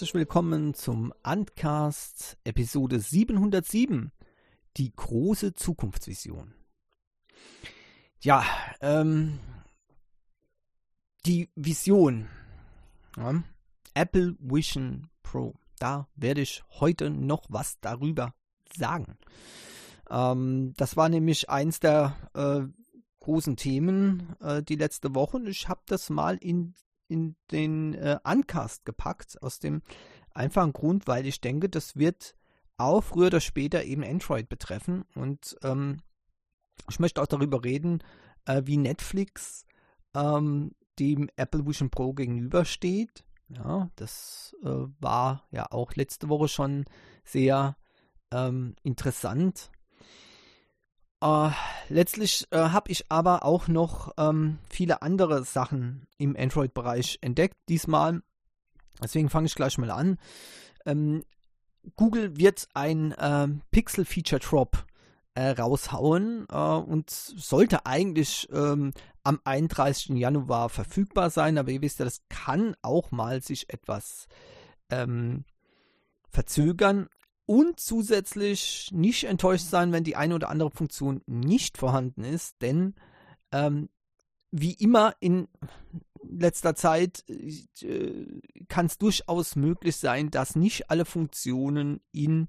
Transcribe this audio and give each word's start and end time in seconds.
herzlich 0.00 0.14
willkommen 0.14 0.72
zum 0.72 1.12
Antcast 1.22 2.38
Episode 2.44 3.00
707, 3.00 4.10
die 4.78 4.94
große 4.96 5.52
Zukunftsvision. 5.52 6.54
Ja, 8.22 8.42
ähm, 8.80 9.38
die 11.26 11.50
Vision, 11.54 12.30
ja, 13.18 13.42
Apple 13.92 14.36
Vision 14.38 15.10
Pro, 15.22 15.52
da 15.78 16.08
werde 16.16 16.40
ich 16.40 16.62
heute 16.80 17.10
noch 17.10 17.44
was 17.50 17.78
darüber 17.82 18.32
sagen. 18.74 19.18
Ähm, 20.08 20.72
das 20.78 20.96
war 20.96 21.10
nämlich 21.10 21.50
eins 21.50 21.78
der 21.78 22.16
äh, 22.32 22.62
großen 23.22 23.56
Themen 23.56 24.34
äh, 24.40 24.62
die 24.62 24.76
letzte 24.76 25.14
Woche 25.14 25.42
ich 25.46 25.68
habe 25.68 25.82
das 25.84 26.08
mal 26.08 26.38
in 26.38 26.74
in 27.10 27.36
den 27.50 27.94
äh, 27.94 28.18
Uncast 28.24 28.84
gepackt, 28.84 29.42
aus 29.42 29.58
dem 29.58 29.82
einfachen 30.34 30.72
Grund, 30.72 31.06
weil 31.06 31.26
ich 31.26 31.40
denke, 31.40 31.68
das 31.68 31.96
wird 31.96 32.34
auch 32.76 33.02
früher 33.02 33.26
oder 33.26 33.40
später 33.40 33.84
eben 33.84 34.04
Android 34.04 34.48
betreffen. 34.48 35.04
Und 35.14 35.56
ähm, 35.62 35.98
ich 36.88 36.98
möchte 36.98 37.20
auch 37.20 37.26
darüber 37.26 37.62
reden, 37.64 38.02
äh, 38.46 38.62
wie 38.64 38.76
Netflix 38.76 39.66
ähm, 40.14 40.72
dem 40.98 41.28
Apple 41.36 41.66
Vision 41.66 41.90
Pro 41.90 42.12
gegenübersteht. 42.12 43.24
Ja, 43.48 43.90
das 43.96 44.54
äh, 44.62 44.86
war 45.00 45.46
ja 45.50 45.66
auch 45.70 45.94
letzte 45.94 46.28
Woche 46.28 46.48
schon 46.48 46.84
sehr 47.24 47.76
ähm, 48.32 48.76
interessant. 48.82 49.70
Uh, 51.22 51.50
letztlich 51.90 52.46
uh, 52.54 52.70
habe 52.72 52.90
ich 52.90 53.10
aber 53.10 53.44
auch 53.44 53.68
noch 53.68 54.14
ähm, 54.16 54.58
viele 54.70 55.02
andere 55.02 55.44
Sachen 55.44 56.06
im 56.16 56.34
Android-Bereich 56.34 57.18
entdeckt. 57.20 57.56
Diesmal, 57.68 58.22
deswegen 59.02 59.28
fange 59.28 59.46
ich 59.46 59.54
gleich 59.54 59.76
mal 59.76 59.90
an. 59.90 60.18
Ähm, 60.86 61.24
Google 61.96 62.38
wird 62.38 62.68
ein 62.72 63.14
ähm, 63.18 63.62
äh, 65.34 65.50
raushauen 65.50 66.46
äh, 66.50 66.56
und 66.56 67.10
sollte 67.10 67.86
eigentlich 67.86 68.48
ähm, 68.52 68.92
am 69.22 69.40
31. 69.44 70.16
Januar 70.16 70.68
verfügbar 70.70 71.30
sein, 71.30 71.58
aber 71.58 71.70
ihr 71.70 71.82
wisst 71.82 71.98
ja, 71.98 72.04
das 72.04 72.22
kann 72.28 72.74
auch 72.82 73.10
mal 73.10 73.42
sich 73.42 73.72
etwas 73.72 74.26
ähm, 74.90 75.44
verzögern 76.30 77.08
und 77.50 77.80
zusätzlich 77.80 78.90
nicht 78.92 79.24
enttäuscht 79.24 79.66
sein, 79.66 79.90
wenn 79.90 80.04
die 80.04 80.14
eine 80.14 80.36
oder 80.36 80.50
andere 80.50 80.70
Funktion 80.70 81.20
nicht 81.26 81.78
vorhanden 81.78 82.22
ist, 82.22 82.62
denn 82.62 82.94
ähm, 83.50 83.88
wie 84.52 84.74
immer 84.74 85.16
in 85.18 85.48
letzter 86.22 86.76
Zeit 86.76 87.24
äh, 87.28 88.40
kann 88.68 88.86
es 88.86 88.98
durchaus 88.98 89.56
möglich 89.56 89.96
sein, 89.96 90.30
dass 90.30 90.54
nicht 90.54 90.92
alle 90.92 91.04
Funktionen 91.04 92.00
in 92.12 92.46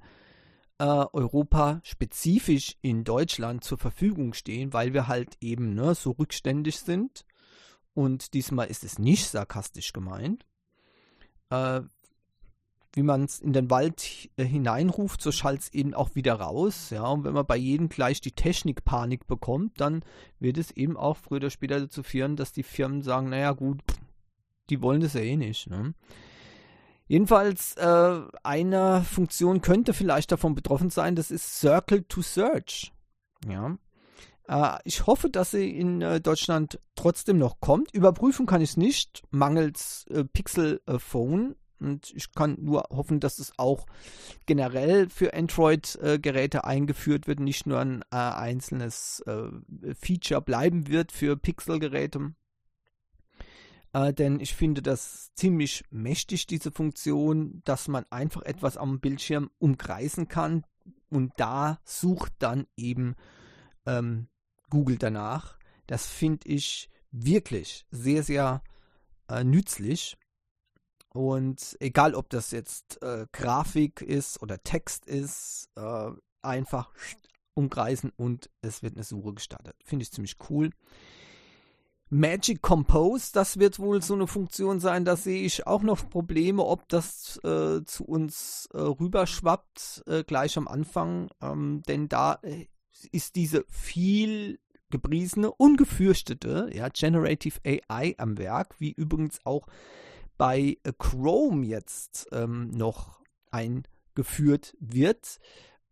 äh, 0.78 0.84
Europa 0.84 1.82
spezifisch 1.84 2.78
in 2.84 3.04
Deutschland 3.04 3.64
zur 3.64 3.80
Verfügung 3.80 4.36
stehen, 4.36 4.72
weil 4.72 4.94
wir 4.94 5.08
halt 5.08 5.36
eben 5.42 5.74
ne, 5.74 5.96
so 5.96 6.12
rückständig 6.12 6.78
sind. 6.78 7.26
Und 7.96 8.36
diesmal 8.36 8.68
ist 8.68 8.84
es 8.84 9.00
nicht 9.00 9.28
sarkastisch 9.28 9.94
gemeint. 9.94 10.46
Äh, 11.50 11.82
wie 12.94 13.04
man 13.04 13.24
es 13.24 13.40
in 13.40 13.54
den 13.54 13.70
Wald 13.70 14.30
äh, 14.36 14.44
hineinruft, 14.44 15.22
so 15.22 15.32
schallt 15.32 15.62
es 15.62 15.74
eben 15.74 15.94
auch 15.94 16.16
wieder 16.16 16.36
raus. 16.36 16.90
Ja, 16.90 17.08
und 17.08 17.24
wenn 17.24 17.34
man 17.34 17.46
bei 17.46 17.58
jedem 17.58 17.90
gleich 17.90 18.22
die 18.22 18.34
Technikpanik 18.34 19.28
bekommt, 19.28 19.80
dann 19.80 20.04
wird 20.40 20.58
es 20.58 20.72
eben 20.72 20.98
auch 20.98 21.18
früher 21.18 21.38
oder 21.38 21.50
später 21.50 21.80
dazu 21.80 22.04
führen, 22.04 22.36
dass 22.36 22.52
die 22.52 22.64
Firmen 22.64 23.02
sagen, 23.02 23.30
naja 23.30 23.54
gut, 23.54 23.82
die 24.70 24.82
wollen 24.82 25.02
das 25.02 25.14
ja 25.14 25.22
eh 25.22 25.38
nicht. 25.38 25.70
Ne? 25.70 25.94
Jedenfalls, 27.08 27.76
äh, 27.76 28.22
eine 28.44 29.04
Funktion 29.04 29.62
könnte 29.62 29.94
vielleicht 29.94 30.32
davon 30.32 30.56
betroffen 30.56 30.90
sein, 30.90 31.16
das 31.16 31.32
ist 31.32 31.60
Circle 31.60 32.04
to 32.04 32.22
Search. 32.22 32.92
Ja. 33.48 33.78
Äh, 34.48 34.80
ich 34.84 35.08
hoffe, 35.08 35.30
dass 35.30 35.52
sie 35.52 35.70
in 35.70 36.02
äh, 36.02 36.20
Deutschland 36.20 36.80
trotzdem 36.96 37.38
noch 37.38 37.60
kommt. 37.60 37.94
Überprüfen 37.94 38.46
kann 38.46 38.62
ich 38.62 38.72
es 38.72 38.78
nicht, 38.78 39.24
mangels 39.30 40.06
Pixel 40.34 40.82
Phone. 41.00 41.56
Und 41.82 42.12
ich 42.16 42.34
kann 42.34 42.58
nur 42.60 42.86
hoffen, 42.90 43.20
dass 43.20 43.40
es 43.40 43.54
auch 43.58 43.86
generell 44.46 45.10
für 45.10 45.34
Android-Geräte 45.34 46.60
äh, 46.60 46.62
eingeführt 46.62 47.28
wird, 47.28 47.40
nicht 47.40 47.66
nur 47.66 47.80
ein 47.80 48.04
äh, 48.12 48.16
einzelnes 48.16 49.22
äh, 49.26 49.50
Feature 49.96 50.42
bleiben 50.42 50.88
wird 50.88 51.12
für 51.12 51.36
Pixel-Geräte. 51.36 52.34
Äh, 53.94 54.14
denn 54.14 54.40
ich 54.40 54.56
finde 54.56 54.82
das 54.82 55.34
ziemlich 55.36 55.84
mächtig, 55.90 56.48
diese 56.48 56.72
Funktion, 56.72 57.62
dass 57.66 57.88
man 57.88 58.06
einfach 58.10 58.44
etwas 58.44 58.78
am 58.78 59.00
Bildschirm 59.00 59.50
umkreisen 59.60 60.28
kann 60.28 60.64
und 61.10 61.34
da 61.38 61.80
sucht 61.84 62.34
dann 62.40 62.68
eben 62.78 63.16
ähm, 63.86 64.28
Google 64.70 64.98
danach. 64.98 65.58
Das 65.88 66.08
finde 66.08 66.48
ich 66.48 66.90
wirklich 67.12 67.86
sehr, 67.92 68.24
sehr 68.24 68.64
äh, 69.28 69.44
nützlich. 69.44 70.18
Und 71.14 71.76
egal, 71.80 72.16
ob 72.16 72.30
das 72.30 72.52
jetzt 72.52 73.02
äh, 73.02 73.26
Grafik 73.32 74.02
ist 74.02 74.42
oder 74.42 74.64
Text 74.64 75.06
ist, 75.06 75.70
äh, 75.76 76.12
einfach 76.42 76.94
umkreisen 77.54 78.12
und 78.16 78.50
es 78.62 78.82
wird 78.82 78.96
eine 78.96 79.04
Suche 79.04 79.34
gestartet. 79.34 79.76
Finde 79.84 80.04
ich 80.04 80.12
ziemlich 80.12 80.38
cool. 80.50 80.70
Magic 82.10 82.62
Compose, 82.62 83.32
das 83.32 83.58
wird 83.58 83.80
wohl 83.80 84.02
so 84.02 84.14
eine 84.16 84.28
Funktion 84.28 84.82
sein, 84.82 85.06
da 85.06 85.16
sehe 85.16 85.44
ich 85.44 85.66
auch 85.66 85.82
noch 85.82 86.10
Probleme, 86.10 86.66
ob 86.66 86.90
das 86.90 87.38
äh, 87.46 87.86
zu 87.86 88.04
uns 88.04 88.68
äh, 88.74 88.80
rüberschwappt, 88.80 90.04
äh, 90.08 90.24
gleich 90.26 90.58
am 90.58 90.68
Anfang, 90.68 91.30
ähm, 91.42 91.84
denn 91.88 92.10
da 92.10 92.40
äh, 92.42 92.68
ist 93.14 93.38
diese 93.38 93.64
viel 93.70 94.60
gepriesene, 94.90 95.52
ungefürchtete 95.54 96.70
ja, 96.74 96.90
Generative 96.90 97.62
AI 97.66 98.16
am 98.18 98.38
Werk, 98.38 98.76
wie 98.80 98.92
übrigens 98.92 99.40
auch 99.46 99.68
bei 100.42 100.80
Chrome 100.98 101.68
jetzt 101.68 102.28
ähm, 102.32 102.72
noch 102.72 103.22
eingeführt 103.52 104.76
wird. 104.80 105.38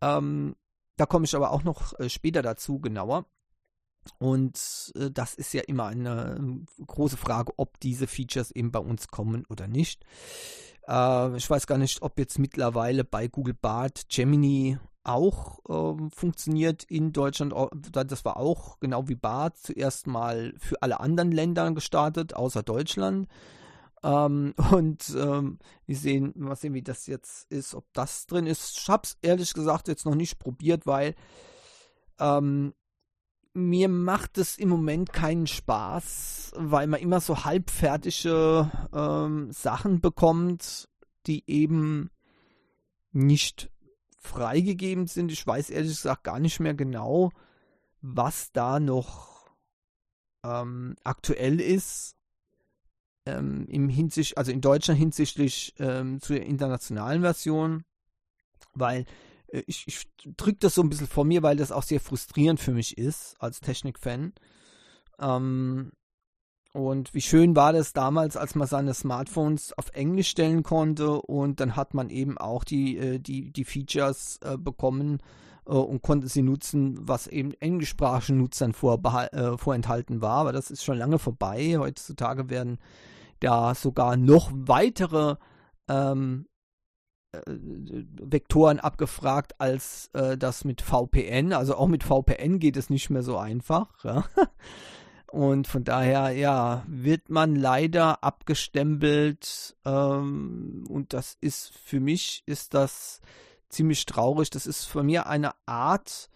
Ähm, 0.01 0.55
da 0.97 1.05
komme 1.05 1.25
ich 1.25 1.35
aber 1.35 1.51
auch 1.51 1.61
noch 1.61 1.93
äh, 1.99 2.09
später 2.09 2.41
dazu 2.41 2.79
genauer. 2.79 3.27
Und 4.17 4.91
äh, 4.95 5.11
das 5.11 5.35
ist 5.35 5.53
ja 5.53 5.61
immer 5.67 5.85
eine 5.85 6.35
ähm, 6.39 6.65
große 6.83 7.15
Frage, 7.15 7.53
ob 7.57 7.79
diese 7.79 8.07
Features 8.07 8.49
eben 8.49 8.71
bei 8.71 8.79
uns 8.79 9.09
kommen 9.09 9.45
oder 9.49 9.67
nicht. 9.67 10.03
Äh, 10.87 11.37
ich 11.37 11.47
weiß 11.47 11.67
gar 11.67 11.77
nicht, 11.77 12.01
ob 12.01 12.17
jetzt 12.17 12.39
mittlerweile 12.39 13.03
bei 13.03 13.27
Google 13.27 13.53
Bart 13.53 14.09
Gemini 14.09 14.79
auch 15.03 15.59
äh, 15.69 16.09
funktioniert 16.09 16.85
in 16.85 17.13
Deutschland. 17.13 17.53
Das 17.91 18.25
war 18.25 18.37
auch 18.37 18.79
genau 18.79 19.07
wie 19.09 19.15
Bart 19.15 19.59
zuerst 19.59 20.07
mal 20.07 20.55
für 20.57 20.81
alle 20.81 21.01
anderen 21.01 21.31
Länder 21.31 21.71
gestartet, 21.71 22.33
außer 22.33 22.63
Deutschland. 22.63 23.27
Ähm, 24.03 24.53
und 24.71 25.15
ähm, 25.17 25.59
wir 25.85 25.95
sehen, 25.95 26.33
mal 26.35 26.55
sehen, 26.55 26.73
wie 26.73 26.81
das 26.81 27.07
jetzt 27.07 27.51
ist, 27.51 27.75
ob 27.75 27.85
das 27.93 28.25
drin 28.25 28.47
ist. 28.47 28.77
Ich 28.77 28.89
habe 28.89 29.03
es 29.03 29.17
ehrlich 29.21 29.53
gesagt 29.53 29.87
jetzt 29.87 30.05
noch 30.05 30.15
nicht 30.15 30.39
probiert, 30.39 30.85
weil 30.85 31.15
ähm, 32.19 32.73
mir 33.53 33.89
macht 33.89 34.37
es 34.37 34.57
im 34.57 34.69
Moment 34.69 35.11
keinen 35.11 35.47
Spaß, 35.47 36.51
weil 36.55 36.87
man 36.87 37.01
immer 37.01 37.19
so 37.19 37.43
halbfertige 37.43 38.71
ähm, 38.93 39.51
Sachen 39.51 40.01
bekommt, 40.01 40.87
die 41.25 41.43
eben 41.47 42.09
nicht 43.11 43.71
freigegeben 44.17 45.07
sind. 45.07 45.31
Ich 45.31 45.45
weiß 45.45 45.69
ehrlich 45.71 45.91
gesagt 45.91 46.23
gar 46.23 46.39
nicht 46.39 46.59
mehr 46.59 46.73
genau, 46.73 47.31
was 48.01 48.51
da 48.51 48.79
noch 48.79 49.49
ähm, 50.43 50.95
aktuell 51.03 51.59
ist 51.59 52.18
ähm, 53.25 53.65
im 53.67 53.89
Hinsicht, 53.89 54.37
also 54.37 54.51
in 54.51 54.61
Deutschland 54.61 54.99
hinsichtlich 54.99 55.73
ähm, 55.79 56.21
zur 56.21 56.41
internationalen 56.41 57.21
Version, 57.21 57.83
weil 58.73 59.05
äh, 59.47 59.63
ich, 59.67 59.85
ich 59.87 60.07
drücke 60.37 60.59
das 60.59 60.75
so 60.75 60.81
ein 60.81 60.89
bisschen 60.89 61.07
vor 61.07 61.25
mir, 61.25 61.43
weil 61.43 61.57
das 61.57 61.71
auch 61.71 61.83
sehr 61.83 61.99
frustrierend 61.99 62.59
für 62.59 62.71
mich 62.71 62.97
ist 62.97 63.35
als 63.39 63.59
Technikfan. 63.59 64.33
Ähm, 65.19 65.91
und 66.71 67.13
wie 67.15 67.21
schön 67.21 67.55
war 67.55 67.73
das 67.73 67.93
damals, 67.93 68.37
als 68.37 68.53
man 68.53 68.67
seine 68.67 68.93
Smartphones 68.93 69.73
auf 69.73 69.89
Englisch 69.93 70.29
stellen 70.29 70.61
konnte 70.61 71.19
und 71.21 71.59
dann 71.59 71.75
hat 71.75 71.95
man 71.95 72.09
eben 72.09 72.37
auch 72.37 72.63
die, 72.63 72.97
äh, 72.97 73.19
die, 73.19 73.51
die 73.51 73.65
Features 73.65 74.39
äh, 74.43 74.57
bekommen 74.57 75.19
und 75.75 76.01
konnte 76.01 76.27
sie 76.27 76.41
nutzen, 76.41 76.97
was 77.01 77.27
eben 77.27 77.53
englischsprachigen 77.53 78.39
Nutzern 78.39 78.71
äh, 78.71 79.57
vorenthalten 79.57 80.21
war. 80.21 80.37
Aber 80.37 80.51
das 80.51 80.71
ist 80.71 80.83
schon 80.83 80.97
lange 80.97 81.19
vorbei. 81.19 81.77
Heutzutage 81.77 82.49
werden 82.49 82.79
da 83.39 83.75
sogar 83.75 84.17
noch 84.17 84.51
weitere 84.53 85.35
ähm, 85.87 86.47
äh, 87.31 87.41
Vektoren 87.45 88.79
abgefragt 88.79 89.59
als 89.59 90.09
äh, 90.13 90.37
das 90.37 90.65
mit 90.65 90.81
VPN. 90.81 91.53
Also 91.53 91.75
auch 91.75 91.87
mit 91.87 92.03
VPN 92.03 92.59
geht 92.59 92.77
es 92.77 92.89
nicht 92.89 93.09
mehr 93.09 93.23
so 93.23 93.37
einfach. 93.37 94.03
Ja? 94.03 94.25
Und 95.31 95.67
von 95.67 95.83
daher, 95.83 96.31
ja, 96.31 96.83
wird 96.87 97.29
man 97.29 97.55
leider 97.55 98.23
abgestempelt. 98.23 99.77
Ähm, 99.85 100.85
und 100.89 101.13
das 101.13 101.37
ist 101.39 101.71
für 101.77 101.99
mich, 101.99 102.41
ist 102.47 102.73
das 102.73 103.21
ziemlich 103.69 104.05
traurig. 104.05 104.49
Das 104.49 104.65
ist 104.65 104.85
für 104.85 105.03
mir 105.03 105.27
eine 105.27 105.51
Art 105.65 106.29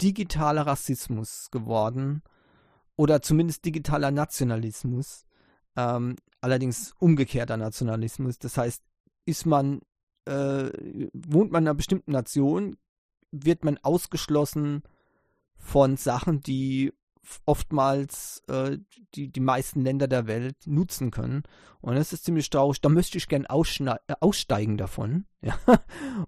digitaler 0.00 0.66
Rassismus 0.66 1.50
geworden. 1.50 2.22
Oder 2.96 3.20
zumindest 3.22 3.64
digitaler 3.64 4.10
Nationalismus. 4.10 5.26
Ähm, 5.76 6.16
allerdings 6.40 6.94
umgekehrter 6.98 7.56
Nationalismus. 7.56 8.38
Das 8.38 8.56
heißt, 8.56 8.82
ist 9.26 9.46
man, 9.46 9.80
äh, 10.24 10.70
wohnt 11.12 11.52
man 11.52 11.64
in 11.64 11.68
einer 11.68 11.74
bestimmten 11.74 12.12
Nation, 12.12 12.76
wird 13.32 13.64
man 13.64 13.78
ausgeschlossen 13.78 14.82
von 15.56 15.96
Sachen, 15.96 16.40
die 16.40 16.92
oftmals 17.44 18.42
äh, 18.48 18.78
die, 19.14 19.28
die 19.28 19.40
meisten 19.40 19.80
Länder 19.80 20.08
der 20.08 20.26
Welt 20.26 20.56
nutzen 20.66 21.10
können. 21.10 21.42
Und 21.80 21.96
das 21.96 22.12
ist 22.12 22.24
ziemlich 22.24 22.50
traurig. 22.50 22.80
Da 22.80 22.88
müsste 22.88 23.18
ich 23.18 23.28
gern 23.28 23.44
äh, 23.44 24.14
aussteigen 24.20 24.76
davon 24.76 25.26
ja? 25.40 25.58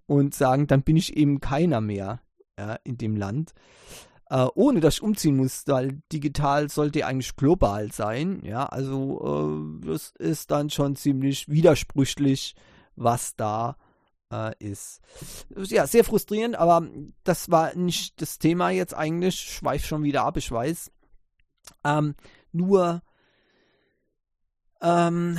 und 0.06 0.34
sagen, 0.34 0.66
dann 0.66 0.82
bin 0.82 0.96
ich 0.96 1.16
eben 1.16 1.40
keiner 1.40 1.80
mehr 1.80 2.20
ja, 2.58 2.78
in 2.84 2.98
dem 2.98 3.16
Land. 3.16 3.54
Äh, 4.30 4.46
ohne 4.54 4.80
dass 4.80 4.94
ich 4.94 5.02
umziehen 5.02 5.36
muss, 5.36 5.64
weil 5.66 6.02
digital 6.12 6.68
sollte 6.68 7.06
eigentlich 7.06 7.36
global 7.36 7.90
sein. 7.92 8.42
Ja, 8.44 8.66
also 8.66 9.80
äh, 9.82 9.86
das 9.86 10.12
ist 10.18 10.50
dann 10.50 10.70
schon 10.70 10.96
ziemlich 10.96 11.48
widersprüchlich, 11.48 12.54
was 12.94 13.36
da 13.36 13.70
äh, 13.70 13.87
ist. 14.58 15.00
Ja, 15.54 15.86
sehr 15.86 16.04
frustrierend, 16.04 16.56
aber 16.56 16.86
das 17.24 17.50
war 17.50 17.74
nicht 17.74 18.20
das 18.20 18.38
Thema 18.38 18.70
jetzt 18.70 18.94
eigentlich. 18.94 19.40
Schweif 19.40 19.86
schon 19.86 20.02
wieder 20.02 20.24
ab, 20.24 20.36
ich 20.36 20.50
weiß. 20.50 20.90
Ähm, 21.84 22.14
nur, 22.52 23.02
ähm, 24.80 25.38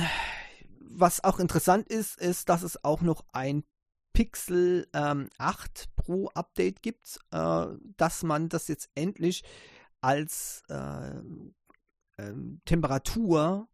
was 0.80 1.22
auch 1.22 1.38
interessant 1.38 1.88
ist, 1.88 2.20
ist, 2.20 2.48
dass 2.48 2.62
es 2.62 2.82
auch 2.84 3.00
noch 3.00 3.24
ein 3.32 3.64
Pixel 4.12 4.88
ähm, 4.92 5.28
8 5.38 5.88
Pro 5.96 6.28
Update 6.34 6.82
gibt, 6.82 7.18
äh, 7.30 7.66
dass 7.96 8.22
man 8.22 8.48
das 8.48 8.68
jetzt 8.68 8.90
endlich 8.94 9.44
als 10.00 10.62
äh, 10.68 11.18
äh, 12.16 12.34
Temperatur 12.64 13.68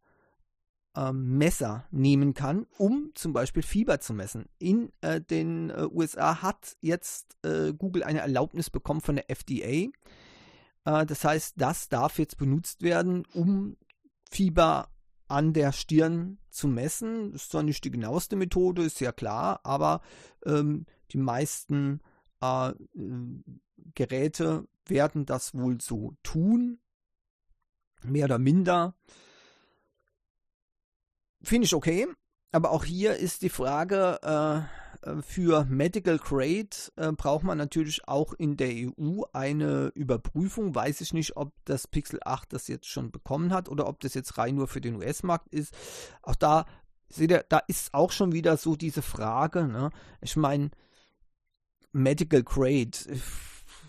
ähm, 0.96 1.36
Messer 1.38 1.84
nehmen 1.90 2.34
kann, 2.34 2.66
um 2.78 3.10
zum 3.14 3.32
Beispiel 3.32 3.62
Fieber 3.62 4.00
zu 4.00 4.14
messen. 4.14 4.46
In 4.58 4.90
äh, 5.02 5.20
den 5.20 5.70
äh, 5.70 5.86
USA 5.90 6.42
hat 6.42 6.76
jetzt 6.80 7.36
äh, 7.42 7.72
Google 7.72 8.02
eine 8.02 8.20
Erlaubnis 8.20 8.70
bekommen 8.70 9.00
von 9.00 9.16
der 9.16 9.30
FDA. 9.30 9.90
Äh, 10.84 11.06
das 11.06 11.24
heißt, 11.24 11.54
das 11.56 11.88
darf 11.88 12.18
jetzt 12.18 12.38
benutzt 12.38 12.82
werden, 12.82 13.24
um 13.34 13.76
Fieber 14.30 14.88
an 15.28 15.52
der 15.52 15.72
Stirn 15.72 16.38
zu 16.50 16.68
messen. 16.68 17.32
Das 17.32 17.42
ist 17.42 17.50
zwar 17.50 17.62
nicht 17.62 17.84
die 17.84 17.90
genaueste 17.90 18.36
Methode, 18.36 18.82
ist 18.82 19.00
ja 19.00 19.12
klar, 19.12 19.60
aber 19.64 20.00
ähm, 20.44 20.86
die 21.10 21.18
meisten 21.18 22.00
äh, 22.40 22.72
Geräte 23.94 24.66
werden 24.86 25.26
das 25.26 25.54
wohl 25.54 25.80
so 25.80 26.14
tun, 26.22 26.78
mehr 28.04 28.26
oder 28.26 28.38
minder. 28.38 28.94
Finde 31.46 31.66
ich 31.66 31.74
okay, 31.74 32.08
aber 32.50 32.72
auch 32.72 32.84
hier 32.84 33.14
ist 33.14 33.42
die 33.42 33.50
Frage, 33.50 34.18
äh, 34.24 35.08
äh, 35.08 35.22
für 35.22 35.64
Medical 35.66 36.18
Grade 36.18 36.70
äh, 36.96 37.12
braucht 37.12 37.44
man 37.44 37.56
natürlich 37.56 38.08
auch 38.08 38.32
in 38.32 38.56
der 38.56 38.70
EU 38.70 39.22
eine 39.32 39.92
Überprüfung. 39.94 40.74
Weiß 40.74 41.00
ich 41.02 41.14
nicht, 41.14 41.36
ob 41.36 41.52
das 41.64 41.86
Pixel 41.86 42.18
8 42.24 42.52
das 42.52 42.66
jetzt 42.66 42.88
schon 42.88 43.12
bekommen 43.12 43.52
hat 43.52 43.68
oder 43.68 43.86
ob 43.86 44.00
das 44.00 44.14
jetzt 44.14 44.38
rein 44.38 44.56
nur 44.56 44.66
für 44.66 44.80
den 44.80 44.96
US-Markt 44.96 45.54
ist. 45.54 45.72
Auch 46.20 46.34
da, 46.34 46.66
seht 47.10 47.30
ihr, 47.30 47.44
da 47.48 47.58
ist 47.68 47.94
auch 47.94 48.10
schon 48.10 48.32
wieder 48.32 48.56
so 48.56 48.74
diese 48.74 49.02
Frage. 49.02 49.68
Ne? 49.68 49.90
Ich 50.20 50.34
meine, 50.34 50.70
Medical 51.92 52.42
Grade, 52.42 52.98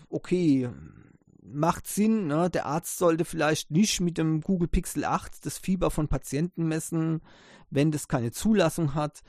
okay, 0.08 0.70
macht 1.52 1.86
Sinn. 1.86 2.26
Ne? 2.26 2.50
Der 2.50 2.66
Arzt 2.66 2.98
sollte 2.98 3.24
vielleicht 3.24 3.70
nicht 3.70 4.00
mit 4.00 4.18
dem 4.18 4.40
Google 4.40 4.68
Pixel 4.68 5.04
8 5.04 5.44
das 5.44 5.58
Fieber 5.58 5.90
von 5.90 6.08
Patienten 6.08 6.66
messen, 6.66 7.22
wenn 7.70 7.90
das 7.90 8.08
keine 8.08 8.32
Zulassung 8.32 8.94
hat. 8.94 9.22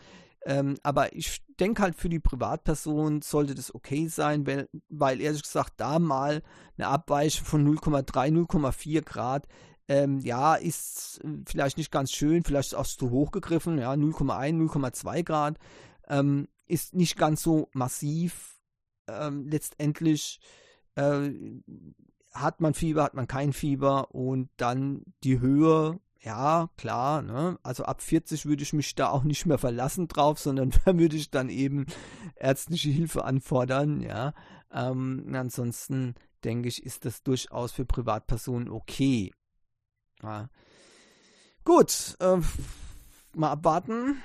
Ähm, 0.45 0.77
aber 0.83 1.13
ich 1.16 1.44
denke 1.60 1.81
halt 1.81 1.95
für 1.95 2.07
die 2.10 2.19
Privatperson 2.19 3.21
sollte 3.21 3.56
das 3.56 3.75
okay 3.75 4.07
sein, 4.07 4.48
weil, 4.48 4.69
weil 4.88 5.19
ehrlich 5.19 5.44
gesagt 5.44 5.74
da 5.77 6.00
mal 6.00 6.42
eine 6.77 6.88
Abweichung 6.88 7.45
von 7.45 7.77
0,3, 7.77 8.31
0,4 8.48 9.01
Grad, 9.01 9.48
ähm, 9.89 10.19
ja, 10.19 10.56
ist 10.56 11.19
vielleicht 11.45 11.77
nicht 11.77 11.92
ganz 11.92 12.12
schön, 12.12 12.44
vielleicht 12.44 12.69
ist 12.69 12.77
auch 12.77 12.86
zu 12.86 13.10
hoch 13.10 13.31
gegriffen, 13.31 13.80
ja, 13.80 13.92
0,1, 13.94 14.69
0,2 14.69 15.24
Grad, 15.24 15.57
ähm, 16.07 16.48
ist 16.68 16.94
nicht 16.94 17.18
ganz 17.18 17.42
so 17.42 17.69
massiv. 17.74 18.56
Ähm, 19.07 19.48
letztendlich 19.50 20.39
äh, 20.95 21.31
hat 22.34 22.62
man 22.62 22.74
Fieber, 22.74 23.04
hat 23.04 23.14
man 23.14 23.28
kein 23.28 23.54
Fieber 23.54 24.14
und 24.14 24.50
dann 24.58 25.04
die 25.24 25.40
Höhe, 25.40 26.00
ja, 26.22 26.70
klar, 26.78 27.22
ne? 27.22 27.58
Also 27.64 27.84
ab 27.84 28.02
40 28.02 28.46
würde 28.46 28.64
ich 28.64 28.74
mich 28.74 28.94
da 28.96 29.10
auch 29.10 29.24
nicht 29.24 29.46
mehr 29.46 29.58
verlassen 29.58 30.08
drauf, 30.08 30.40
sondern 30.40 30.72
da 30.86 30.98
würde 30.98 31.16
ich 31.16 31.31
dann 31.31 31.50
eben 31.50 31.86
ärztliche 32.36 32.90
Hilfe 32.90 33.24
anfordern, 33.24 34.02
ja. 34.02 34.33
Ähm, 34.71 35.31
ansonsten 35.33 36.16
denke 36.44 36.68
ich, 36.68 36.83
ist 36.83 37.06
das 37.06 37.24
durchaus 37.24 37.71
für 37.71 37.86
Privatpersonen 37.86 38.69
okay. 38.69 39.31
Ja. 40.21 40.50
Gut, 41.64 42.18
äh, 42.19 42.38
mal 43.36 43.52
abwarten 43.52 44.21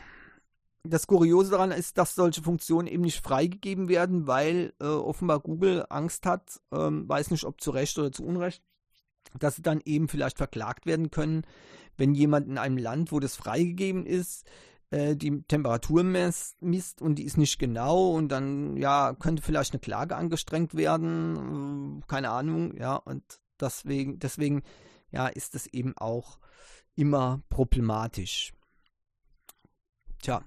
das 0.86 1.06
Kuriose 1.06 1.52
daran 1.52 1.70
ist, 1.70 1.96
dass 1.98 2.14
solche 2.14 2.42
Funktionen 2.42 2.86
eben 2.86 3.02
nicht 3.02 3.24
freigegeben 3.24 3.88
werden, 3.88 4.26
weil 4.26 4.74
äh, 4.80 4.84
offenbar 4.84 5.40
Google 5.40 5.84
Angst 5.88 6.26
hat, 6.26 6.60
ähm, 6.72 7.08
weiß 7.08 7.30
nicht, 7.30 7.44
ob 7.44 7.60
zu 7.60 7.70
Recht 7.70 7.98
oder 7.98 8.12
zu 8.12 8.24
Unrecht, 8.24 8.62
dass 9.38 9.56
sie 9.56 9.62
dann 9.62 9.80
eben 9.84 10.08
vielleicht 10.08 10.36
verklagt 10.36 10.84
werden 10.84 11.10
können, 11.10 11.42
wenn 11.96 12.14
jemand 12.14 12.48
in 12.48 12.58
einem 12.58 12.76
Land, 12.76 13.12
wo 13.12 13.18
das 13.18 13.34
freigegeben 13.34 14.04
ist, 14.04 14.46
äh, 14.90 15.16
die 15.16 15.42
Temperatur 15.44 16.04
misst, 16.04 17.00
und 17.00 17.14
die 17.16 17.24
ist 17.24 17.38
nicht 17.38 17.58
genau 17.58 18.10
und 18.10 18.28
dann 18.28 18.76
ja 18.76 19.14
könnte 19.14 19.42
vielleicht 19.42 19.72
eine 19.72 19.80
Klage 19.80 20.16
angestrengt 20.16 20.74
werden, 20.74 22.02
äh, 22.02 22.06
keine 22.06 22.30
Ahnung, 22.30 22.76
ja 22.76 22.96
und 22.96 23.22
deswegen 23.58 24.18
deswegen 24.18 24.62
ja 25.10 25.28
ist 25.28 25.54
das 25.54 25.66
eben 25.66 25.96
auch 25.96 26.38
immer 26.94 27.42
problematisch. 27.48 28.52
Tja, 30.20 30.42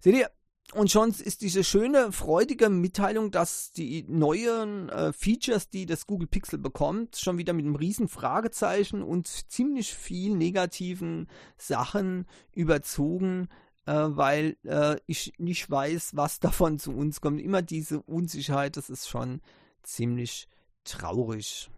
Seht 0.00 0.14
ihr, 0.14 0.30
und 0.74 0.90
schon 0.90 1.10
ist 1.10 1.40
diese 1.40 1.64
schöne, 1.64 2.12
freudige 2.12 2.68
Mitteilung, 2.68 3.30
dass 3.30 3.72
die 3.72 4.04
neuen 4.06 4.90
äh, 4.90 5.14
Features, 5.14 5.70
die 5.70 5.86
das 5.86 6.06
Google 6.06 6.28
Pixel 6.28 6.58
bekommt, 6.58 7.16
schon 7.16 7.38
wieder 7.38 7.54
mit 7.54 7.64
einem 7.64 7.74
riesen 7.74 8.06
Fragezeichen 8.06 9.02
und 9.02 9.26
ziemlich 9.26 9.94
viel 9.94 10.36
negativen 10.36 11.26
Sachen 11.56 12.26
überzogen, 12.52 13.48
äh, 13.86 13.92
weil 13.94 14.58
äh, 14.64 14.96
ich 15.06 15.32
nicht 15.38 15.70
weiß, 15.70 16.16
was 16.16 16.38
davon 16.40 16.78
zu 16.78 16.92
uns 16.92 17.22
kommt. 17.22 17.40
Immer 17.40 17.62
diese 17.62 18.02
Unsicherheit, 18.02 18.76
das 18.76 18.90
ist 18.90 19.08
schon 19.08 19.40
ziemlich 19.82 20.48
traurig. 20.84 21.70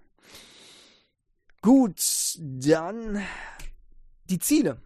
Gut, 1.62 2.38
dann 2.40 3.22
die 4.24 4.40
Ziele. 4.40 4.80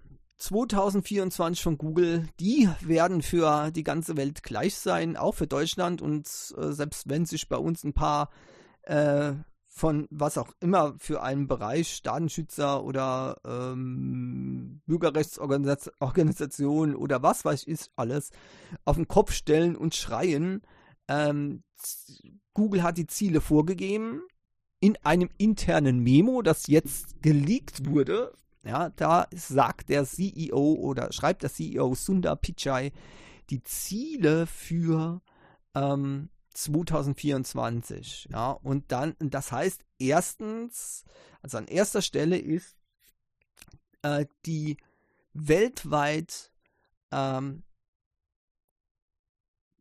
2024 0.44 1.62
von 1.62 1.78
Google, 1.78 2.28
die 2.38 2.68
werden 2.82 3.22
für 3.22 3.70
die 3.70 3.82
ganze 3.82 4.18
Welt 4.18 4.42
gleich 4.42 4.74
sein, 4.74 5.16
auch 5.16 5.34
für 5.34 5.46
Deutschland. 5.46 6.02
Und 6.02 6.26
äh, 6.58 6.72
selbst 6.72 7.08
wenn 7.08 7.24
sich 7.24 7.48
bei 7.48 7.56
uns 7.56 7.82
ein 7.82 7.94
paar 7.94 8.28
äh, 8.82 9.32
von 9.66 10.06
was 10.10 10.36
auch 10.36 10.52
immer 10.60 10.96
für 10.98 11.22
einen 11.22 11.48
Bereich, 11.48 12.02
Datenschützer 12.02 12.84
oder 12.84 13.38
ähm, 13.46 14.82
Bürgerrechtsorganisationen 14.84 16.94
oder 16.94 17.22
was 17.22 17.46
weiß 17.46 17.66
ich 17.66 17.86
alles, 17.96 18.28
auf 18.84 18.96
den 18.96 19.08
Kopf 19.08 19.32
stellen 19.32 19.76
und 19.76 19.94
schreien. 19.94 20.60
Ähm, 21.08 21.62
Google 22.52 22.82
hat 22.82 22.98
die 22.98 23.06
Ziele 23.06 23.40
vorgegeben 23.40 24.20
in 24.78 24.98
einem 25.04 25.30
internen 25.38 26.00
Memo, 26.00 26.42
das 26.42 26.66
jetzt 26.66 27.22
geleakt 27.22 27.86
wurde 27.86 28.34
ja, 28.64 28.90
da 28.90 29.26
sagt 29.33 29.88
der 29.88 30.04
CEO 30.04 30.75
oder 30.75 31.12
schreibt 31.12 31.42
der 31.42 31.52
CEO 31.52 31.94
Sundar 31.94 32.37
Pichai 32.37 32.92
die 33.50 33.62
Ziele 33.62 34.47
für 34.47 35.21
ähm, 35.75 36.30
2024. 36.54 38.28
Ja, 38.30 38.52
und 38.52 38.90
dann, 38.90 39.14
das 39.18 39.52
heißt, 39.52 39.85
erstens, 39.99 41.04
also 41.42 41.59
an 41.59 41.66
erster 41.66 42.02
Stelle 42.02 42.38
ist 42.38 42.76
äh, 44.02 44.26
die 44.47 44.76
weltweit 45.35 46.52
ähm, 47.11 47.64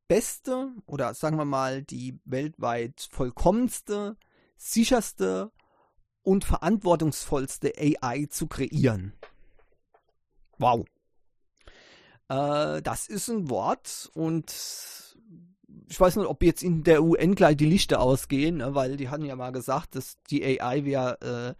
beste 0.07 0.73
oder 0.85 1.13
sagen 1.13 1.37
wir 1.37 1.45
mal 1.45 1.83
die 1.83 2.19
weltweit 2.25 3.07
vollkommenste, 3.11 4.17
sicherste 4.57 5.51
und 6.23 6.45
verantwortungsvollste 6.45 7.73
AI 7.77 8.27
zu 8.29 8.47
kreieren. 8.47 9.13
Wow. 10.57 10.85
Äh, 12.29 12.81
das 12.81 13.07
ist 13.07 13.29
ein 13.29 13.49
Wort 13.49 14.09
und 14.13 14.53
ich 15.89 15.99
weiß 15.99 16.15
nicht, 16.15 16.27
ob 16.27 16.43
jetzt 16.43 16.63
in 16.63 16.83
der 16.83 17.03
UN 17.03 17.35
gleich 17.35 17.57
die 17.57 17.65
Lichter 17.65 17.99
ausgehen, 17.99 18.57
ne, 18.57 18.75
weil 18.75 18.97
die 18.97 19.09
hatten 19.09 19.25
ja 19.25 19.35
mal 19.35 19.51
gesagt, 19.51 19.95
dass 19.95 20.17
die 20.29 20.43
AI 20.43 20.85
wäre 20.85 21.55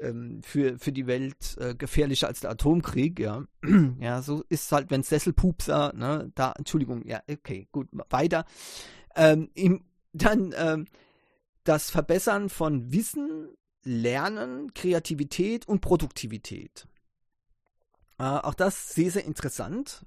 äh, 0.00 0.06
ähm, 0.06 0.42
für, 0.42 0.78
für 0.78 0.92
die 0.92 1.06
Welt 1.06 1.56
äh, 1.58 1.74
gefährlicher 1.74 2.28
als 2.28 2.40
der 2.40 2.50
Atomkrieg, 2.50 3.18
ja. 3.18 3.44
ja, 4.00 4.22
so 4.22 4.42
ist 4.48 4.64
es 4.66 4.72
halt, 4.72 4.90
wenn 4.90 5.02
Sesselpupser, 5.02 5.92
ne, 5.94 6.30
da, 6.34 6.52
Entschuldigung, 6.56 7.06
ja, 7.06 7.20
okay, 7.30 7.68
gut, 7.72 7.88
weiter. 8.10 8.44
Ähm, 9.14 9.50
im, 9.54 9.84
dann 10.12 10.54
ähm, 10.56 10.86
das 11.64 11.90
Verbessern 11.90 12.48
von 12.48 12.92
Wissen, 12.92 13.48
Lernen, 13.86 14.74
Kreativität 14.74 15.68
und 15.68 15.80
Produktivität. 15.80 16.88
Äh, 18.18 18.24
auch 18.24 18.54
das 18.54 18.94
sehr, 18.94 19.10
sehr 19.10 19.24
interessant 19.24 20.04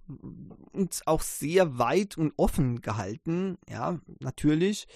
und 0.71 1.01
auch 1.05 1.21
sehr 1.21 1.77
weit 1.77 2.17
und 2.17 2.33
offen 2.37 2.81
gehalten, 2.81 3.57
ja, 3.69 3.99
natürlich. 4.19 4.87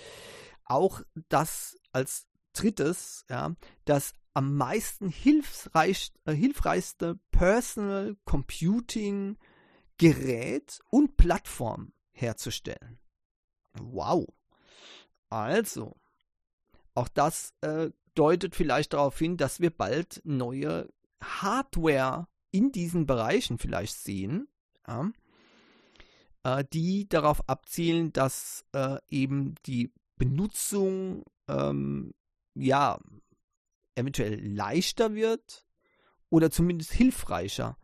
Auch 0.66 1.02
das 1.30 1.78
als 1.92 2.28
drittes, 2.54 3.26
ja, 3.30 3.56
das 3.86 4.14
am 4.34 4.58
meisten 4.58 5.08
äh, 5.08 6.34
hilfreichste 6.34 7.20
Personal 7.32 8.18
Computing 8.26 9.38
Gerät 9.98 10.80
und 10.90 11.18
Plattform 11.18 11.94
herzustellen. 12.12 13.00
Wow. 13.80 14.28
Also, 15.30 15.96
auch 16.96 17.08
das 17.08 17.54
äh, 17.62 17.92
deutet 18.16 18.56
vielleicht 18.56 18.94
darauf 18.94 19.18
hin, 19.18 19.38
dass 19.38 19.60
wir 19.60 19.70
bald 19.70 20.22
neue 20.24 20.90
Hardware 21.22 22.28
in 22.52 22.72
diesen 22.72 23.06
Bereichen 23.06 23.58
vielleicht 23.58 23.96
sehen, 23.96 24.48
ja, 24.88 25.12
äh, 26.44 26.64
die 26.72 27.08
darauf 27.10 27.48
abzielen, 27.50 28.14
dass 28.14 28.66
äh, 28.74 28.98
eben 29.10 29.56
die 29.66 29.92
Benutzung 30.18 31.24
ähm, 31.48 32.14
ja 32.54 33.00
eventuell 33.96 34.40
leichter 34.46 35.16
wird 35.16 35.66
oder 36.30 36.52
zumindest 36.52 36.92
hilfreicher 36.94 37.78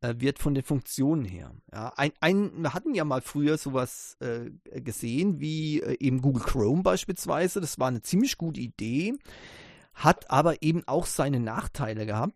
äh, 0.00 0.14
wird 0.18 0.38
von 0.38 0.54
den 0.54 0.64
Funktionen 0.64 1.24
her. 1.24 1.54
Ja, 1.72 1.92
ein, 1.96 2.12
ein, 2.20 2.62
wir 2.62 2.74
hatten 2.74 2.94
ja 2.94 3.04
mal 3.04 3.20
früher 3.20 3.58
sowas 3.58 4.16
äh, 4.20 4.50
gesehen 4.80 5.40
wie 5.40 5.80
äh, 5.80 5.96
eben 6.00 6.20
Google 6.22 6.42
Chrome 6.42 6.82
beispielsweise. 6.82 7.60
Das 7.60 7.78
war 7.78 7.88
eine 7.88 8.02
ziemlich 8.02 8.36
gute 8.36 8.60
Idee, 8.60 9.14
hat 9.96 10.30
aber 10.30 10.62
eben 10.62 10.86
auch 10.86 11.06
seine 11.06 11.40
Nachteile 11.40 12.06
gehabt. 12.06 12.34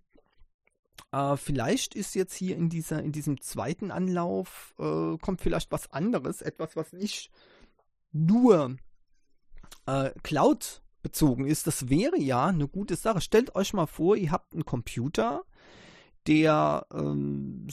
Äh, 1.12 1.36
vielleicht 1.36 1.94
ist 1.94 2.14
jetzt 2.14 2.34
hier 2.34 2.56
in 2.56 2.70
dieser, 2.70 3.02
in 3.02 3.12
diesem 3.12 3.40
zweiten 3.40 3.90
Anlauf 3.90 4.74
äh, 4.78 5.16
kommt 5.18 5.40
vielleicht 5.40 5.70
was 5.70 5.92
anderes, 5.92 6.42
etwas, 6.42 6.74
was 6.74 6.92
nicht 6.92 7.30
nur 8.12 8.76
äh, 9.86 10.10
Cloud 10.22 10.82
bezogen 11.02 11.46
ist. 11.46 11.66
Das 11.66 11.88
wäre 11.90 12.18
ja 12.18 12.46
eine 12.46 12.66
gute 12.66 12.96
Sache. 12.96 13.20
Stellt 13.20 13.54
euch 13.54 13.74
mal 13.74 13.86
vor, 13.86 14.16
ihr 14.16 14.32
habt 14.32 14.54
einen 14.54 14.64
Computer, 14.64 15.44
der 16.26 16.86
ähm, 16.92 17.66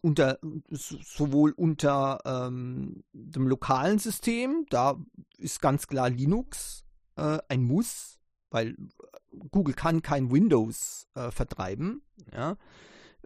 unter 0.00 0.38
sowohl 0.70 1.52
unter 1.52 2.20
ähm, 2.24 3.04
dem 3.12 3.46
lokalen 3.46 3.98
System, 3.98 4.66
da 4.70 4.96
ist 5.36 5.60
ganz 5.60 5.86
klar 5.86 6.10
Linux 6.10 6.84
äh, 7.16 7.38
ein 7.48 7.64
Muss, 7.64 8.18
weil 8.54 8.76
Google 9.50 9.74
kann 9.74 10.00
kein 10.00 10.30
Windows 10.30 11.08
äh, 11.14 11.32
vertreiben. 11.32 12.02
Ja? 12.32 12.56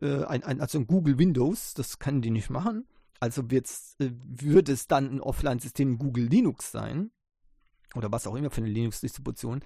Äh, 0.01 0.25
ein, 0.25 0.43
ein, 0.43 0.61
also 0.63 0.79
ein 0.79 0.87
Google 0.87 1.19
Windows, 1.19 1.75
das 1.75 1.99
kann 1.99 2.23
die 2.23 2.31
nicht 2.31 2.49
machen. 2.49 2.89
Also 3.21 3.51
wird's, 3.51 3.95
äh, 3.99 4.11
wird 4.11 4.71
es 4.71 4.87
dann 4.87 5.17
ein 5.17 5.21
Offline-System 5.21 5.99
Google 5.99 6.25
Linux 6.25 6.73
sein. 6.73 7.11
Oder 7.95 8.11
was 8.11 8.27
auch 8.27 8.37
immer 8.37 8.51
für 8.51 8.63
eine 8.63 8.71
Linux-Distribution. 8.71 9.63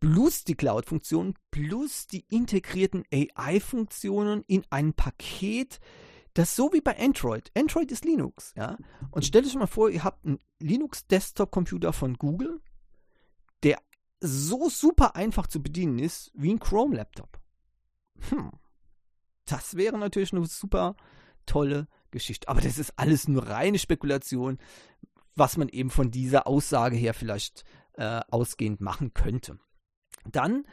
Plus 0.00 0.42
die 0.42 0.56
Cloud-Funktionen, 0.56 1.34
plus 1.52 2.08
die 2.08 2.24
integrierten 2.28 3.04
AI-Funktionen 3.12 4.42
in 4.48 4.64
ein 4.70 4.94
Paket, 4.94 5.78
das 6.34 6.56
so 6.56 6.72
wie 6.72 6.80
bei 6.80 6.98
Android. 6.98 7.52
Android 7.56 7.92
ist 7.92 8.04
Linux, 8.04 8.52
ja. 8.56 8.78
Und 9.12 9.24
stellt 9.24 9.46
euch 9.46 9.54
mal 9.54 9.66
vor, 9.68 9.90
ihr 9.90 10.02
habt 10.02 10.24
einen 10.26 10.40
Linux-Desktop-Computer 10.58 11.92
von 11.92 12.14
Google, 12.14 12.60
der 13.62 13.78
so 14.22 14.68
super 14.68 15.16
einfach 15.16 15.46
zu 15.46 15.62
bedienen 15.62 15.98
ist 15.98 16.30
wie 16.34 16.52
ein 16.52 16.60
Chrome-Laptop. 16.60 17.40
Hm. 18.30 18.52
Das 19.44 19.76
wäre 19.76 19.98
natürlich 19.98 20.32
eine 20.32 20.46
super 20.46 20.96
tolle 21.46 21.88
Geschichte. 22.12 22.48
Aber 22.48 22.60
das 22.60 22.78
ist 22.78 22.92
alles 22.96 23.26
nur 23.26 23.48
reine 23.48 23.78
Spekulation, 23.78 24.58
was 25.34 25.56
man 25.56 25.68
eben 25.68 25.90
von 25.90 26.10
dieser 26.10 26.46
Aussage 26.46 26.96
her 26.96 27.14
vielleicht 27.14 27.64
äh, 27.94 28.20
ausgehend 28.30 28.80
machen 28.80 29.12
könnte. 29.12 29.58
Dann 30.24 30.64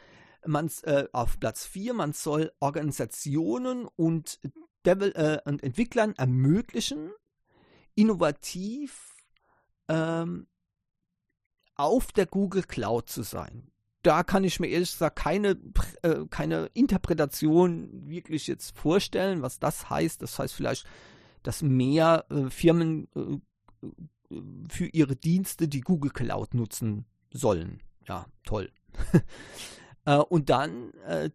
man, 0.46 0.70
äh, 0.82 1.06
auf 1.12 1.40
Platz 1.40 1.66
4, 1.66 1.94
man 1.94 2.12
soll 2.12 2.52
Organisationen 2.60 3.86
und, 3.86 4.38
Devel 4.86 5.12
äh, 5.12 5.40
und 5.48 5.62
Entwicklern 5.62 6.14
ermöglichen, 6.16 7.10
innovativ 7.94 9.16
ähm, 9.88 10.46
auf 11.80 12.12
der 12.12 12.26
Google 12.26 12.62
Cloud 12.62 13.08
zu 13.08 13.22
sein. 13.22 13.70
Da 14.02 14.22
kann 14.22 14.44
ich 14.44 14.60
mir 14.60 14.68
ehrlich 14.68 14.92
gesagt 14.92 15.16
keine, 15.16 15.58
äh, 16.02 16.24
keine 16.30 16.70
Interpretation 16.72 18.08
wirklich 18.08 18.46
jetzt 18.46 18.76
vorstellen, 18.76 19.42
was 19.42 19.58
das 19.58 19.90
heißt. 19.90 20.22
Das 20.22 20.38
heißt 20.38 20.54
vielleicht, 20.54 20.86
dass 21.42 21.62
mehr 21.62 22.24
äh, 22.30 22.48
Firmen 22.48 23.08
äh, 23.14 24.36
für 24.68 24.86
ihre 24.86 25.16
Dienste 25.16 25.68
die 25.68 25.80
Google 25.80 26.12
Cloud 26.12 26.54
nutzen 26.54 27.04
sollen. 27.32 27.82
Ja, 28.06 28.26
toll. 28.44 28.70
Äh, 30.06 30.16
und 30.16 30.48
dann 30.48 30.94
äh, 31.04 31.28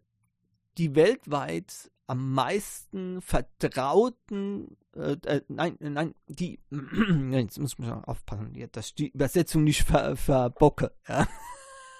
die 0.76 0.96
weltweit 0.96 1.88
am 2.06 2.32
meisten 2.32 3.20
vertrauten, 3.20 4.76
äh, 4.94 5.16
äh, 5.24 5.42
nein, 5.48 5.76
nein, 5.80 6.14
die, 6.28 6.60
jetzt 7.30 7.58
muss 7.58 7.78
man 7.78 8.04
aufpassen, 8.04 8.52
dass 8.72 8.94
die 8.94 9.08
Übersetzung 9.08 9.64
nicht 9.64 9.82
ver, 9.82 10.16
verbocke. 10.16 10.92
Ja. 11.08 11.26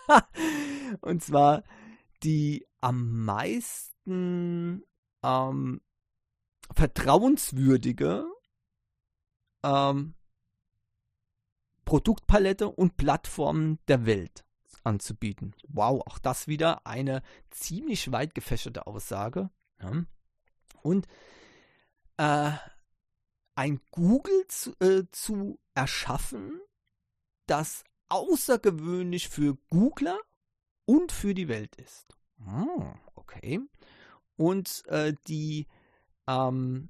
Und 1.01 1.23
zwar 1.23 1.65
die 2.23 2.67
am 2.81 3.25
meisten 3.25 4.85
ähm, 5.23 5.81
vertrauenswürdige 6.73 8.27
ähm, 9.65 10.15
Produktpalette 11.85 12.69
und 12.69 12.97
Plattformen 12.97 13.79
der 13.87 14.07
Welt 14.07 14.45
anzubieten. 14.83 15.55
Wow, 15.69 16.03
auch 16.07 16.19
das 16.19 16.49
wieder 16.49 16.87
eine 16.87 17.23
ziemlich 17.51 18.11
weit 18.13 18.35
gefächerte 18.35 18.87
Aussage. 18.87 19.51
Ja. 19.81 20.05
Und 20.83 21.07
äh, 22.17 22.53
ein 23.55 23.81
Google 23.91 24.47
zu, 24.49 24.75
äh, 24.81 25.05
zu 25.11 25.59
erschaffen, 25.75 26.61
das 27.47 27.85
außergewöhnlich 28.09 29.29
für 29.29 29.57
Googler 29.71 30.19
und 30.85 31.13
für 31.13 31.35
die 31.35 31.49
Welt 31.49 31.75
ist. 31.77 32.17
Hm, 32.39 32.99
okay. 33.15 33.61
Und 34.37 34.85
äh, 34.87 35.15
die, 35.27 35.67
ähm, 36.27 36.89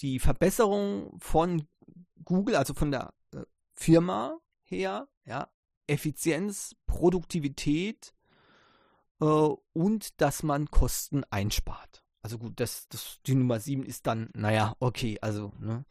die 0.00 0.18
Verbesserung 0.18 1.18
von 1.20 1.66
Google, 2.24 2.56
also 2.56 2.74
von 2.74 2.90
der 2.90 3.12
äh, 3.34 3.42
Firma 3.74 4.38
her, 4.64 5.08
ja, 5.24 5.50
Effizienz, 5.86 6.76
Produktivität 6.86 8.14
äh, 9.22 9.56
und 9.72 10.20
dass 10.20 10.42
man 10.42 10.70
Kosten 10.70 11.24
einspart. 11.30 12.02
Also 12.22 12.38
gut, 12.38 12.60
das, 12.60 12.88
das, 12.88 13.18
die 13.26 13.34
Nummer 13.34 13.58
7 13.60 13.84
ist 13.84 14.06
dann, 14.06 14.30
naja, 14.34 14.76
okay, 14.80 15.18
also 15.22 15.52
ne, 15.58 15.84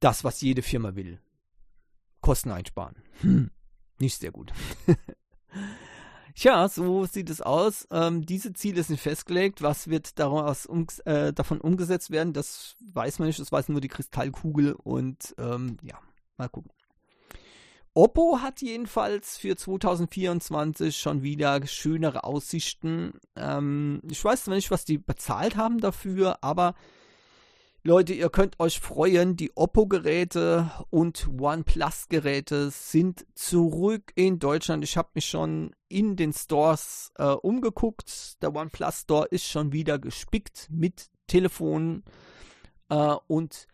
das, 0.00 0.24
was 0.24 0.40
jede 0.40 0.62
Firma 0.62 0.96
will. 0.96 1.20
Kosten 2.20 2.50
einsparen. 2.50 2.96
Hm, 3.20 3.50
nicht 3.98 4.18
sehr 4.18 4.32
gut. 4.32 4.52
Tja, 6.34 6.68
so 6.68 7.06
sieht 7.06 7.30
es 7.30 7.40
aus. 7.40 7.86
Ähm, 7.90 8.26
diese 8.26 8.52
Ziele 8.52 8.82
sind 8.82 9.00
festgelegt. 9.00 9.62
Was 9.62 9.88
wird 9.88 10.18
daraus 10.18 10.66
um, 10.66 10.86
äh, 11.06 11.32
davon 11.32 11.62
umgesetzt 11.62 12.10
werden, 12.10 12.34
das 12.34 12.76
weiß 12.92 13.18
man 13.18 13.28
nicht. 13.28 13.38
Das 13.38 13.52
weiß 13.52 13.70
nur 13.70 13.80
die 13.80 13.88
Kristallkugel. 13.88 14.74
Und 14.74 15.34
ähm, 15.38 15.78
ja, 15.82 15.98
mal 16.36 16.50
gucken. 16.50 16.70
Oppo 17.96 18.40
hat 18.42 18.60
jedenfalls 18.60 19.38
für 19.38 19.56
2024 19.56 20.98
schon 20.98 21.22
wieder 21.22 21.66
schönere 21.66 22.24
Aussichten. 22.24 23.14
Ähm, 23.36 24.02
ich 24.10 24.22
weiß 24.22 24.48
nicht, 24.48 24.70
was 24.70 24.84
die 24.84 24.98
bezahlt 24.98 25.56
haben 25.56 25.80
dafür, 25.80 26.44
aber 26.44 26.74
Leute, 27.82 28.12
ihr 28.12 28.28
könnt 28.28 28.60
euch 28.60 28.80
freuen, 28.80 29.36
die 29.36 29.56
Oppo-Geräte 29.56 30.70
und 30.90 31.26
OnePlus-Geräte 31.40 32.68
sind 32.68 33.24
zurück 33.34 34.12
in 34.14 34.40
Deutschland. 34.40 34.84
Ich 34.84 34.98
habe 34.98 35.12
mich 35.14 35.24
schon 35.24 35.74
in 35.88 36.16
den 36.16 36.34
Stores 36.34 37.12
äh, 37.16 37.24
umgeguckt. 37.24 38.42
Der 38.42 38.54
OnePlus 38.54 39.00
Store 39.00 39.26
ist 39.26 39.46
schon 39.46 39.72
wieder 39.72 39.98
gespickt 39.98 40.68
mit 40.70 41.08
Telefonen 41.28 42.04
äh, 42.90 43.14
und 43.26 43.66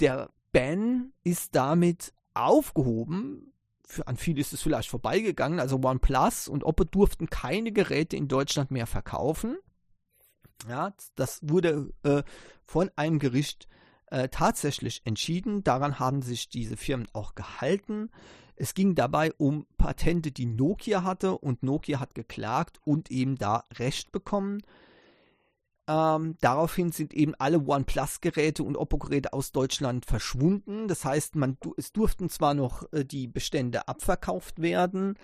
der 0.00 0.30
Ban 0.50 1.12
ist 1.24 1.54
damit 1.54 2.14
aufgehoben. 2.32 3.52
An 4.04 4.16
viele 4.16 4.40
ist 4.40 4.52
es 4.52 4.62
vielleicht 4.62 4.90
vorbeigegangen. 4.90 5.60
Also 5.60 5.80
OnePlus 5.82 6.48
und 6.48 6.64
Oppo 6.64 6.84
durften 6.84 7.30
keine 7.30 7.72
Geräte 7.72 8.16
in 8.16 8.28
Deutschland 8.28 8.70
mehr 8.70 8.86
verkaufen. 8.86 9.56
Ja, 10.68 10.94
das 11.14 11.40
wurde 11.42 11.92
äh, 12.02 12.22
von 12.64 12.90
einem 12.96 13.18
Gericht 13.18 13.68
äh, 14.06 14.28
tatsächlich 14.28 15.02
entschieden. 15.04 15.62
Daran 15.62 15.98
haben 15.98 16.22
sich 16.22 16.48
diese 16.48 16.76
Firmen 16.76 17.08
auch 17.12 17.34
gehalten. 17.34 18.10
Es 18.56 18.72
ging 18.74 18.94
dabei 18.94 19.32
um 19.36 19.66
Patente, 19.76 20.32
die 20.32 20.46
Nokia 20.46 21.02
hatte 21.02 21.36
und 21.36 21.62
Nokia 21.62 22.00
hat 22.00 22.14
geklagt 22.14 22.80
und 22.84 23.10
eben 23.10 23.36
da 23.36 23.64
Recht 23.74 24.12
bekommen. 24.12 24.62
Ähm, 25.88 26.36
daraufhin 26.40 26.90
sind 26.90 27.14
eben 27.14 27.34
alle 27.36 27.60
OnePlus-Geräte 27.60 28.64
und 28.64 28.76
Oppo-Geräte 28.76 29.32
aus 29.32 29.52
Deutschland 29.52 30.04
verschwunden. 30.04 30.88
Das 30.88 31.04
heißt, 31.04 31.36
man, 31.36 31.56
es 31.76 31.92
durften 31.92 32.28
zwar 32.28 32.54
noch 32.54 32.92
äh, 32.92 33.04
die 33.04 33.28
Bestände 33.28 33.86
abverkauft 33.86 34.60
werden, 34.60 35.14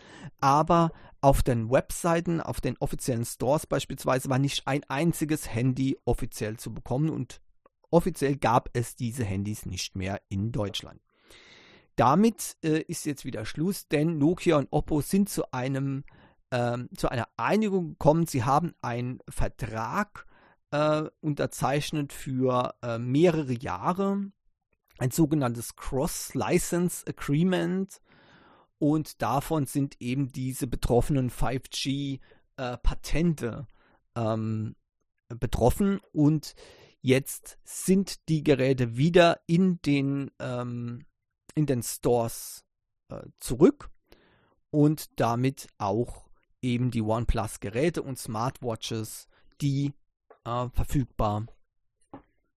aber 0.41 0.93
auf 1.21 1.43
den 1.43 1.71
Webseiten, 1.71 2.41
auf 2.41 2.61
den 2.61 2.77
offiziellen 2.79 3.25
Stores 3.25 3.67
beispielsweise, 3.67 4.29
war 4.29 4.39
nicht 4.39 4.69
ein 4.69 4.83
einziges 4.89 5.53
Handy 5.53 5.99
offiziell 6.05 6.57
zu 6.59 6.73
bekommen 6.73 7.11
und 7.11 7.41
offiziell 7.91 8.37
gab 8.37 8.71
es 8.73 8.95
diese 8.95 9.25
Handys 9.25 9.67
nicht 9.67 9.97
mehr 9.97 10.21
in 10.29 10.53
Deutschland. 10.53 11.01
Damit 11.97 12.57
äh, 12.63 12.83
ist 12.83 13.05
jetzt 13.05 13.25
wieder 13.25 13.45
Schluss, 13.45 13.89
denn 13.89 14.17
Nokia 14.19 14.59
und 14.59 14.69
Oppo 14.71 15.01
sind 15.01 15.29
zu 15.29 15.53
einem 15.53 16.05
ähm, 16.53 16.89
zu 16.97 17.09
einer 17.09 17.29
Einigung 17.37 17.91
gekommen. 17.91 18.27
Sie 18.27 18.45
haben 18.45 18.75
einen 18.81 19.19
Vertrag 19.29 20.27
äh, 20.73 21.05
unterzeichnet 21.21 22.13
für 22.13 22.75
äh, 22.83 22.99
mehrere 22.99 23.53
Jahre. 23.53 24.33
Ein 24.99 25.13
sogenanntes 25.13 25.77
Cross-License 25.77 27.07
Agreement. 27.07 28.01
Und 28.79 29.23
davon 29.23 29.67
sind 29.67 30.01
eben 30.01 30.33
diese 30.33 30.67
betroffenen 30.67 31.31
5G-Patente 31.31 33.69
äh, 34.17 34.21
ähm, 34.21 34.75
betroffen. 35.29 36.01
Und 36.13 36.57
jetzt 37.01 37.59
sind 37.65 38.29
die 38.29 38.43
Geräte 38.43 38.97
wieder 38.97 39.41
in 39.47 39.81
den, 39.83 40.33
ähm, 40.41 41.05
in 41.55 41.67
den 41.67 41.83
Stores 41.83 42.65
äh, 43.09 43.21
zurück 43.39 43.91
und 44.71 45.21
damit 45.21 45.69
auch 45.79 46.29
eben 46.63 46.91
die 46.91 47.03
OnePlus-Geräte 47.03 48.03
und 48.03 48.19
Smartwatches, 48.19 49.29
die 49.61 49.93
äh, 50.45 50.69
verfügbar 50.71 51.47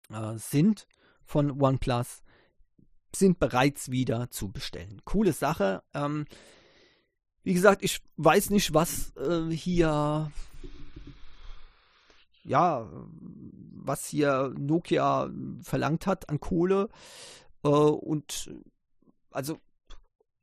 äh, 0.10 0.38
sind 0.38 0.88
von 1.24 1.62
OnePlus, 1.62 2.24
sind 3.16 3.40
bereits 3.40 3.92
wieder 3.92 4.30
zu 4.30 4.52
bestellen. 4.52 5.02
Coole 5.06 5.34
Sache. 5.34 5.84
Ähm, 5.94 6.26
wie 7.44 7.54
gesagt, 7.54 7.84
ich 7.84 8.02
weiß 8.18 8.50
nicht, 8.50 8.74
was 8.74 9.16
äh, 9.18 9.50
hier 9.52 10.32
ja, 12.44 12.88
was 13.72 14.06
hier 14.06 14.54
Nokia 14.58 15.30
verlangt 15.62 16.08
hat 16.08 16.30
an 16.30 16.40
Kohle. 16.40 16.90
Äh, 17.64 17.68
und 17.68 18.52
also 19.32 19.60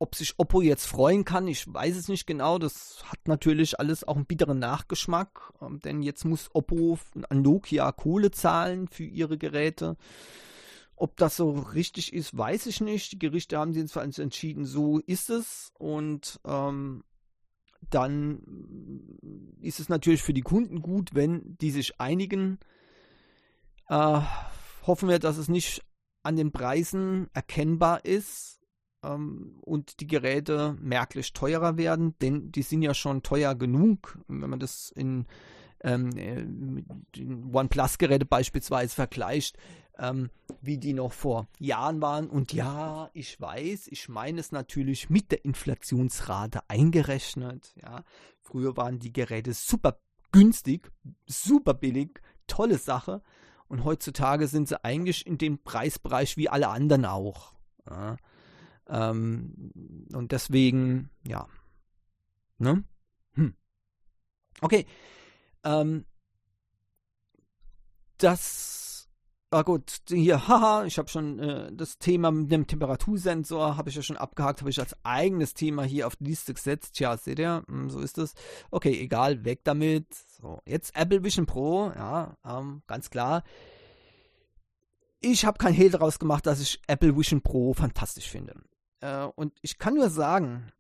ob 0.02 0.16
sich 0.16 0.34
Oppo 0.36 0.60
jetzt 0.60 0.86
freuen 0.86 1.24
kann, 1.24 1.46
ich 1.46 1.72
weiß 1.72 1.96
es 1.96 2.08
nicht 2.08 2.26
genau. 2.26 2.58
Das 2.58 3.04
hat 3.04 3.28
natürlich 3.28 3.78
alles 3.78 4.02
auch 4.02 4.16
einen 4.16 4.26
bitteren 4.26 4.58
Nachgeschmack, 4.58 5.52
ähm, 5.62 5.78
denn 5.78 6.02
jetzt 6.02 6.24
muss 6.24 6.50
Oppo 6.54 6.98
an 7.28 7.42
Nokia 7.42 7.92
Kohle 7.92 8.32
zahlen 8.32 8.88
für 8.88 9.04
ihre 9.04 9.38
Geräte. 9.38 9.96
Ob 10.96 11.16
das 11.18 11.36
so 11.36 11.52
richtig 11.52 12.12
ist, 12.12 12.36
weiß 12.36 12.66
ich 12.66 12.80
nicht. 12.80 13.12
Die 13.12 13.18
Gerichte 13.20 13.58
haben 13.58 13.74
jedenfalls 13.74 14.18
entschieden, 14.18 14.64
so 14.64 14.98
ist 14.98 15.30
es. 15.30 15.72
Und 15.78 16.40
ähm, 16.44 17.04
dann 17.88 18.42
ist 19.60 19.78
es 19.78 19.88
natürlich 19.88 20.22
für 20.22 20.34
die 20.34 20.42
Kunden 20.42 20.82
gut, 20.82 21.14
wenn 21.14 21.56
die 21.58 21.70
sich 21.70 22.00
einigen. 22.00 22.58
Äh, 23.88 24.20
hoffen 24.84 25.08
wir, 25.08 25.20
dass 25.20 25.36
es 25.36 25.46
nicht 25.46 25.84
an 26.24 26.34
den 26.34 26.50
Preisen 26.50 27.28
erkennbar 27.34 28.04
ist 28.04 28.61
ähm, 29.02 29.56
und 29.60 30.00
die 30.00 30.06
Geräte 30.06 30.76
merklich 30.80 31.32
teurer 31.32 31.76
werden, 31.76 32.16
denn 32.20 32.52
die 32.52 32.62
sind 32.62 32.82
ja 32.82 32.94
schon 32.94 33.22
teuer 33.22 33.54
genug, 33.54 34.18
wenn 34.28 34.50
man 34.50 34.60
das 34.60 34.90
in 34.90 35.26
ähm, 35.82 36.10
äh, 36.16 37.56
OnePlus-Geräte 37.56 38.24
beispielsweise 38.24 38.94
vergleicht, 38.94 39.58
ähm, 39.98 40.30
wie 40.60 40.78
die 40.78 40.92
noch 40.92 41.12
vor 41.12 41.48
Jahren 41.58 42.00
waren. 42.00 42.28
Und 42.28 42.52
ja, 42.52 43.10
ich 43.12 43.40
weiß, 43.40 43.88
ich 43.88 44.08
meine 44.08 44.40
es 44.40 44.52
natürlich 44.52 45.10
mit 45.10 45.30
der 45.32 45.44
Inflationsrate 45.44 46.60
eingerechnet. 46.68 47.74
Ja, 47.82 48.04
früher 48.40 48.76
waren 48.76 48.98
die 48.98 49.12
Geräte 49.12 49.52
super 49.52 49.98
günstig, 50.30 50.90
super 51.26 51.74
billig, 51.74 52.20
tolle 52.46 52.78
Sache. 52.78 53.22
Und 53.68 53.84
heutzutage 53.84 54.48
sind 54.48 54.68
sie 54.68 54.82
eigentlich 54.84 55.26
in 55.26 55.38
dem 55.38 55.58
Preisbereich 55.58 56.36
wie 56.36 56.48
alle 56.48 56.68
anderen 56.68 57.04
auch. 57.04 57.54
Ja. 57.88 58.16
Ähm, 58.92 59.72
und 60.12 60.32
deswegen, 60.32 61.10
ja. 61.26 61.48
Ne? 62.58 62.84
Hm. 63.34 63.54
Okay. 64.60 64.86
Ähm, 65.64 66.04
das 68.18 69.08
war 69.50 69.64
gut. 69.64 70.02
Hier, 70.08 70.46
haha, 70.46 70.84
ich 70.84 70.98
habe 70.98 71.08
schon 71.08 71.38
äh, 71.38 71.72
das 71.72 71.98
Thema 71.98 72.30
mit 72.30 72.52
dem 72.52 72.66
Temperatursensor, 72.66 73.76
habe 73.76 73.88
ich 73.88 73.96
ja 73.96 74.02
schon 74.02 74.16
abgehakt, 74.18 74.60
habe 74.60 74.70
ich 74.70 74.78
als 74.78 74.94
eigenes 75.04 75.54
Thema 75.54 75.84
hier 75.84 76.06
auf 76.06 76.16
die 76.16 76.26
Liste 76.26 76.52
gesetzt. 76.52 76.94
Tja, 76.94 77.16
seht 77.16 77.38
ihr, 77.38 77.64
hm, 77.66 77.88
so 77.88 78.00
ist 78.00 78.18
es. 78.18 78.34
Okay, 78.70 78.98
egal, 79.00 79.44
weg 79.44 79.60
damit. 79.64 80.06
So, 80.14 80.60
jetzt 80.66 80.94
Apple 80.94 81.24
Vision 81.24 81.46
Pro, 81.46 81.90
ja, 81.96 82.36
ähm, 82.44 82.82
ganz 82.86 83.08
klar. 83.08 83.42
Ich 85.20 85.46
habe 85.46 85.58
kein 85.58 85.72
Hehl 85.72 85.90
daraus 85.90 86.18
gemacht, 86.18 86.46
dass 86.46 86.60
ich 86.60 86.80
Apple 86.88 87.16
Vision 87.16 87.40
Pro 87.42 87.72
fantastisch 87.72 88.28
finde. 88.28 88.54
Äh, 89.02 89.24
und 89.34 89.52
ich 89.60 89.78
kann 89.78 89.94
nur 89.94 90.08
sagen, 90.08 90.72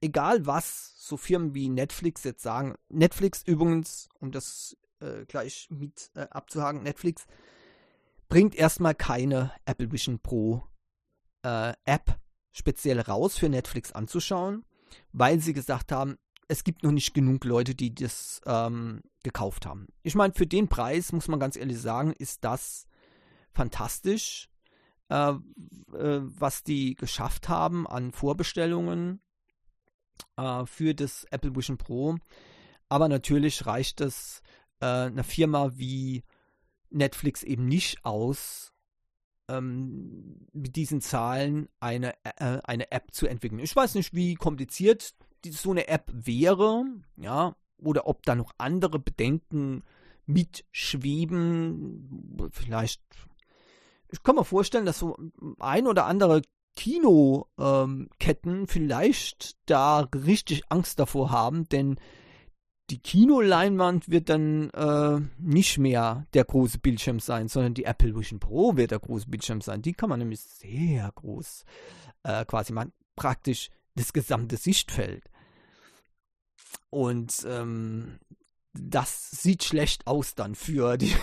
egal 0.00 0.46
was 0.46 0.94
so 0.96 1.16
Firmen 1.16 1.54
wie 1.54 1.68
Netflix 1.68 2.24
jetzt 2.24 2.42
sagen, 2.42 2.76
Netflix 2.88 3.42
übrigens, 3.42 4.08
um 4.20 4.32
das 4.32 4.76
äh, 5.00 5.26
gleich 5.26 5.68
mit 5.70 6.10
äh, 6.14 6.22
abzuhaken, 6.30 6.82
Netflix 6.82 7.26
bringt 8.28 8.54
erstmal 8.54 8.94
keine 8.94 9.52
Apple 9.66 9.90
Vision 9.92 10.20
Pro 10.20 10.62
äh, 11.42 11.74
App 11.84 12.18
speziell 12.52 13.00
raus 13.00 13.38
für 13.38 13.48
Netflix 13.48 13.92
anzuschauen, 13.92 14.64
weil 15.12 15.40
sie 15.40 15.52
gesagt 15.52 15.92
haben, 15.92 16.16
es 16.48 16.64
gibt 16.64 16.82
noch 16.82 16.92
nicht 16.92 17.12
genug 17.12 17.44
Leute, 17.44 17.74
die 17.74 17.94
das 17.94 18.40
ähm, 18.46 19.02
gekauft 19.22 19.66
haben. 19.66 19.86
Ich 20.02 20.14
meine, 20.14 20.32
für 20.32 20.46
den 20.46 20.68
Preis, 20.68 21.12
muss 21.12 21.28
man 21.28 21.38
ganz 21.38 21.56
ehrlich 21.56 21.78
sagen, 21.78 22.12
ist 22.12 22.44
das 22.44 22.86
fantastisch 23.52 24.48
äh, 25.08 25.30
äh, 25.30 25.38
was 25.92 26.62
die 26.62 26.94
geschafft 26.94 27.48
haben 27.48 27.86
an 27.86 28.12
Vorbestellungen 28.12 29.20
äh, 30.36 30.64
für 30.66 30.94
das 30.94 31.24
Apple 31.30 31.54
Vision 31.54 31.78
Pro. 31.78 32.16
Aber 32.88 33.08
natürlich 33.08 33.66
reicht 33.66 34.00
es 34.00 34.42
äh, 34.80 34.86
einer 34.86 35.24
Firma 35.24 35.72
wie 35.74 36.24
Netflix 36.90 37.42
eben 37.42 37.66
nicht 37.66 38.04
aus, 38.04 38.72
ähm, 39.48 40.46
mit 40.52 40.76
diesen 40.76 41.00
Zahlen 41.00 41.68
eine, 41.80 42.14
äh, 42.24 42.60
eine 42.64 42.92
App 42.92 43.12
zu 43.12 43.26
entwickeln. 43.26 43.60
Ich 43.60 43.74
weiß 43.74 43.94
nicht, 43.94 44.14
wie 44.14 44.34
kompliziert 44.34 45.14
die, 45.44 45.52
so 45.52 45.70
eine 45.70 45.88
App 45.88 46.10
wäre, 46.12 46.84
ja, 47.16 47.56
oder 47.78 48.06
ob 48.06 48.24
da 48.24 48.34
noch 48.34 48.52
andere 48.58 48.98
Bedenken 48.98 49.84
mitschweben. 50.26 52.50
Vielleicht 52.52 53.00
ich 54.10 54.22
kann 54.22 54.36
mir 54.36 54.44
vorstellen, 54.44 54.86
dass 54.86 54.98
so 54.98 55.16
ein 55.58 55.86
oder 55.86 56.06
andere 56.06 56.42
Kinoketten 56.76 58.60
ähm, 58.60 58.68
vielleicht 58.68 59.56
da 59.66 60.00
richtig 60.00 60.62
Angst 60.70 60.98
davor 60.98 61.30
haben, 61.30 61.68
denn 61.68 61.98
die 62.90 63.00
Kinoleinwand 63.00 64.08
wird 64.08 64.30
dann 64.30 64.70
äh, 64.70 65.20
nicht 65.38 65.78
mehr 65.78 66.26
der 66.32 66.44
große 66.44 66.78
Bildschirm 66.78 67.20
sein, 67.20 67.48
sondern 67.48 67.74
die 67.74 67.84
Apple 67.84 68.16
Vision 68.16 68.40
Pro 68.40 68.76
wird 68.76 68.92
der 68.92 68.98
große 68.98 69.28
Bildschirm 69.28 69.60
sein. 69.60 69.82
Die 69.82 69.92
kann 69.92 70.08
man 70.08 70.20
nämlich 70.20 70.40
sehr 70.40 71.10
groß 71.14 71.64
äh, 72.22 72.44
quasi 72.46 72.72
machen, 72.72 72.92
praktisch 73.14 73.70
das 73.94 74.12
gesamte 74.12 74.56
Sichtfeld. 74.56 75.24
Und 76.88 77.46
ähm, 77.46 78.18
das 78.72 79.30
sieht 79.30 79.64
schlecht 79.64 80.06
aus 80.06 80.34
dann 80.34 80.54
für 80.54 80.96
die, 80.96 81.14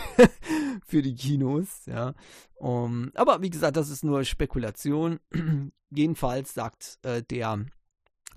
für 0.86 1.02
die 1.02 1.16
Kinos, 1.16 1.86
ja. 1.86 2.14
Um, 2.56 3.12
aber 3.16 3.42
wie 3.42 3.50
gesagt, 3.50 3.78
das 3.78 3.90
ist 3.90 4.04
nur 4.04 4.24
Spekulation. 4.24 5.20
Jedenfalls 5.90 6.54
sagt 6.54 7.00
äh, 7.04 7.22
der 7.24 7.66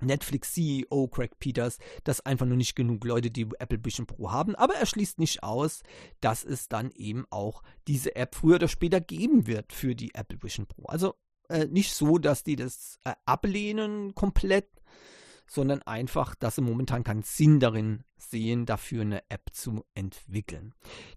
Netflix-CEO 0.01 1.07
Craig 1.07 1.39
Peters, 1.39 1.77
dass 2.03 2.25
einfach 2.25 2.45
nur 2.45 2.57
nicht 2.57 2.75
genug 2.75 3.03
Leute 3.03 3.31
die 3.31 3.47
Apple 3.59 3.83
Vision 3.83 4.07
Pro 4.07 4.31
haben. 4.31 4.55
Aber 4.55 4.75
er 4.75 4.85
schließt 4.85 5.19
nicht 5.19 5.43
aus, 5.43 5.83
dass 6.21 6.43
es 6.43 6.69
dann 6.69 6.91
eben 6.91 7.25
auch 7.29 7.63
diese 7.87 8.15
App 8.15 8.35
früher 8.35 8.55
oder 8.55 8.67
später 8.67 9.01
geben 9.01 9.47
wird 9.47 9.73
für 9.73 9.95
die 9.95 10.13
Apple 10.15 10.41
Vision 10.41 10.67
Pro. 10.67 10.85
Also 10.85 11.15
äh, 11.49 11.65
nicht 11.65 11.93
so, 11.93 12.17
dass 12.17 12.43
die 12.43 12.55
das 12.55 12.99
äh, 13.03 13.13
ablehnen 13.25 14.15
komplett, 14.15 14.67
sondern 15.49 15.81
einfach, 15.81 16.35
dass 16.35 16.55
sie 16.55 16.61
momentan 16.61 17.03
keinen 17.03 17.23
Sinn 17.23 17.59
darin 17.59 18.03
sehen, 18.17 18.65
dafür 18.65 19.01
eine 19.01 19.29
App 19.29 19.49
zu 19.51 19.83
entwickeln. 19.95 20.73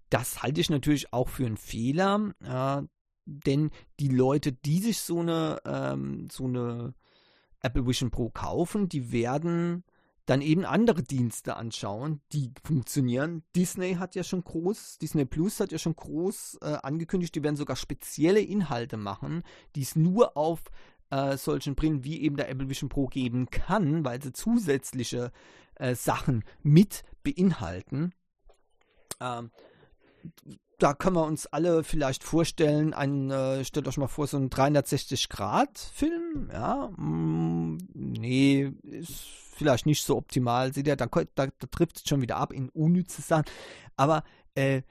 Das 0.09 0.41
halte 0.41 0.59
ich 0.59 0.69
natürlich 0.69 1.13
auch 1.13 1.29
für 1.29 1.45
einen 1.45 1.57
Fehler, 1.57 2.33
äh, 2.41 2.81
denn 3.25 3.69
die 3.99 4.09
Leute, 4.09 4.51
die 4.51 4.79
sich 4.79 4.99
so 4.99 5.19
eine, 5.19 5.59
ähm, 5.65 6.27
so 6.31 6.45
eine 6.45 6.93
Apple 7.61 7.85
Vision 7.85 8.11
Pro 8.11 8.29
kaufen, 8.29 8.89
die 8.89 9.11
werden 9.11 9.83
dann 10.25 10.41
eben 10.41 10.65
andere 10.65 11.03
Dienste 11.03 11.57
anschauen, 11.57 12.21
die 12.31 12.51
funktionieren. 12.63 13.43
Disney 13.55 13.95
hat 13.95 14.15
ja 14.15 14.23
schon 14.23 14.43
groß, 14.43 14.97
Disney 14.99 15.25
Plus 15.25 15.59
hat 15.59 15.71
ja 15.71 15.77
schon 15.77 15.95
groß 15.95 16.59
äh, 16.61 16.77
angekündigt, 16.81 17.35
die 17.35 17.43
werden 17.43 17.57
sogar 17.57 17.75
spezielle 17.75 18.39
Inhalte 18.39 18.95
machen, 18.95 19.43
die 19.75 19.81
es 19.81 19.95
nur 19.95 20.37
auf 20.37 20.63
äh, 21.13 21.37
solchen 21.37 21.75
Brillen 21.75 22.03
wie 22.03 22.21
eben 22.21 22.37
der 22.37 22.49
Apple 22.49 22.69
Vision 22.69 22.89
Pro 22.89 23.05
geben 23.05 23.49
kann, 23.51 24.03
weil 24.03 24.21
sie 24.21 24.33
zusätzliche 24.33 25.31
äh, 25.75 25.95
Sachen 25.95 26.43
mit 26.63 27.03
beinhalten. 27.21 28.13
Ähm, 29.19 29.51
da 30.79 30.93
können 30.93 31.15
wir 31.15 31.25
uns 31.25 31.45
alle 31.45 31.83
vielleicht 31.83 32.23
vorstellen, 32.23 32.93
ein, 32.93 33.29
äh, 33.29 33.63
stellt 33.63 33.87
euch 33.87 33.97
mal 33.97 34.07
vor, 34.07 34.27
so 34.27 34.37
ein 34.37 34.49
360-Grad-Film, 34.49 36.49
ja, 36.51 36.89
mm, 36.97 37.77
nee, 37.93 38.71
ist 38.83 39.25
vielleicht 39.55 39.85
nicht 39.85 40.03
so 40.03 40.17
optimal, 40.17 40.73
seht 40.73 40.87
ihr, 40.87 40.95
da, 40.95 41.05
da, 41.05 41.25
da 41.35 41.47
trifft 41.69 41.97
es 41.97 42.09
schon 42.09 42.21
wieder 42.21 42.37
ab 42.37 42.51
in 42.51 42.69
unnütze 42.69 43.21
Sachen, 43.21 43.45
aber 43.95 44.23
äh, 44.55 44.81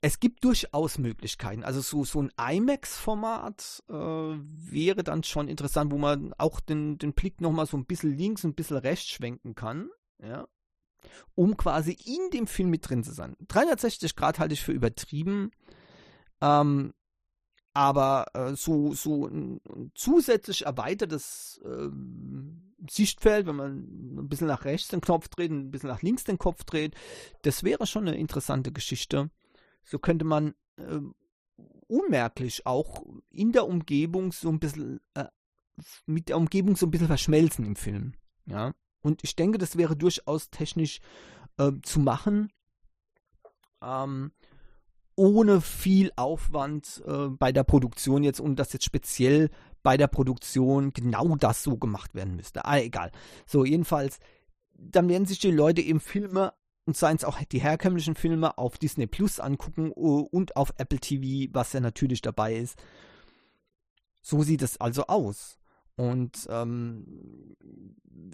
es 0.00 0.20
gibt 0.20 0.44
durchaus 0.44 0.98
Möglichkeiten. 0.98 1.64
Also 1.64 1.80
so, 1.80 2.04
so 2.04 2.22
ein 2.22 2.32
IMAX-Format 2.38 3.82
äh, 3.88 3.92
wäre 3.94 5.02
dann 5.02 5.24
schon 5.24 5.48
interessant, 5.48 5.92
wo 5.92 5.98
man 5.98 6.34
auch 6.38 6.60
den, 6.60 6.98
den 6.98 7.12
Blick 7.14 7.40
nochmal 7.40 7.66
so 7.66 7.76
ein 7.76 7.86
bisschen 7.86 8.16
links 8.16 8.44
und 8.44 8.50
ein 8.50 8.54
bisschen 8.54 8.78
rechts 8.78 9.08
schwenken 9.08 9.54
kann. 9.54 9.90
Ja 10.22 10.46
um 11.34 11.56
quasi 11.56 11.96
in 12.04 12.30
dem 12.30 12.46
Film 12.46 12.70
mit 12.70 12.88
drin 12.88 13.04
zu 13.04 13.12
sein. 13.12 13.36
360 13.48 14.16
Grad 14.16 14.38
halte 14.38 14.54
ich 14.54 14.62
für 14.62 14.72
übertrieben. 14.72 15.50
Ähm, 16.40 16.92
aber 17.74 18.26
äh, 18.34 18.54
so, 18.54 18.92
so 18.92 19.26
ein, 19.26 19.60
ein, 19.68 19.92
zusätzlich 19.94 20.66
erweitertes 20.66 21.60
äh, 21.64 21.88
Sichtfeld, 22.90 23.46
wenn 23.46 23.56
man 23.56 24.18
ein 24.18 24.28
bisschen 24.28 24.48
nach 24.48 24.64
rechts 24.64 24.88
den 24.88 25.00
Knopf 25.00 25.28
dreht, 25.28 25.50
ein 25.50 25.70
bisschen 25.70 25.88
nach 25.88 26.02
links 26.02 26.24
den 26.24 26.36
Kopf 26.36 26.64
dreht, 26.64 26.94
das 27.42 27.64
wäre 27.64 27.86
schon 27.86 28.06
eine 28.06 28.18
interessante 28.18 28.72
Geschichte. 28.72 29.30
So 29.84 29.98
könnte 29.98 30.24
man 30.24 30.54
äh, 30.76 31.00
unmerklich 31.86 32.66
auch 32.66 33.04
in 33.30 33.52
der 33.52 33.66
Umgebung 33.66 34.32
so 34.32 34.48
ein 34.48 34.60
bisschen 34.60 35.00
äh, 35.14 35.26
mit 36.06 36.28
der 36.28 36.36
Umgebung 36.36 36.76
so 36.76 36.86
ein 36.86 36.90
bisschen 36.90 37.06
verschmelzen 37.06 37.64
im 37.64 37.76
Film. 37.76 38.14
Ja. 38.46 38.72
Und 39.02 39.24
ich 39.24 39.36
denke, 39.36 39.58
das 39.58 39.76
wäre 39.76 39.96
durchaus 39.96 40.50
technisch 40.50 41.00
äh, 41.58 41.72
zu 41.82 42.00
machen, 42.00 42.52
ähm, 43.82 44.32
ohne 45.16 45.60
viel 45.60 46.10
Aufwand 46.16 47.02
äh, 47.06 47.28
bei 47.28 47.52
der 47.52 47.64
Produktion 47.64 48.22
jetzt 48.22 48.40
und 48.40 48.56
das 48.56 48.72
jetzt 48.72 48.84
speziell 48.84 49.50
bei 49.82 49.96
der 49.96 50.06
Produktion 50.06 50.92
genau 50.92 51.36
das 51.36 51.62
so 51.62 51.76
gemacht 51.76 52.14
werden 52.14 52.36
müsste. 52.36 52.64
Ah, 52.64 52.78
egal. 52.78 53.10
So, 53.46 53.64
jedenfalls, 53.64 54.20
dann 54.72 55.08
werden 55.08 55.26
sich 55.26 55.40
die 55.40 55.50
Leute 55.50 55.82
eben 55.82 56.00
Filme 56.00 56.54
und 56.84 56.96
seien 56.96 57.16
es 57.16 57.24
auch 57.24 57.42
die 57.44 57.60
herkömmlichen 57.60 58.14
Filme 58.14 58.58
auf 58.58 58.78
Disney 58.78 59.06
Plus 59.06 59.40
angucken 59.40 59.92
und 59.92 60.56
auf 60.56 60.72
Apple 60.78 60.98
TV, 60.98 61.50
was 61.52 61.72
ja 61.72 61.80
natürlich 61.80 62.22
dabei 62.22 62.56
ist. 62.56 62.82
So 64.20 64.42
sieht 64.42 64.62
es 64.62 64.80
also 64.80 65.06
aus. 65.06 65.58
Und 65.96 66.46
ähm, 66.48 67.56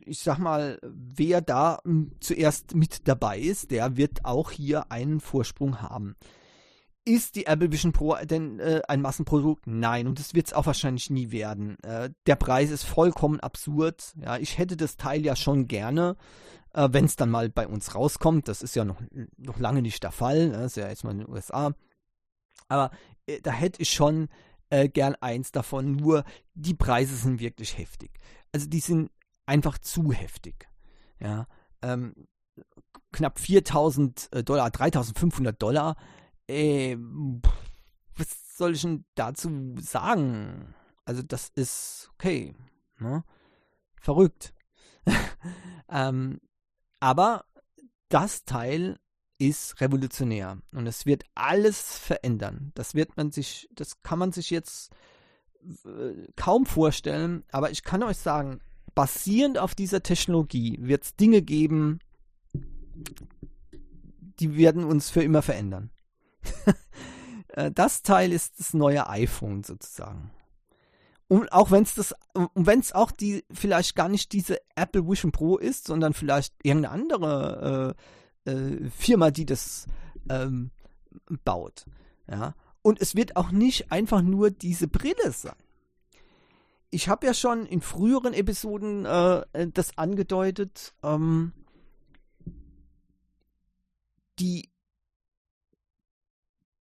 ich 0.04 0.20
sag 0.20 0.38
mal, 0.38 0.78
wer 0.82 1.40
da 1.40 1.80
hm, 1.84 2.12
zuerst 2.20 2.74
mit 2.74 3.08
dabei 3.08 3.38
ist, 3.38 3.70
der 3.70 3.96
wird 3.96 4.24
auch 4.24 4.50
hier 4.50 4.90
einen 4.92 5.20
Vorsprung 5.20 5.82
haben. 5.82 6.16
Ist 7.09 7.37
die 7.37 7.47
Apple 7.47 7.73
Vision 7.73 7.92
Pro 7.92 8.16
denn 8.23 8.61
äh, 8.61 8.83
ein 8.87 9.01
Massenprodukt? 9.01 9.66
Nein, 9.66 10.07
und 10.07 10.18
das 10.18 10.35
wird 10.35 10.49
es 10.49 10.53
auch 10.53 10.66
wahrscheinlich 10.66 11.09
nie 11.09 11.31
werden. 11.31 11.83
Äh, 11.83 12.11
der 12.27 12.37
Preis 12.37 12.71
ist 12.71 12.85
vollkommen 12.85 13.40
absurd. 13.40 14.12
Ja, 14.21 14.37
ich 14.37 14.59
hätte 14.59 14.77
das 14.77 14.99
Teil 14.99 15.25
ja 15.25 15.35
schon 15.35 15.68
gerne, 15.68 16.16
äh, 16.75 16.87
wenn 16.92 17.07
es 17.07 17.16
dann 17.16 17.31
mal 17.31 17.49
bei 17.49 17.66
uns 17.66 17.94
rauskommt. 17.94 18.47
Das 18.47 18.61
ist 18.61 18.77
ja 18.77 18.85
noch, 18.85 19.01
noch 19.38 19.59
lange 19.59 19.81
nicht 19.81 20.03
der 20.03 20.12
Fall. 20.12 20.49
Ne? 20.49 20.59
Das 20.59 20.73
ist 20.73 20.77
ja 20.77 20.87
jetzt 20.90 21.03
mal 21.03 21.12
in 21.12 21.21
den 21.21 21.31
USA. 21.31 21.73
Aber 22.68 22.90
äh, 23.25 23.40
da 23.40 23.53
hätte 23.53 23.81
ich 23.81 23.88
schon 23.88 24.29
äh, 24.68 24.90
gern 24.90 25.14
eins 25.14 25.51
davon. 25.51 25.92
Nur 25.92 26.25
die 26.53 26.75
Preise 26.75 27.16
sind 27.16 27.40
wirklich 27.40 27.79
heftig. 27.79 28.11
Also 28.53 28.68
die 28.68 28.81
sind 28.81 29.11
einfach 29.47 29.79
zu 29.79 30.12
heftig. 30.12 30.68
Ja, 31.21 31.47
ähm, 31.81 32.12
knapp 33.12 33.38
4000 33.38 34.29
äh, 34.33 34.44
Dollar, 34.44 34.71
3500 34.71 35.61
Dollar. 35.62 35.97
Äh, 36.48 36.96
was 38.16 38.56
soll 38.56 38.74
ich 38.74 38.82
denn 38.82 39.04
dazu 39.14 39.74
sagen? 39.80 40.74
Also 41.04 41.22
das 41.22 41.50
ist 41.54 42.11
okay. 42.14 42.54
Ne? 42.98 43.24
Verrückt. 44.00 44.54
ähm, 45.88 46.40
aber 47.00 47.44
das 48.08 48.44
Teil 48.44 48.98
ist 49.38 49.80
revolutionär 49.80 50.58
und 50.72 50.87
es 50.87 51.06
wird 51.06 51.24
alles 51.34 51.96
verändern. 51.96 52.72
Das 52.74 52.94
wird 52.94 53.16
man 53.16 53.30
sich, 53.30 53.68
das 53.72 54.02
kann 54.02 54.18
man 54.18 54.32
sich 54.32 54.50
jetzt 54.50 54.90
äh, 55.84 56.26
kaum 56.34 56.66
vorstellen, 56.66 57.44
aber 57.52 57.70
ich 57.70 57.84
kann 57.84 58.02
euch 58.02 58.16
sagen, 58.16 58.61
basierend 58.94 59.58
auf 59.58 59.76
dieser 59.76 60.02
Technologie 60.02 60.78
wird 60.80 61.04
es 61.04 61.14
Dinge 61.14 61.42
geben, 61.42 62.00
die 64.40 64.56
werden 64.56 64.84
uns 64.84 65.11
für 65.11 65.22
immer 65.22 65.42
verändern. 65.42 65.90
Äh, 67.54 67.72
das 67.72 68.02
Teil 68.02 68.32
ist 68.32 68.61
das 68.61 68.74
neue 68.74 69.08
iPhone 69.08 69.64
sozusagen. 69.64 70.30
Und 71.28 71.52
auch 71.52 71.70
wenn 71.70 71.82
es 71.82 71.94
das, 71.94 72.14
wenn 72.54 72.80
es 72.80 72.92
auch 72.92 73.11
die, 73.11 73.44
vielleicht 73.50 73.94
gar 73.94 74.08
nicht 74.08 74.32
diese 74.32 74.58
Apple 74.76 75.06
Vision 75.08 75.32
Pro 75.32 75.58
ist, 75.58 75.87
sondern 75.87 76.14
vielleicht 76.14 76.54
irgendeine 76.62 76.94
andere 76.94 77.94
äh, 78.46 78.50
äh, 78.50 78.90
Firma, 78.90 79.30
die 79.30 79.44
das 79.44 79.87
ähm, 80.30 80.70
baut. 81.44 81.84
Ja? 82.30 82.54
Und 82.80 83.00
es 83.00 83.14
wird 83.14 83.37
auch 83.37 83.50
nicht 83.50 83.92
einfach 83.92 84.22
nur 84.22 84.50
diese 84.50 84.88
Brille 84.88 85.32
sein. 85.32 85.56
Ich 86.90 87.11
habe 87.11 87.26
ja 87.26 87.34
schon 87.34 87.66
in 87.66 87.82
früheren 87.82 88.32
Episoden 88.32 89.04
äh, 89.04 89.68
das 89.74 89.98
angedeutet. 89.98 90.94
Ähm, 91.02 91.52
die, 94.38 94.70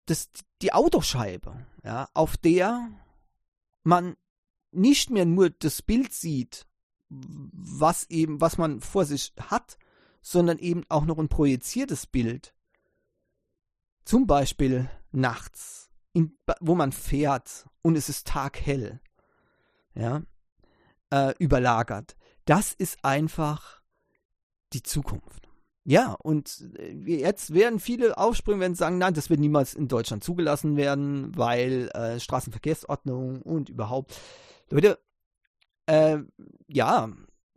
das, 0.05 0.29
die 0.61 0.73
Autoscheibe, 0.73 1.65
ja, 1.83 2.09
auf 2.13 2.37
der 2.37 2.89
man 3.83 4.15
nicht 4.71 5.09
mehr 5.09 5.25
nur 5.25 5.49
das 5.49 5.81
Bild 5.81 6.13
sieht, 6.13 6.65
was 7.09 8.09
eben, 8.09 8.41
was 8.41 8.57
man 8.57 8.81
vor 8.81 9.05
sich 9.05 9.33
hat, 9.39 9.77
sondern 10.21 10.57
eben 10.57 10.83
auch 10.89 11.05
noch 11.05 11.19
ein 11.19 11.29
projiziertes 11.29 12.07
Bild. 12.07 12.53
Zum 14.05 14.25
Beispiel 14.25 14.89
nachts, 15.11 15.91
in, 16.13 16.37
wo 16.59 16.75
man 16.75 16.91
fährt 16.91 17.67
und 17.81 17.95
es 17.95 18.09
ist 18.09 18.27
taghell, 18.27 18.99
ja, 19.93 20.23
äh, 21.11 21.33
überlagert. 21.37 22.15
Das 22.45 22.73
ist 22.73 23.03
einfach 23.05 23.81
die 24.73 24.83
Zukunft. 24.83 25.49
Ja, 25.85 26.13
und 26.23 26.69
äh, 26.77 26.93
jetzt 26.93 27.53
werden 27.53 27.79
viele 27.79 28.17
aufspringen, 28.17 28.61
werden 28.61 28.75
sagen, 28.75 28.97
nein, 28.97 29.13
das 29.13 29.29
wird 29.29 29.39
niemals 29.39 29.73
in 29.73 29.87
Deutschland 29.87 30.23
zugelassen 30.23 30.77
werden, 30.77 31.35
weil 31.35 31.89
äh, 31.93 32.19
Straßenverkehrsordnung 32.19 33.41
und 33.41 33.69
überhaupt. 33.69 34.13
Leute, 34.69 34.97
äh, 35.85 36.19
ja, 36.67 37.09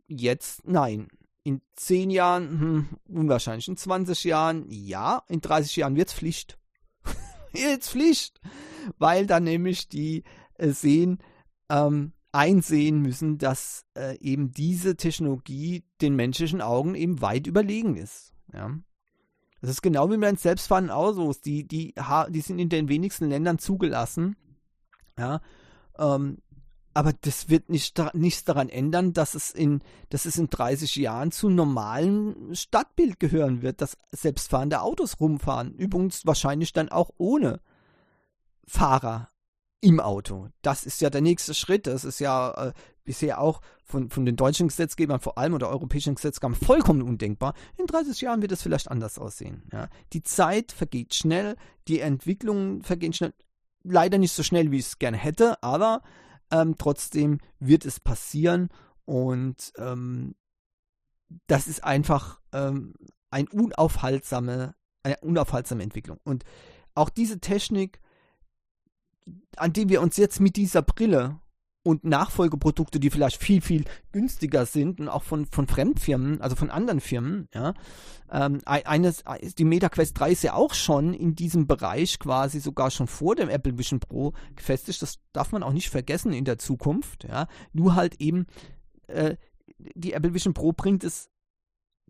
jetzt 0.09 0.67
nein 0.67 1.09
in 1.47 1.63
10 1.77 2.11
Jahren, 2.11 2.61
hm, 2.61 2.89
unwahrscheinlich, 3.09 3.69
in 3.69 3.77
20 3.77 4.25
Jahren, 4.25 4.67
ja, 4.69 5.23
in 5.29 5.41
30 5.41 5.77
Jahren 5.77 5.95
wird 5.95 6.09
es 6.09 6.15
Pflicht. 6.15 6.59
Jetzt 7.53 7.91
Pflicht, 7.91 8.41
weil 8.99 9.29
dann 9.29 9.45
nämlich 9.45 9.89
die 9.89 10.25
äh, 10.55 10.71
sehen, 10.71 11.19
ähm, 11.71 12.13
einsehen 12.33 13.01
müssen, 13.01 13.39
dass 13.39 13.85
äh, 13.97 14.19
eben 14.19 14.51
diese 14.53 14.97
Technologie 14.97 15.85
den 16.01 16.17
menschlichen 16.17 16.61
Augen 16.61 16.95
eben 16.95 17.21
weit 17.21 17.47
überlegen 17.47 17.97
ist. 17.97 18.33
Ja? 18.53 18.71
Das 19.61 19.71
ist 19.71 19.83
genau 19.83 20.11
wie 20.11 20.17
mit 20.17 20.29
den 20.29 20.37
selbstfahrenden 20.37 20.93
Autos. 20.93 21.41
Die, 21.41 21.67
die, 21.67 21.95
die 22.29 22.41
sind 22.41 22.59
in 22.59 22.69
den 22.69 22.89
wenigsten 22.89 23.29
Ländern 23.29 23.59
zugelassen. 23.59 24.37
Ja. 25.19 25.41
Ähm, 25.99 26.39
aber 26.95 27.13
das 27.13 27.51
wird 27.51 27.69
nicht, 27.69 28.01
nichts 28.15 28.45
daran 28.45 28.71
ändern, 28.71 29.13
dass 29.13 29.35
es, 29.35 29.51
in, 29.51 29.83
dass 30.09 30.25
es 30.25 30.39
in 30.39 30.49
30 30.49 30.97
Jahren 30.97 31.31
zu 31.31 31.51
normalen 31.51 32.55
Stadtbild 32.55 33.21
gehören 33.21 33.61
wird, 33.61 33.83
dass 33.83 33.99
selbstfahrende 34.13 34.81
Autos 34.81 35.21
rumfahren. 35.21 35.75
Übrigens 35.75 36.25
wahrscheinlich 36.25 36.73
dann 36.73 36.89
auch 36.89 37.11
ohne 37.19 37.61
Fahrer 38.67 39.29
im 39.81 40.01
Auto. 40.01 40.49
Das 40.63 40.85
ist 40.85 41.01
ja 41.01 41.11
der 41.11 41.21
nächste 41.21 41.55
Schritt. 41.55 41.87
Das 41.87 42.05
ist 42.05 42.19
ja 42.19 42.69
äh, 42.69 42.73
bisher 43.05 43.41
auch 43.41 43.61
von, 43.85 44.11
von 44.11 44.25
den 44.25 44.37
deutschen 44.37 44.69
Gesetzgebern 44.69 45.21
vor 45.21 45.39
allem 45.39 45.55
oder 45.55 45.69
europäischen 45.69 46.15
Gesetzgebern 46.15 46.55
vollkommen 46.55 47.03
undenkbar. 47.03 47.55
In 47.77 47.87
30 47.87 48.21
Jahren 48.21 48.43
wird 48.43 48.53
es 48.53 48.63
vielleicht 48.63 48.91
anders 48.91 49.19
aussehen. 49.19 49.63
Ja. 49.73 49.89
Die 50.13 50.23
Zeit 50.23 50.73
vergeht 50.73 51.15
schnell, 51.15 51.57
die 51.89 52.01
Entwicklungen 52.01 52.83
vergehen 52.83 53.13
schnell. 53.13 53.35
Leider 53.85 54.19
nicht 54.19 54.33
so 54.33 54.43
schnell, 54.43 54.73
wie 54.73 54.79
ich 54.79 54.87
es 54.87 54.99
gerne 54.99 55.17
hätte, 55.17 55.63
aber 55.63 56.03
ähm, 56.51 56.77
trotzdem 56.77 57.39
wird 57.61 57.85
es 57.85 58.01
passieren 58.01 58.69
und 59.05 59.73
ähm, 59.79 60.35
das 61.47 61.69
ist 61.69 61.85
einfach 61.85 62.41
ähm, 62.53 62.95
ein 63.31 63.49
unaufhaltsame, 63.49 64.75
eine 65.05 65.17
unaufhaltsame 65.21 65.83
Entwicklung. 65.83 66.19
Und 66.25 66.45
auch 66.95 67.11
diese 67.11 67.39
Technik, 67.39 68.01
an 69.57 69.73
die 69.73 69.89
wir 69.89 70.01
uns 70.01 70.17
jetzt 70.17 70.41
mit 70.41 70.57
dieser 70.57 70.83
Brille 70.83 71.41
und 71.87 72.05
Nachfolgeprodukte, 72.05 72.99
die 72.99 73.11
vielleicht 73.11 73.41
viel, 73.41 73.61
viel 73.61 73.85
günstiger 74.11 74.67
sind 74.67 75.01
und 75.01 75.09
auch 75.09 75.23
von, 75.23 75.47
von 75.47 75.69
Fremdfirmen, 75.69 76.41
also 76.41 76.57
von 76.57 76.69
anderen 76.69 77.01
Firmen, 77.01 77.49
ja. 77.55 77.75
Ähm, 78.31 78.61
eines, 78.65 79.23
die 79.57 79.65
MetaQuest 79.65 80.19
3 80.19 80.33
ist 80.33 80.43
ja 80.43 80.55
auch 80.55 80.75
schon 80.75 81.15
in 81.15 81.37
diesem 81.37 81.69
Bereich 81.69 82.19
quasi 82.19 82.59
sogar 82.59 82.91
schon 82.91 83.07
vor 83.07 83.37
dem 83.37 83.49
Apple 83.49 83.79
Vision 83.79 84.01
Pro 84.01 84.33
gefestigt. 84.57 85.01
Das 85.01 85.21
darf 85.33 85.53
man 85.53 85.63
auch 85.63 85.73
nicht 85.73 85.91
vergessen 85.91 86.33
in 86.33 86.45
der 86.45 86.59
Zukunft, 86.59 87.23
ja. 87.23 87.47
Nur 87.73 87.95
halt 87.95 88.21
eben, 88.21 88.47
äh, 89.07 89.37
die 89.79 90.13
Apple 90.13 90.35
Vision 90.35 90.55
Pro 90.55 90.73
bringt 90.73 91.05
es 91.05 91.31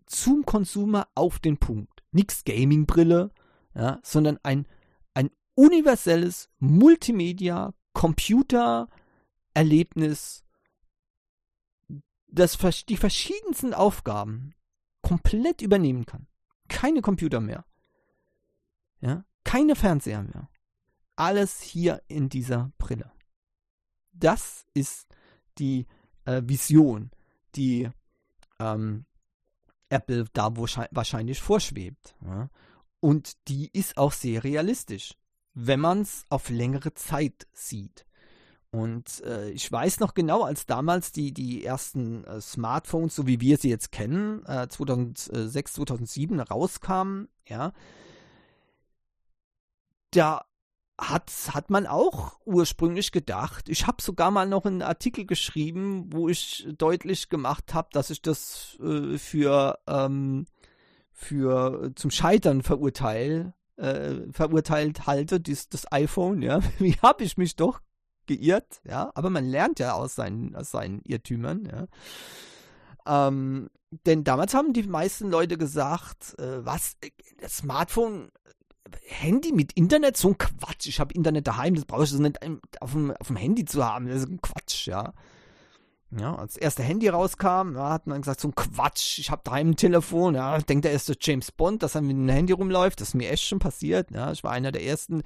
zum 0.07 0.43
Konsumer 0.43 1.07
auf 1.13 1.37
den 1.37 1.57
Punkt. 1.57 2.03
Nix 2.11 2.43
Gaming-Brille, 2.45 3.29
ja, 3.75 3.99
sondern 4.01 4.39
ein 4.41 4.65
universelles 5.57 6.49
Multimedia, 6.59 7.73
Computer, 7.93 8.87
Erlebnis, 9.55 10.45
das 12.27 12.57
die 12.87 12.97
verschiedensten 12.97 13.73
Aufgaben 13.73 14.53
komplett 15.01 15.61
übernehmen 15.63 16.05
kann. 16.05 16.27
Keine 16.67 17.01
Computer 17.01 17.41
mehr. 17.41 17.65
Ja, 18.99 19.25
keine 19.43 19.75
Fernseher 19.75 20.21
mehr. 20.21 20.49
Alles 21.15 21.59
hier 21.59 22.03
in 22.07 22.29
dieser 22.29 22.71
Brille. 22.77 23.11
Das 24.11 24.65
ist 24.75 25.07
die 25.57 25.87
äh, 26.25 26.43
Vision, 26.45 27.09
die 27.55 27.89
ähm, 28.59 29.05
Apple 29.89 30.25
da 30.33 30.55
wahrscheinlich 30.55 31.41
vorschwebt. 31.41 32.15
Ja? 32.23 32.49
Und 32.99 33.47
die 33.47 33.71
ist 33.71 33.97
auch 33.97 34.11
sehr 34.11 34.43
realistisch, 34.43 35.15
wenn 35.59 35.79
man 35.79 36.01
es 36.01 36.23
auf 36.29 36.49
längere 36.49 36.93
Zeit 36.93 37.47
sieht. 37.51 38.05
Und 38.69 39.23
äh, 39.23 39.49
ich 39.49 39.71
weiß 39.71 39.99
noch 39.99 40.13
genau, 40.13 40.43
als 40.43 40.67
damals 40.67 41.11
die, 41.11 41.33
die 41.33 41.65
ersten 41.65 42.23
äh, 42.25 42.39
Smartphones, 42.39 43.15
so 43.15 43.25
wie 43.25 43.41
wir 43.41 43.57
sie 43.57 43.69
jetzt 43.69 43.91
kennen, 43.91 44.45
äh, 44.45 44.67
2006, 44.67 45.73
2007 45.73 46.39
rauskamen, 46.39 47.27
ja, 47.47 47.73
da 50.11 50.45
hat, 50.99 51.31
hat 51.49 51.71
man 51.71 51.87
auch 51.87 52.39
ursprünglich 52.45 53.11
gedacht. 53.11 53.67
Ich 53.67 53.87
habe 53.87 54.01
sogar 54.01 54.29
mal 54.29 54.47
noch 54.47 54.65
einen 54.65 54.83
Artikel 54.83 55.25
geschrieben, 55.25 56.13
wo 56.13 56.29
ich 56.29 56.67
deutlich 56.77 57.29
gemacht 57.29 57.73
habe, 57.73 57.89
dass 57.93 58.11
ich 58.11 58.21
das 58.21 58.77
äh, 58.79 59.17
für, 59.17 59.79
ähm, 59.87 60.45
für 61.11 61.93
zum 61.95 62.11
Scheitern 62.11 62.61
verurteil, 62.61 63.53
äh, 63.77 64.31
verurteilt 64.31 65.07
halte, 65.07 65.39
dies, 65.39 65.69
das 65.69 65.91
iPhone, 65.91 66.41
ja. 66.41 66.61
Wie 66.79 66.95
habe 67.01 67.23
ich 67.23 67.37
mich 67.37 67.55
doch 67.55 67.81
geirrt, 68.25 68.81
ja, 68.83 69.11
aber 69.15 69.29
man 69.29 69.45
lernt 69.45 69.79
ja 69.79 69.93
aus 69.93 70.15
seinen, 70.15 70.55
aus 70.55 70.71
seinen 70.71 71.01
Irrtümern, 71.03 71.65
ja. 71.65 71.87
Ähm, 73.07 73.69
denn 74.05 74.23
damals 74.25 74.53
haben 74.53 74.73
die 74.73 74.83
meisten 74.83 75.29
Leute 75.29 75.57
gesagt, 75.57 76.37
äh, 76.39 76.65
was, 76.65 76.97
das 77.39 77.57
Smartphone, 77.57 78.29
Handy 79.05 79.51
mit 79.51 79.73
Internet, 79.73 80.17
so 80.17 80.29
ein 80.29 80.37
Quatsch. 80.37 80.87
Ich 80.87 80.99
habe 80.99 81.13
Internet 81.13 81.47
daheim, 81.47 81.75
das 81.75 81.85
brauche 81.85 82.03
ich 82.03 82.13
nicht 82.13 82.39
auf 82.81 82.91
dem, 82.91 83.11
auf 83.11 83.27
dem 83.27 83.35
Handy 83.35 83.65
zu 83.65 83.85
haben, 83.85 84.07
das 84.07 84.23
ist 84.23 84.29
ein 84.29 84.41
Quatsch, 84.41 84.87
ja. 84.87 85.13
Ja, 86.11 86.35
als 86.35 86.53
das 86.53 86.61
erste 86.61 86.83
Handy 86.83 87.09
rauskam, 87.09 87.75
ja, 87.75 87.89
hat 87.89 88.07
man 88.07 88.21
gesagt, 88.21 88.39
so 88.39 88.47
ein 88.47 88.55
Quatsch, 88.55 89.19
ich 89.19 89.29
habe 89.29 89.41
daheim 89.43 89.71
ein 89.71 89.75
Telefon, 89.75 90.35
ja, 90.35 90.57
denkt 90.59 90.85
der 90.85 90.93
erste 90.93 91.17
James 91.19 91.51
Bond, 91.51 91.83
dass 91.83 91.95
er 91.95 92.01
mit 92.01 92.15
einem 92.15 92.29
Handy 92.29 92.53
rumläuft, 92.53 93.01
das 93.01 93.09
ist 93.09 93.13
mir 93.13 93.29
echt 93.29 93.43
schon 93.43 93.59
passiert, 93.59 94.11
ja, 94.11 94.31
ich 94.31 94.41
war 94.41 94.51
einer 94.51 94.71
der 94.71 94.85
ersten 94.85 95.23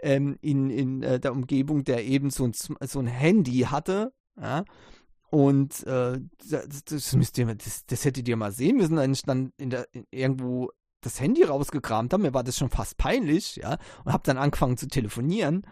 ähm, 0.00 0.36
in, 0.40 0.68
in 0.70 1.02
äh, 1.04 1.20
der 1.20 1.32
Umgebung, 1.32 1.84
der 1.84 2.04
eben 2.04 2.30
so 2.30 2.44
ein, 2.44 2.52
so 2.54 2.98
ein 2.98 3.06
Handy 3.06 3.60
hatte, 3.70 4.12
ja, 4.40 4.64
und 5.30 5.86
äh, 5.86 6.18
das, 6.48 6.84
das, 6.84 7.14
müsst 7.14 7.38
ihr, 7.38 7.54
das, 7.54 7.86
das 7.86 8.04
hättet 8.04 8.26
ihr 8.26 8.36
mal 8.36 8.52
sehen 8.52 8.78
müssen, 8.78 8.96
wenn 8.96 9.12
ich 9.12 9.22
dann 9.22 9.52
in 9.58 9.70
der, 9.70 9.86
in 9.92 10.06
irgendwo 10.10 10.70
das 11.02 11.20
Handy 11.20 11.44
rausgekramt 11.44 12.12
habe, 12.12 12.24
mir 12.24 12.34
war 12.34 12.42
das 12.42 12.56
schon 12.56 12.70
fast 12.70 12.96
peinlich, 12.96 13.56
ja, 13.56 13.76
und 14.04 14.12
habe 14.12 14.24
dann 14.24 14.38
angefangen 14.38 14.76
zu 14.76 14.88
telefonieren, 14.88 15.64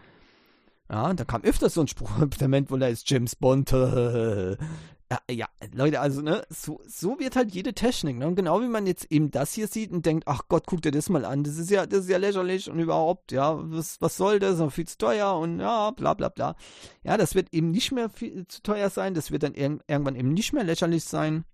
ja, 0.89 1.09
und 1.09 1.19
da 1.19 1.25
kam 1.25 1.43
öfters 1.43 1.73
so 1.73 1.81
ein 1.81 1.87
Spruch, 1.87 2.11
der 2.39 2.47
Moment, 2.47 2.71
wo 2.71 2.77
da 2.77 2.87
ist 2.87 3.09
James 3.09 3.35
Bond. 3.35 3.71
ja, 5.11 5.19
ja, 5.29 5.47
Leute, 5.73 5.99
also, 5.99 6.21
ne, 6.21 6.43
so, 6.49 6.81
so 6.87 7.19
wird 7.19 7.35
halt 7.35 7.53
jede 7.53 7.73
Technik, 7.73 8.17
ne? 8.17 8.27
Und 8.27 8.35
genau 8.35 8.61
wie 8.61 8.67
man 8.67 8.87
jetzt 8.87 9.11
eben 9.11 9.29
das 9.29 9.53
hier 9.53 9.67
sieht 9.67 9.91
und 9.91 10.05
denkt, 10.05 10.27
ach 10.27 10.43
Gott, 10.47 10.63
guck 10.65 10.81
dir 10.81 10.91
das 10.91 11.09
mal 11.09 11.25
an, 11.25 11.43
das 11.43 11.57
ist 11.57 11.69
ja, 11.69 11.85
das 11.85 12.01
ist 12.01 12.09
ja 12.09 12.17
lächerlich 12.17 12.69
und 12.69 12.79
überhaupt, 12.79 13.31
ja, 13.31 13.55
was, 13.71 14.01
was 14.01 14.17
soll 14.17 14.39
das? 14.39 14.57
Noch 14.59 14.71
viel 14.71 14.87
zu 14.87 14.97
teuer 14.97 15.37
und 15.37 15.59
ja, 15.59 15.91
bla 15.91 16.13
bla 16.15 16.29
bla. 16.29 16.55
Ja, 17.03 17.17
das 17.17 17.35
wird 17.35 17.53
eben 17.53 17.71
nicht 17.71 17.91
mehr 17.91 18.09
viel 18.09 18.47
zu 18.47 18.63
teuer 18.63 18.89
sein, 18.89 19.13
das 19.13 19.31
wird 19.31 19.43
dann 19.43 19.53
ir 19.53 19.79
irgendwann 19.87 20.15
eben 20.15 20.33
nicht 20.33 20.53
mehr 20.53 20.63
lächerlich 20.63 21.03
sein. 21.03 21.45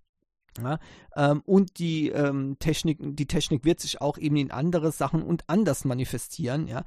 Ja, 0.58 0.80
ähm, 1.16 1.42
und 1.46 1.80
die 1.80 2.10
ähm, 2.10 2.58
Technik, 2.60 3.00
die 3.02 3.26
Technik 3.26 3.64
wird 3.64 3.80
sich 3.80 4.02
auch 4.02 4.18
eben 4.18 4.36
in 4.36 4.52
andere 4.52 4.92
Sachen 4.92 5.24
und 5.24 5.44
anders 5.48 5.86
manifestieren, 5.86 6.68
ja. 6.68 6.84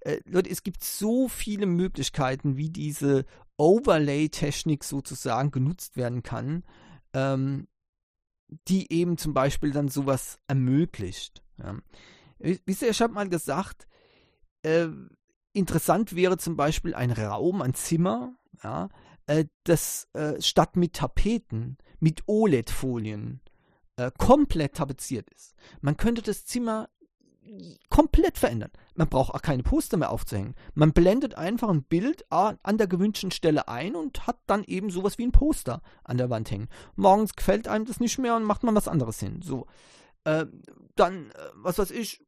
Äh, 0.00 0.20
Leute, 0.26 0.50
es 0.50 0.62
gibt 0.62 0.84
so 0.84 1.26
viele 1.28 1.66
Möglichkeiten, 1.66 2.56
wie 2.56 2.68
diese 2.68 3.24
Overlay-Technik 3.56 4.84
sozusagen 4.84 5.50
genutzt 5.50 5.96
werden 5.96 6.22
kann, 6.22 6.62
ähm, 7.14 7.68
die 8.68 8.92
eben 8.92 9.16
zum 9.18 9.34
Beispiel 9.34 9.72
dann 9.72 9.88
sowas 9.88 10.38
ermöglicht. 10.46 11.42
Ja. 11.58 11.76
Wisst 12.38 12.82
ihr, 12.82 12.90
ich 12.90 13.00
habe 13.00 13.14
mal 13.14 13.28
gesagt, 13.28 13.88
äh, 14.62 14.88
interessant 15.52 16.14
wäre 16.14 16.36
zum 16.36 16.56
Beispiel 16.56 16.94
ein 16.94 17.10
Raum, 17.10 17.62
ein 17.62 17.74
Zimmer, 17.74 18.36
ja, 18.62 18.90
äh, 19.26 19.46
das 19.64 20.08
äh, 20.12 20.40
statt 20.40 20.76
mit 20.76 20.92
Tapeten, 20.92 21.78
mit 22.00 22.22
OLED-Folien 22.26 23.40
äh, 23.96 24.10
komplett 24.18 24.74
tapeziert 24.74 25.28
ist. 25.30 25.54
Man 25.80 25.96
könnte 25.96 26.22
das 26.22 26.44
Zimmer 26.46 26.88
komplett 27.90 28.38
verändern. 28.38 28.70
Man 28.94 29.08
braucht 29.08 29.34
auch 29.34 29.42
keine 29.42 29.62
Poster 29.62 29.96
mehr 29.96 30.10
aufzuhängen. 30.10 30.54
Man 30.74 30.92
blendet 30.92 31.36
einfach 31.36 31.68
ein 31.68 31.84
Bild 31.84 32.24
an 32.30 32.78
der 32.78 32.86
gewünschten 32.86 33.30
Stelle 33.30 33.68
ein 33.68 33.94
und 33.94 34.26
hat 34.26 34.38
dann 34.46 34.64
eben 34.64 34.90
sowas 34.90 35.18
wie 35.18 35.26
ein 35.26 35.32
Poster 35.32 35.82
an 36.04 36.18
der 36.18 36.30
Wand 36.30 36.50
hängen. 36.50 36.68
Morgens 36.96 37.34
gefällt 37.34 37.68
einem 37.68 37.84
das 37.84 38.00
nicht 38.00 38.18
mehr 38.18 38.36
und 38.36 38.44
macht 38.44 38.62
man 38.62 38.74
was 38.74 38.88
anderes 38.88 39.20
hin. 39.20 39.42
So. 39.42 39.66
Äh, 40.24 40.46
dann, 40.96 41.30
äh, 41.30 41.34
was 41.54 41.78
weiß 41.78 41.90
ich, 41.92 42.20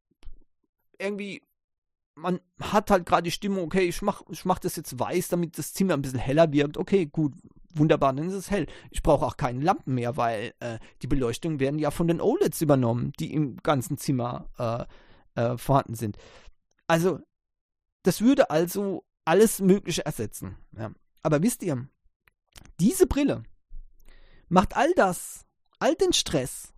irgendwie, 0.97 1.41
man 2.15 2.39
hat 2.61 2.91
halt 2.91 3.05
gerade 3.05 3.23
die 3.23 3.31
Stimmung, 3.31 3.65
okay, 3.65 3.87
ich 3.87 4.01
mach, 4.01 4.23
ich 4.29 4.45
mach 4.45 4.59
das 4.59 4.75
jetzt 4.75 4.99
weiß, 4.99 5.29
damit 5.29 5.57
das 5.57 5.73
Zimmer 5.73 5.95
ein 5.95 6.01
bisschen 6.01 6.19
heller 6.19 6.51
wirkt. 6.51 6.77
Okay, 6.77 7.05
gut, 7.05 7.33
wunderbar, 7.73 8.13
dann 8.13 8.27
ist 8.27 8.33
es 8.33 8.51
hell. 8.51 8.67
Ich 8.91 9.03
brauche 9.03 9.25
auch 9.25 9.37
keine 9.37 9.61
Lampen 9.61 9.95
mehr, 9.95 10.17
weil 10.17 10.53
äh, 10.59 10.79
die 11.01 11.07
Beleuchtung 11.07 11.59
werden 11.59 11.79
ja 11.79 11.91
von 11.91 12.07
den 12.07 12.21
OLEDs 12.21 12.61
übernommen, 12.61 13.13
die 13.19 13.33
im 13.33 13.57
ganzen 13.57 13.97
Zimmer 13.97 14.87
äh, 15.35 15.41
äh, 15.41 15.57
vorhanden 15.57 15.95
sind. 15.95 16.17
Also, 16.87 17.19
das 18.03 18.21
würde 18.21 18.49
also 18.49 19.03
alles 19.25 19.59
Mögliche 19.59 20.05
ersetzen. 20.05 20.57
Ja. 20.77 20.91
Aber 21.21 21.43
wisst 21.43 21.63
ihr, 21.63 21.87
diese 22.79 23.07
Brille 23.07 23.43
macht 24.47 24.75
all 24.75 24.91
das, 24.95 25.45
all 25.79 25.95
den 25.95 26.13
Stress 26.13 26.73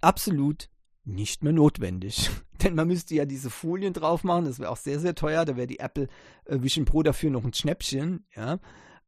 absolut 0.00 0.68
nicht 1.04 1.42
mehr 1.42 1.52
notwendig. 1.52 2.30
Denn 2.62 2.74
man 2.74 2.86
müsste 2.86 3.14
ja 3.14 3.24
diese 3.24 3.50
Folien 3.50 3.92
drauf 3.92 4.22
machen, 4.22 4.44
das 4.44 4.60
wäre 4.60 4.70
auch 4.70 4.76
sehr, 4.76 5.00
sehr 5.00 5.14
teuer. 5.14 5.44
Da 5.44 5.56
wäre 5.56 5.66
die 5.66 5.80
Apple 5.80 6.08
äh, 6.44 6.62
Vision 6.62 6.84
Pro 6.84 7.02
dafür 7.02 7.30
noch 7.30 7.44
ein 7.44 7.52
Schnäppchen. 7.52 8.24
Ja. 8.36 8.60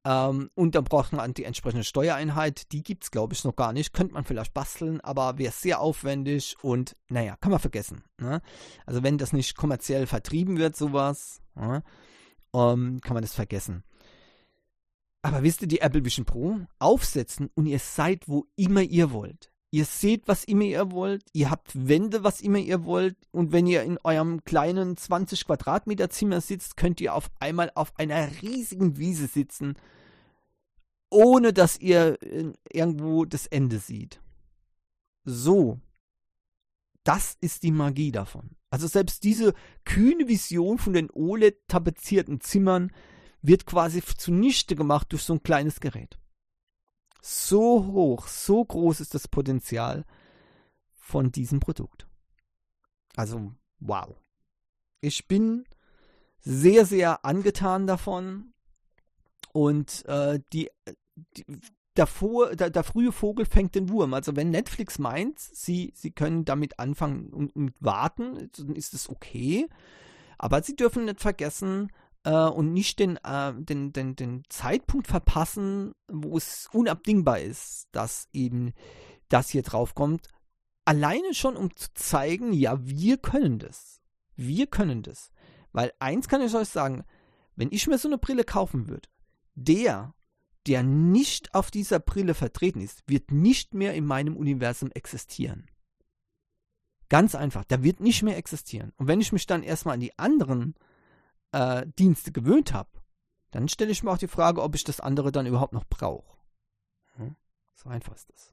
Ähm, 0.05 0.51
und 0.55 0.75
dann 0.75 0.85
braucht 0.85 1.13
man 1.13 1.33
die 1.33 1.45
entsprechende 1.45 1.85
Steuereinheit. 1.85 2.73
Die 2.73 2.83
gibt 2.83 3.05
es, 3.05 3.11
glaube 3.11 3.35
ich, 3.35 3.45
noch 3.45 3.57
gar 3.57 3.73
nicht. 3.73 3.93
Könnte 3.93 4.15
man 4.15 4.25
vielleicht 4.25 4.53
basteln, 4.53 5.01
aber 5.01 5.39
wäre 5.39 5.53
sehr 5.53 5.81
aufwendig 5.81 6.57
und 6.63 6.95
naja, 7.09 7.37
kann 7.41 7.51
man 7.51 7.61
vergessen. 7.61 8.05
Ne? 8.19 8.43
Also 8.87 9.03
wenn 9.03 9.19
das 9.19 9.33
nicht 9.33 9.57
kommerziell 9.57 10.07
vertrieben 10.07 10.59
wird, 10.59 10.77
sowas, 10.77 11.41
ne? 11.55 11.83
ähm, 12.55 13.01
kann 13.03 13.15
man 13.15 13.23
das 13.23 13.35
vergessen. 13.35 13.83
Aber 15.23 15.43
wisst 15.43 15.63
ihr, 15.63 15.69
die 15.69 15.81
Apple 15.81 16.05
Vision 16.05 16.27
Pro 16.27 16.61
aufsetzen 16.79 17.49
und 17.55 17.65
ihr 17.65 17.79
seid, 17.79 18.29
wo 18.29 18.47
immer 18.57 18.83
ihr 18.83 19.11
wollt. 19.11 19.51
Ihr 19.75 19.87
seht, 19.87 20.29
was 20.29 20.45
immer 20.45 20.63
ihr 20.63 20.93
wollt. 20.93 21.25
Ihr 21.33 21.51
habt 21.51 21.73
Wände, 21.89 22.23
was 22.23 22.41
immer 22.41 22.59
ihr 22.59 22.85
wollt. 22.85 23.17
Und 23.33 23.51
wenn 23.51 23.67
ihr 23.67 23.83
in 23.83 23.99
eurem 24.05 24.45
kleinen 24.45 24.97
20 24.97 25.47
Quadratmeter 25.47 26.11
Zimmer 26.11 26.41
sitzt, 26.41 26.77
könnt 26.77 27.01
ihr 27.01 27.13
auf 27.13 27.29
einmal 27.41 27.73
auf 27.75 27.93
einer 27.99 28.41
riesigen 28.41 28.99
Wiese 28.99 29.27
sitzen, 29.27 29.75
ohne 31.11 31.53
dass 31.53 31.81
ihr 31.81 32.21
irgendwo 32.73 33.25
das 33.25 33.49
Ende 33.49 33.81
seht. 33.81 34.21
So. 35.25 35.81
Das 37.03 37.37
ist 37.41 37.65
die 37.65 37.73
Magie 37.73 38.13
davon. 38.13 38.51
Also 38.71 38.87
selbst 38.87 39.25
diese 39.25 39.55
kühne 39.85 40.29
Vision 40.29 40.79
von 40.79 40.93
den 40.93 41.11
OLED-tapezierten 41.11 42.41
Zimmern 42.41 42.93
wird 43.43 43.67
quasi 43.67 44.01
zunichte 44.05 44.77
gemacht 44.77 45.09
durch 45.11 45.25
so 45.25 45.33
ein 45.33 45.43
kleines 45.43 45.81
Gerät 45.81 46.17
so 47.25 47.87
hoch, 47.87 48.29
so 48.29 48.63
groß 48.63 49.01
ist 49.01 49.15
das 49.15 49.29
Potenzial 49.29 50.05
von 50.93 51.33
diesem 51.33 51.59
Produkt. 51.59 52.07
Also, 53.17 53.53
wow. 53.81 54.15
Ich 55.01 55.27
bin 55.27 55.65
sehr, 56.41 56.85
sehr 56.85 57.25
angetan 57.25 57.87
davon. 57.87 58.53
Und 59.53 60.05
äh, 60.07 60.41
die, 60.53 60.71
die 61.37 61.45
der, 61.97 62.07
vor, 62.07 62.55
der, 62.57 62.69
der, 62.69 62.85
frühe 62.85 63.13
Vogel 63.13 63.47
fängt 63.47 63.75
den 63.75 63.89
Wurm. 63.89 64.13
Also 64.13 64.37
wenn 64.37 64.51
Netflix 64.51 64.99
meint, 64.99 65.39
sie, 65.39 65.93
sie 65.95 66.11
können 66.11 66.45
damit 66.45 66.79
anfangen 66.79 67.33
und, 67.33 67.55
und 67.55 67.73
warten, 67.81 68.51
dann 68.59 68.77
ist 68.77 68.93
es 68.93 69.09
okay. 69.09 69.67
Aber 70.37 70.63
sie 70.63 70.77
dürfen 70.77 71.07
nicht 71.07 71.21
vergessen, 71.21 71.91
äh, 72.25 72.31
und 72.31 72.73
nicht 72.73 72.99
den, 72.99 73.19
äh, 73.19 73.53
den, 73.55 73.93
den, 73.93 74.17
den 74.17 74.43
Zeitpunkt 74.49 75.07
verpassen, 75.07 75.93
wo 76.09 76.37
es 76.37 76.69
unabdingbar 76.73 77.41
ist, 77.41 77.89
dass 77.93 78.29
eben 78.33 78.73
das 79.29 79.51
hier 79.51 79.63
draufkommt. 79.63 80.29
Alleine 80.85 81.33
schon, 81.33 81.57
um 81.57 81.75
zu 81.77 81.89
zeigen, 81.95 82.53
ja, 82.53 82.79
wir 82.85 83.19
können 83.19 83.59
das. 83.59 84.01
Wir 84.37 84.67
können 84.67 85.03
das. 85.03 85.31
Weil 85.73 85.93
eins 85.99 86.29
kann 86.29 86.43
ich 86.43 86.55
euch 86.55 86.69
sagen, 86.69 87.05
wenn 87.57 87.71
ich 87.71 87.87
mir 87.87 87.99
so 87.99 88.09
eine 88.09 88.19
Brille 88.19 88.45
kaufen 88.45 88.89
würde, 88.89 89.09
der, 89.55 90.15
der 90.67 90.83
nicht 90.83 91.55
auf 91.55 91.71
dieser 91.71 92.01
Brille 92.01 92.35
vertreten 92.35 92.81
ist, 92.81 93.03
wird 93.07 93.31
nicht 93.31 93.75
mehr 93.75 93.95
in 93.95 94.05
meinem 94.05 94.37
Universum 94.37 94.91
existieren. 94.93 95.67
Ganz 97.09 97.35
einfach, 97.35 97.65
der 97.65 97.83
wird 97.83 98.01
nicht 98.01 98.23
mehr 98.23 98.37
existieren. 98.37 98.93
Und 98.97 99.07
wenn 99.07 99.21
ich 99.21 99.33
mich 99.33 99.47
dann 99.47 99.63
erstmal 99.63 99.95
an 99.95 100.01
die 100.01 100.19
anderen 100.19 100.75
äh, 100.75 100.94
Dienste 101.99 102.33
gewöhnt 102.33 102.73
habe, 102.73 102.91
dann 103.51 103.69
stelle 103.69 103.93
ich 103.93 104.03
mir 104.03 104.11
auch 104.11 104.19
die 104.19 104.29
Frage, 104.29 104.63
ob 104.63 104.75
ich 104.75 104.83
das 104.83 105.01
andere 105.01 105.31
dann 105.31 105.47
überhaupt 105.47 105.73
noch 105.73 105.85
brauche. 105.85 106.37
Hm? 107.17 107.37
So 107.75 107.89
einfach 107.89 108.15
ist 108.15 108.29
das. 108.31 108.53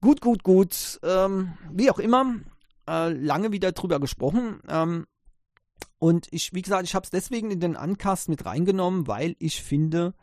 Gut, 0.00 0.20
gut, 0.20 0.42
gut. 0.42 0.98
Ähm, 1.02 1.58
wie 1.70 1.90
auch 1.90 1.98
immer, 1.98 2.36
äh, 2.88 3.10
lange 3.10 3.52
wieder 3.52 3.72
drüber 3.72 4.00
gesprochen. 4.00 4.60
Ähm, 4.68 5.06
und 5.98 6.28
ich, 6.30 6.52
wie 6.52 6.62
gesagt, 6.62 6.84
ich 6.84 6.94
habe 6.94 7.04
es 7.04 7.10
deswegen 7.10 7.50
in 7.50 7.60
den 7.60 7.76
Uncast 7.76 8.28
mit 8.28 8.44
reingenommen, 8.44 9.06
weil 9.06 9.36
ich 9.38 9.62
finde, 9.62 10.14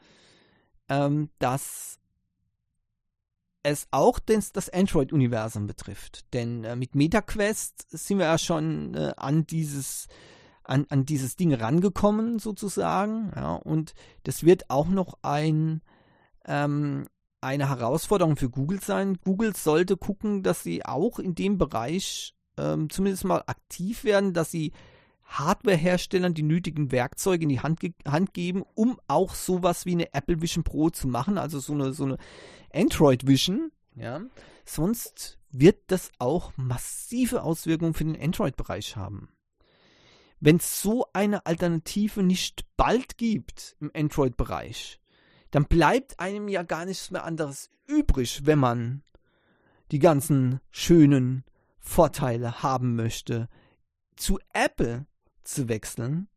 ähm, 0.89 1.29
dass 1.39 1.99
es 3.63 3.87
auch 3.91 4.19
das, 4.19 4.51
das 4.51 4.69
Android-Universum 4.69 5.67
betrifft. 5.67 6.33
Denn 6.33 6.63
äh, 6.63 6.75
mit 6.75 6.95
MetaQuest 6.95 7.87
sind 7.89 8.19
wir 8.19 8.25
ja 8.25 8.37
schon 8.37 8.93
äh, 8.93 9.13
an 9.17 9.45
dieses 9.47 10.07
an, 10.63 10.85
an 10.89 11.05
dieses 11.05 11.35
Ding 11.35 11.53
rangekommen, 11.53 12.39
sozusagen. 12.39 13.31
Ja, 13.35 13.55
und 13.55 13.93
das 14.23 14.43
wird 14.43 14.69
auch 14.69 14.87
noch 14.87 15.17
ein, 15.21 15.81
ähm, 16.45 17.05
eine 17.41 17.69
Herausforderung 17.69 18.37
für 18.37 18.49
Google 18.49 18.81
sein. 18.81 19.17
Google 19.23 19.55
sollte 19.55 19.97
gucken, 19.97 20.43
dass 20.43 20.63
sie 20.63 20.85
auch 20.85 21.19
in 21.19 21.35
dem 21.35 21.57
Bereich 21.57 22.35
ähm, 22.57 22.89
zumindest 22.89 23.25
mal 23.25 23.43
aktiv 23.47 24.03
werden, 24.03 24.33
dass 24.33 24.51
sie 24.51 24.71
Hardwareherstellern 25.25 26.33
die 26.33 26.43
nötigen 26.43 26.91
Werkzeuge 26.91 27.43
in 27.43 27.49
die 27.49 27.61
Hand, 27.61 27.79
ge 27.79 27.93
Hand 28.07 28.33
geben, 28.33 28.63
um 28.75 28.99
auch 29.07 29.33
sowas 29.33 29.85
wie 29.85 29.93
eine 29.93 30.13
Apple 30.13 30.41
Vision 30.41 30.63
Pro 30.63 30.89
zu 30.89 31.07
machen, 31.07 31.37
also 31.37 31.59
so 31.59 31.73
eine, 31.73 31.93
so 31.93 32.03
eine 32.03 32.17
Android 32.73 33.25
Vision. 33.25 33.71
Ja. 33.95 34.21
Sonst 34.65 35.39
wird 35.51 35.77
das 35.87 36.11
auch 36.19 36.51
massive 36.55 37.43
Auswirkungen 37.43 37.93
für 37.93 38.05
den 38.05 38.19
Android-Bereich 38.19 38.95
haben 38.95 39.29
wenn 40.43 40.57
es 40.57 40.81
so 40.81 41.05
eine 41.13 41.45
Alternative 41.45 42.21
nicht 42.21 42.65
bald 42.75 43.17
gibt 43.17 43.77
im 43.79 43.89
Android-Bereich, 43.93 44.99
dann 45.51 45.63
bleibt 45.65 46.19
einem 46.19 46.49
ja 46.49 46.63
gar 46.63 46.83
nichts 46.83 47.11
mehr 47.11 47.23
anderes 47.23 47.69
übrig, 47.87 48.41
wenn 48.45 48.59
man 48.59 49.03
die 49.93 49.99
ganzen 49.99 50.59
schönen 50.69 51.45
Vorteile 51.79 52.61
haben 52.61 52.97
möchte, 52.97 53.47
zu 54.17 54.37
Apple 54.51 55.05
zu 55.43 55.69
wechseln. 55.69 56.27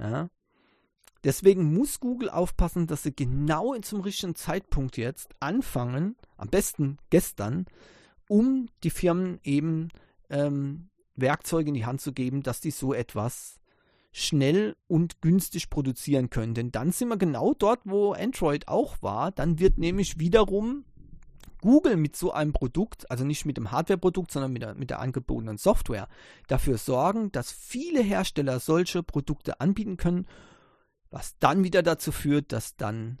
Ja. 0.00 0.30
Deswegen 1.22 1.72
muss 1.72 2.00
Google 2.00 2.30
aufpassen, 2.30 2.88
dass 2.88 3.04
sie 3.04 3.14
genau 3.14 3.76
zum 3.82 4.00
richtigen 4.00 4.34
Zeitpunkt 4.34 4.96
jetzt 4.96 5.32
anfangen, 5.38 6.16
am 6.36 6.48
besten 6.48 6.98
gestern, 7.08 7.66
um 8.28 8.68
die 8.82 8.90
Firmen 8.90 9.38
eben 9.44 9.90
ähm, 10.28 10.90
Werkzeuge 11.16 11.68
in 11.68 11.74
die 11.74 11.86
Hand 11.86 12.00
zu 12.00 12.12
geben, 12.12 12.42
dass 12.42 12.60
die 12.60 12.70
so 12.70 12.92
etwas 12.92 13.60
schnell 14.12 14.76
und 14.86 15.20
günstig 15.22 15.70
produzieren 15.70 16.30
können. 16.30 16.54
Denn 16.54 16.70
dann 16.70 16.92
sind 16.92 17.08
wir 17.08 17.16
genau 17.16 17.52
dort, 17.52 17.80
wo 17.84 18.12
Android 18.12 18.68
auch 18.68 19.02
war. 19.02 19.32
Dann 19.32 19.58
wird 19.58 19.76
nämlich 19.76 20.20
wiederum 20.20 20.84
Google 21.60 21.96
mit 21.96 22.14
so 22.14 22.30
einem 22.30 22.52
Produkt, 22.52 23.10
also 23.10 23.24
nicht 23.24 23.44
mit 23.44 23.56
dem 23.56 23.70
Hardware-Produkt, 23.70 24.30
sondern 24.30 24.52
mit 24.52 24.62
der, 24.62 24.74
mit 24.74 24.90
der 24.90 25.00
angebotenen 25.00 25.56
Software, 25.56 26.08
dafür 26.46 26.78
sorgen, 26.78 27.32
dass 27.32 27.50
viele 27.50 28.02
Hersteller 28.02 28.60
solche 28.60 29.02
Produkte 29.02 29.60
anbieten 29.60 29.96
können, 29.96 30.26
was 31.10 31.38
dann 31.38 31.64
wieder 31.64 31.82
dazu 31.82 32.12
führt, 32.12 32.52
dass 32.52 32.76
dann 32.76 33.18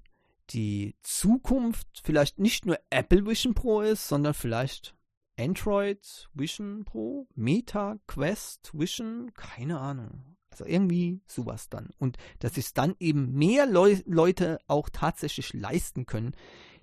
die 0.50 0.94
Zukunft 1.02 1.88
vielleicht 2.04 2.38
nicht 2.38 2.66
nur 2.66 2.78
Apple 2.90 3.26
Vision 3.26 3.54
Pro 3.54 3.80
ist, 3.80 4.08
sondern 4.08 4.34
vielleicht 4.34 4.94
Android 5.38 6.28
Vision 6.34 6.84
Pro, 6.84 7.26
Meta, 7.34 7.98
Quest, 8.06 8.70
Vision, 8.72 9.32
keine 9.34 9.80
Ahnung. 9.80 10.36
Also 10.50 10.66
irgendwie 10.66 11.20
sowas 11.26 11.68
dann. 11.68 11.90
Und 11.98 12.16
dass 12.38 12.56
es 12.56 12.74
dann 12.74 12.94
eben 13.00 13.32
mehr 13.32 13.66
Leu 13.66 13.96
Leute 14.06 14.58
auch 14.68 14.88
tatsächlich 14.88 15.52
leisten 15.52 16.06
können. 16.06 16.36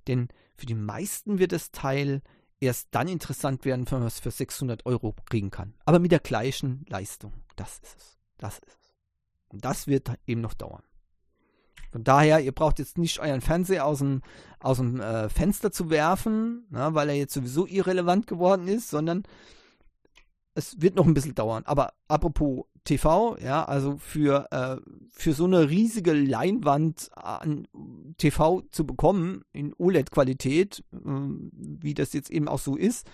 Denn 0.07 0.27
für 0.55 0.65
die 0.65 0.75
meisten 0.75 1.39
wird 1.39 1.53
das 1.53 1.71
Teil 1.71 2.21
erst 2.59 2.89
dann 2.91 3.07
interessant 3.07 3.63
werden, 3.63 3.89
wenn 3.89 3.99
man 3.99 4.07
es 4.07 4.19
für 4.19 4.31
600 4.31 4.85
Euro 4.85 5.15
kriegen 5.25 5.51
kann. 5.51 5.73
Aber 5.85 5.99
mit 5.99 6.11
der 6.11 6.19
gleichen 6.19 6.85
Leistung. 6.89 7.33
Das 7.55 7.79
ist 7.79 7.97
es. 7.97 8.19
Das 8.37 8.59
ist 8.59 8.67
es. 8.67 8.95
Und 9.47 9.63
das 9.63 9.87
wird 9.87 10.11
eben 10.25 10.41
noch 10.41 10.53
dauern. 10.53 10.83
Von 11.91 12.03
daher, 12.03 12.39
ihr 12.39 12.53
braucht 12.53 12.79
jetzt 12.79 12.97
nicht 12.97 13.19
euren 13.19 13.41
Fernseher 13.41 13.85
aus 13.85 13.99
dem, 13.99 14.21
aus 14.59 14.77
dem 14.77 14.99
äh, 14.99 15.29
Fenster 15.29 15.71
zu 15.71 15.89
werfen, 15.89 16.65
na, 16.69 16.93
weil 16.93 17.09
er 17.09 17.15
jetzt 17.15 17.33
sowieso 17.33 17.67
irrelevant 17.67 18.27
geworden 18.27 18.67
ist, 18.67 18.89
sondern 18.89 19.23
es 20.53 20.81
wird 20.81 20.95
noch 20.95 21.05
ein 21.05 21.13
bisschen 21.13 21.35
dauern. 21.35 21.63
Aber 21.65 21.93
apropos 22.07 22.65
TV, 22.83 23.37
ja, 23.37 23.63
also 23.63 23.97
für, 23.97 24.47
äh, 24.51 24.77
für 25.11 25.33
so 25.33 25.45
eine 25.45 25.69
riesige 25.69 26.13
Leinwand 26.13 27.09
an 27.15 27.67
TV 28.17 28.63
zu 28.71 28.85
bekommen 28.85 29.43
in 29.51 29.73
OLED-Qualität, 29.77 30.83
äh, 30.93 30.97
wie 30.97 31.93
das 31.93 32.13
jetzt 32.13 32.31
eben 32.31 32.47
auch 32.47 32.59
so 32.59 32.75
ist, 32.75 33.07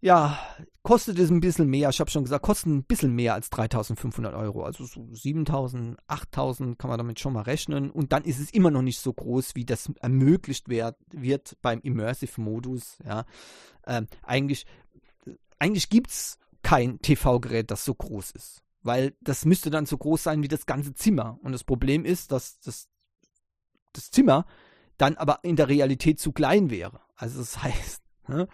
ja, 0.00 0.38
kostet 0.82 1.18
es 1.18 1.30
ein 1.30 1.40
bisschen 1.40 1.68
mehr. 1.68 1.90
Ich 1.90 2.00
habe 2.00 2.10
schon 2.10 2.22
gesagt, 2.22 2.44
kostet 2.44 2.68
ein 2.68 2.84
bisschen 2.84 3.14
mehr 3.14 3.34
als 3.34 3.50
3500 3.50 4.34
Euro. 4.34 4.62
Also 4.62 4.84
so 4.84 5.06
7000, 5.12 5.98
8000 6.06 6.78
kann 6.78 6.88
man 6.88 6.98
damit 6.98 7.18
schon 7.20 7.32
mal 7.32 7.42
rechnen. 7.42 7.90
Und 7.90 8.12
dann 8.12 8.24
ist 8.24 8.38
es 8.38 8.50
immer 8.50 8.70
noch 8.70 8.82
nicht 8.82 9.00
so 9.00 9.12
groß, 9.12 9.54
wie 9.54 9.64
das 9.64 9.90
ermöglicht 10.00 10.68
wird, 10.68 10.96
wird 11.10 11.56
beim 11.62 11.80
Immersive-Modus. 11.80 12.98
Ja, 13.04 13.24
ähm, 13.86 14.06
eigentlich, 14.22 14.66
eigentlich 15.58 15.90
gibt 15.90 16.10
es 16.10 16.38
kein 16.62 17.00
TV-Gerät, 17.00 17.70
das 17.70 17.84
so 17.84 17.94
groß 17.94 18.30
ist. 18.32 18.62
Weil 18.82 19.16
das 19.20 19.44
müsste 19.44 19.70
dann 19.70 19.86
so 19.86 19.98
groß 19.98 20.22
sein 20.22 20.42
wie 20.42 20.48
das 20.48 20.66
ganze 20.66 20.94
Zimmer. 20.94 21.38
Und 21.42 21.52
das 21.52 21.64
Problem 21.64 22.04
ist, 22.04 22.30
dass 22.30 22.60
das, 22.60 22.88
das 23.92 24.10
Zimmer 24.10 24.46
dann 24.96 25.16
aber 25.16 25.40
in 25.42 25.56
der 25.56 25.68
Realität 25.68 26.20
zu 26.20 26.32
klein 26.32 26.70
wäre. 26.70 27.00
Also 27.16 27.40
das 27.40 27.62
heißt, 27.62 28.02
ne, 28.28 28.48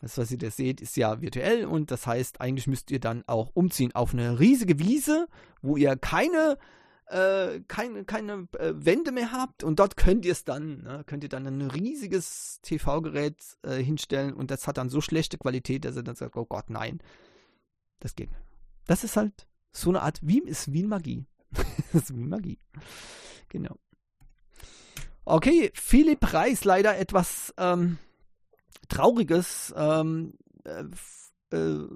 das, 0.00 0.18
was 0.18 0.30
ihr 0.30 0.38
da 0.38 0.50
seht, 0.50 0.80
ist 0.80 0.96
ja 0.96 1.20
virtuell 1.20 1.64
und 1.64 1.90
das 1.90 2.06
heißt, 2.06 2.40
eigentlich 2.40 2.66
müsst 2.66 2.90
ihr 2.90 3.00
dann 3.00 3.22
auch 3.26 3.50
umziehen 3.54 3.94
auf 3.94 4.12
eine 4.12 4.40
riesige 4.40 4.78
Wiese, 4.78 5.28
wo 5.60 5.76
ihr 5.76 5.96
keine 5.96 6.58
äh, 7.06 7.60
keine, 7.68 8.04
keine 8.04 8.48
äh, 8.58 8.72
Wände 8.74 9.12
mehr 9.12 9.32
habt 9.32 9.64
und 9.64 9.78
dort 9.78 9.96
könnt 9.96 10.24
ihr 10.24 10.32
es 10.32 10.44
dann, 10.44 10.82
ne, 10.82 11.04
könnt 11.06 11.22
ihr 11.22 11.28
dann 11.28 11.46
ein 11.46 11.60
riesiges 11.60 12.58
TV-Gerät 12.62 13.36
äh, 13.62 13.82
hinstellen 13.82 14.32
und 14.32 14.50
das 14.50 14.66
hat 14.66 14.78
dann 14.78 14.88
so 14.88 15.00
schlechte 15.00 15.36
Qualität, 15.36 15.84
dass 15.84 15.96
er 15.96 16.02
dann 16.02 16.16
sagt, 16.16 16.36
oh 16.36 16.46
Gott, 16.46 16.70
nein, 16.70 17.02
das 18.00 18.14
geht 18.14 18.30
nicht. 18.30 18.42
Das 18.86 19.04
ist 19.04 19.16
halt 19.16 19.46
so 19.72 19.90
eine 19.90 20.02
Art, 20.02 20.20
wie 20.22 20.40
ist 20.40 20.72
wie 20.72 20.84
Magie. 20.84 21.26
das 21.92 22.04
ist 22.04 22.16
wie 22.16 22.24
Magie. 22.24 22.58
Genau. 23.48 23.76
Okay, 25.24 25.70
Philipp 25.74 26.32
Reis 26.32 26.64
leider 26.64 26.98
etwas 26.98 27.52
ähm, 27.58 27.98
Trauriges. 28.92 29.74
Ähm, 29.76 30.34
äh, 30.64 31.56
äh, 31.56 31.88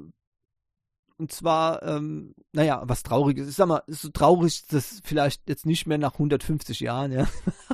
und 1.18 1.32
zwar, 1.32 1.82
ähm, 1.82 2.34
naja, 2.52 2.82
was 2.84 3.02
Trauriges. 3.02 3.48
Ich 3.48 3.56
sag 3.56 3.68
mal, 3.68 3.82
so 3.86 4.10
traurig 4.10 4.46
ist 4.46 4.72
das 4.72 5.00
vielleicht 5.02 5.48
jetzt 5.48 5.64
nicht 5.64 5.86
mehr 5.86 5.98
nach 5.98 6.14
150 6.14 6.80
Jahren, 6.80 7.12
ja. 7.12 7.26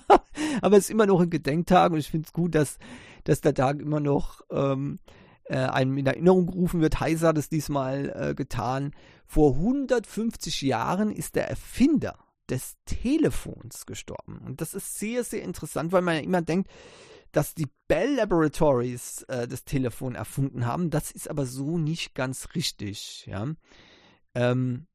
Aber 0.62 0.76
es 0.76 0.84
ist 0.84 0.90
immer 0.90 1.06
noch 1.06 1.20
ein 1.20 1.30
Gedenktag 1.30 1.92
und 1.92 1.98
ich 1.98 2.10
finde 2.10 2.26
es 2.26 2.32
gut, 2.32 2.54
dass, 2.54 2.78
dass 3.24 3.40
der 3.40 3.54
Tag 3.54 3.80
immer 3.80 3.98
noch 3.98 4.42
ähm, 4.50 5.00
äh, 5.44 5.56
einem 5.56 5.98
in 5.98 6.06
Erinnerung 6.06 6.46
gerufen 6.46 6.80
wird. 6.80 7.00
Heiser 7.00 7.28
hat 7.28 7.38
es 7.38 7.48
diesmal 7.48 8.12
äh, 8.14 8.34
getan. 8.34 8.92
Vor 9.26 9.54
150 9.54 10.62
Jahren 10.62 11.10
ist 11.10 11.34
der 11.34 11.48
Erfinder 11.48 12.16
des 12.48 12.76
Telefons 12.84 13.86
gestorben. 13.86 14.40
Und 14.44 14.60
das 14.60 14.74
ist 14.74 14.98
sehr, 14.98 15.24
sehr 15.24 15.42
interessant, 15.42 15.90
weil 15.90 16.02
man 16.02 16.14
ja 16.14 16.20
immer 16.20 16.42
denkt, 16.42 16.70
dass 17.32 17.54
die 17.54 17.68
Bell 17.88 18.14
Laboratories 18.16 19.22
äh, 19.24 19.48
das 19.48 19.64
Telefon 19.64 20.14
erfunden 20.14 20.66
haben. 20.66 20.90
Das 20.90 21.10
ist 21.10 21.28
aber 21.28 21.46
so 21.46 21.78
nicht 21.78 22.14
ganz 22.14 22.54
richtig. 22.54 23.26
Ja? 23.26 23.48
Ähm, 24.34 24.86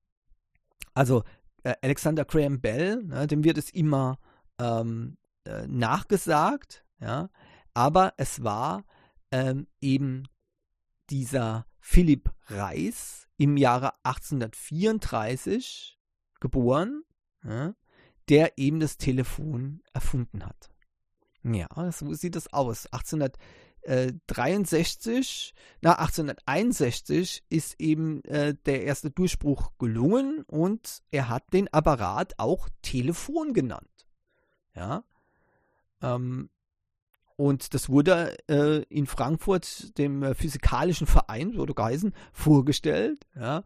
also 0.94 1.24
äh, 1.64 1.76
Alexander 1.82 2.26
Graham 2.26 2.62
Bell, 2.62 3.04
ne, 3.04 3.28
dem 3.28 3.44
wird 3.44 3.58
es 3.58 3.70
immer 3.72 4.20
ähm, 4.60 5.18
äh, 5.46 5.68
nachgesagt, 5.68 6.86
ja? 7.00 7.30
aber 7.74 8.14
es 8.18 8.44
war 8.44 8.86
ähm, 9.32 9.68
eben 9.82 10.24
dieser 11.10 11.66
Philipp 11.80 12.32
Reis 12.48 13.28
im 13.38 13.58
Jahre 13.58 13.94
1834 14.04 15.98
geboren, 16.40 17.04
ja, 17.44 17.76
der 18.30 18.58
eben 18.58 18.80
das 18.80 18.98
Telefon 18.98 19.82
erfunden 19.94 20.46
hat. 20.46 20.70
Ja, 21.54 21.92
so 21.92 22.14
sieht 22.14 22.36
es 22.36 22.52
aus. 22.54 22.88
1863, 22.88 25.54
na 25.82 26.00
1861 26.00 27.44
ist 27.50 27.80
eben 27.80 28.24
äh, 28.26 28.56
der 28.66 28.84
erste 28.84 29.10
Durchbruch 29.12 29.72
gelungen 29.78 30.44
und 30.48 31.04
er 31.12 31.30
hat 31.30 31.54
den 31.54 31.72
Apparat 31.74 32.34
auch 32.38 32.68
Telefon 32.82 33.54
genannt. 33.54 33.88
Ja. 34.76 35.06
Ähm, 36.02 36.50
und 37.38 37.76
das 37.76 37.88
wurde 37.88 38.36
äh, 38.50 38.82
in 38.90 39.06
Frankfurt 39.06 39.96
dem 40.00 40.24
äh, 40.24 40.34
Physikalischen 40.34 41.06
Verein, 41.06 41.54
so 41.54 41.66
geheißen, 41.66 42.14
vorgestellt, 42.34 43.28
ja, 43.36 43.64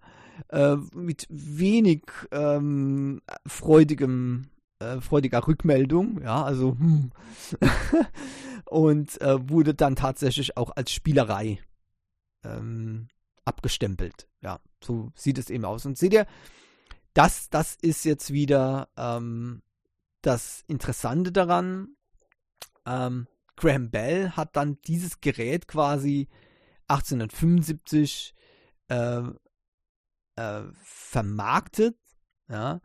äh, 0.50 0.76
mit 0.94 1.26
wenig 1.30 2.04
ähm, 2.32 3.22
freudigem, 3.48 4.50
äh, 4.82 5.02
freudiger 5.02 5.48
Rückmeldung, 5.48 6.22
ja, 6.22 6.44
also 6.44 6.72
hm. 6.78 7.12
und 8.66 9.22
äh, 9.22 9.50
wurde 9.50 9.74
dann 9.74 9.96
tatsächlich 9.96 10.58
auch 10.58 10.72
als 10.76 10.92
Spielerei 10.92 11.60
ähm, 12.44 13.08
abgestempelt. 13.46 14.28
Ja, 14.42 14.60
so 14.84 15.12
sieht 15.16 15.38
es 15.38 15.50
eben 15.50 15.66
aus. 15.66 15.86
Und 15.86 15.98
seht 15.98 16.14
ihr, 16.14 16.26
das, 17.14 17.50
das 17.50 17.76
ist 17.76 18.06
jetzt 18.06 18.32
wieder 18.32 18.90
ähm, 18.98 19.62
das 20.22 20.64
Interessante 20.68 21.32
daran. 21.32 21.96
Ähm, 22.86 23.28
Graham 23.56 23.92
Bell 23.92 24.32
hat 24.32 24.56
dann 24.56 24.80
dieses 24.88 25.22
Gerät 25.22 25.68
quasi 25.68 26.28
1875 26.88 28.34
äh, 28.88 29.22
äh, 30.36 30.64
vermarktet. 30.82 31.98
Ja? 32.50 32.82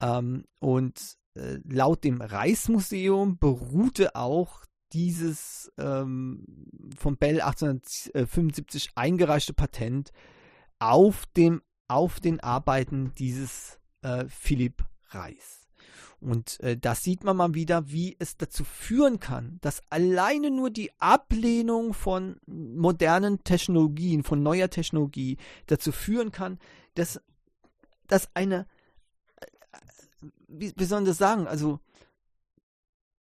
Ähm, 0.00 0.44
und 0.60 1.16
äh, 1.34 1.58
laut 1.68 2.04
dem 2.04 2.20
Reichsmuseum 2.20 3.38
beruhte 3.38 4.14
auch 4.16 4.64
dieses 4.92 5.70
ähm, 5.76 6.44
von 6.96 7.16
Bell 7.16 7.40
1875 7.40 8.90
eingereichte 8.94 9.52
Patent 9.52 10.12
auf 10.78 11.26
dem 11.36 11.62
auf 11.88 12.20
den 12.20 12.40
Arbeiten 12.40 13.12
dieses 13.18 13.78
äh, 14.02 14.26
Philipp 14.28 14.84
Reis. 15.10 15.68
Und 16.20 16.58
äh, 16.60 16.76
da 16.76 16.94
sieht 16.94 17.22
man 17.22 17.36
mal 17.36 17.54
wieder, 17.54 17.90
wie 17.90 18.16
es 18.18 18.36
dazu 18.36 18.64
führen 18.64 19.20
kann, 19.20 19.58
dass 19.60 19.82
alleine 19.88 20.50
nur 20.50 20.70
die 20.70 20.90
Ablehnung 20.98 21.94
von 21.94 22.40
modernen 22.46 23.44
Technologien, 23.44 24.24
von 24.24 24.42
neuer 24.42 24.68
Technologie 24.68 25.36
dazu 25.66 25.92
führen 25.92 26.32
kann, 26.32 26.58
dass, 26.94 27.20
dass 28.08 28.34
eine, 28.34 28.66
wie, 30.46 30.72
wie 30.76 30.84
soll 30.84 30.98
man 30.98 31.06
das 31.06 31.18
sagen, 31.18 31.46
also 31.46 31.80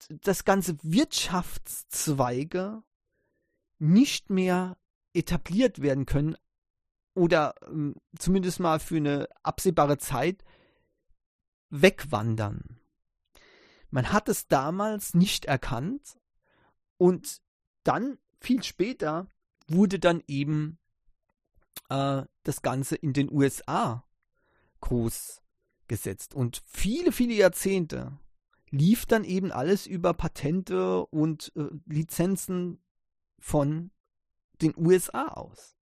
das 0.09 0.45
ganze 0.45 0.77
Wirtschaftszweige 0.83 2.83
nicht 3.79 4.29
mehr 4.29 4.77
etabliert 5.13 5.81
werden 5.81 6.05
können 6.05 6.35
oder 7.13 7.55
ähm, 7.67 7.95
zumindest 8.17 8.59
mal 8.59 8.79
für 8.79 8.97
eine 8.97 9.27
absehbare 9.43 9.97
Zeit 9.97 10.43
wegwandern. 11.69 12.79
Man 13.89 14.11
hat 14.11 14.29
es 14.29 14.47
damals 14.47 15.13
nicht 15.13 15.45
erkannt 15.45 16.17
und 16.97 17.41
dann, 17.83 18.17
viel 18.39 18.63
später, 18.63 19.27
wurde 19.67 19.99
dann 19.99 20.23
eben 20.27 20.77
äh, 21.89 22.23
das 22.43 22.61
Ganze 22.61 22.95
in 22.95 23.13
den 23.13 23.31
USA 23.31 24.05
groß 24.79 25.40
gesetzt. 25.91 26.33
Und 26.33 26.63
viele, 26.65 27.11
viele 27.11 27.33
Jahrzehnte 27.33 28.17
lief 28.69 29.05
dann 29.05 29.25
eben 29.25 29.51
alles 29.51 29.87
über 29.87 30.13
Patente 30.13 31.05
und 31.07 31.51
äh, 31.57 31.65
Lizenzen 31.85 32.81
von 33.39 33.91
den 34.61 34.73
USA 34.77 35.27
aus. 35.27 35.75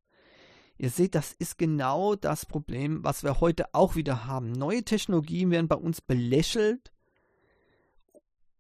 Ihr 0.80 0.90
seht, 0.90 1.14
das 1.14 1.34
ist 1.34 1.60
genau 1.60 2.16
das 2.16 2.48
Problem, 2.48 3.04
was 3.04 3.22
wir 3.24 3.40
heute 3.40 3.72
auch 3.76 3.96
wieder 3.96 4.26
haben. 4.26 4.52
Neue 4.52 4.84
Technologien 4.84 5.52
werden 5.52 5.68
bei 5.68 5.76
uns 5.76 6.02
belächelt 6.02 6.92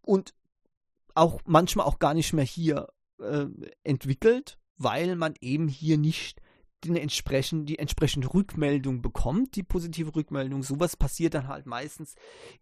und 0.03 0.35
auch 1.15 1.41
manchmal 1.45 1.87
auch 1.87 1.97
gar 1.97 2.13
nicht 2.13 2.31
mehr 2.31 2.45
hier 2.45 2.89
äh, 3.19 3.47
entwickelt, 3.83 4.59
weil 4.77 5.15
man 5.15 5.33
eben 5.41 5.67
hier 5.67 5.97
nicht 5.97 6.41
den 6.83 6.95
entsprechend, 6.95 7.69
die 7.69 7.79
entsprechende 7.79 8.33
Rückmeldung 8.33 9.01
bekommt, 9.01 9.55
die 9.55 9.63
positive 9.63 10.15
Rückmeldung. 10.15 10.63
Sowas 10.63 10.95
passiert 10.95 11.33
dann 11.33 11.47
halt 11.47 11.65
meistens 11.65 12.15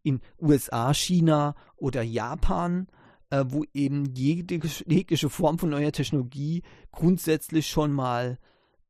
in 0.04 0.22
USA, 0.42 0.94
China 0.94 1.56
oder 1.76 2.02
Japan, 2.02 2.88
äh, 3.30 3.46
wo 3.48 3.66
eben 3.74 4.06
jegliche, 4.16 4.84
jegliche 4.88 5.30
Form 5.30 5.60
von 5.60 5.70
neuer 5.70 5.92
Technologie 5.92 6.64
grundsätzlich 6.92 7.68
schon 7.68 7.92
mal 7.92 8.40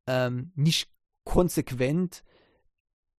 ähm, 0.08 0.52
nicht 0.56 0.90
konsequent 1.26 2.24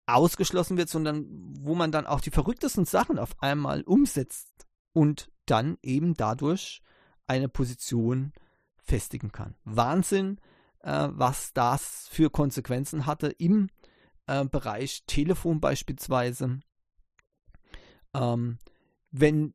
ausgeschlossen 0.06 0.78
wird, 0.78 0.88
sondern 0.88 1.26
wo 1.60 1.74
man 1.74 1.92
dann 1.92 2.06
auch 2.06 2.20
die 2.20 2.30
verrücktesten 2.30 2.86
Sachen 2.86 3.18
auf 3.18 3.42
einmal 3.42 3.82
umsetzt 3.82 4.66
und 4.94 5.30
dann 5.44 5.76
eben 5.82 6.14
dadurch 6.14 6.80
eine 7.26 7.48
Position 7.48 8.32
festigen 8.82 9.32
kann. 9.32 9.54
Wahnsinn, 9.64 10.40
äh, 10.82 11.08
was 11.10 11.52
das 11.52 12.08
für 12.10 12.30
Konsequenzen 12.30 13.06
hatte 13.06 13.28
im 13.28 13.68
äh, 14.26 14.44
Bereich 14.44 15.04
Telefon 15.06 15.60
beispielsweise. 15.60 16.60
Ähm, 18.14 18.58
wenn 19.10 19.54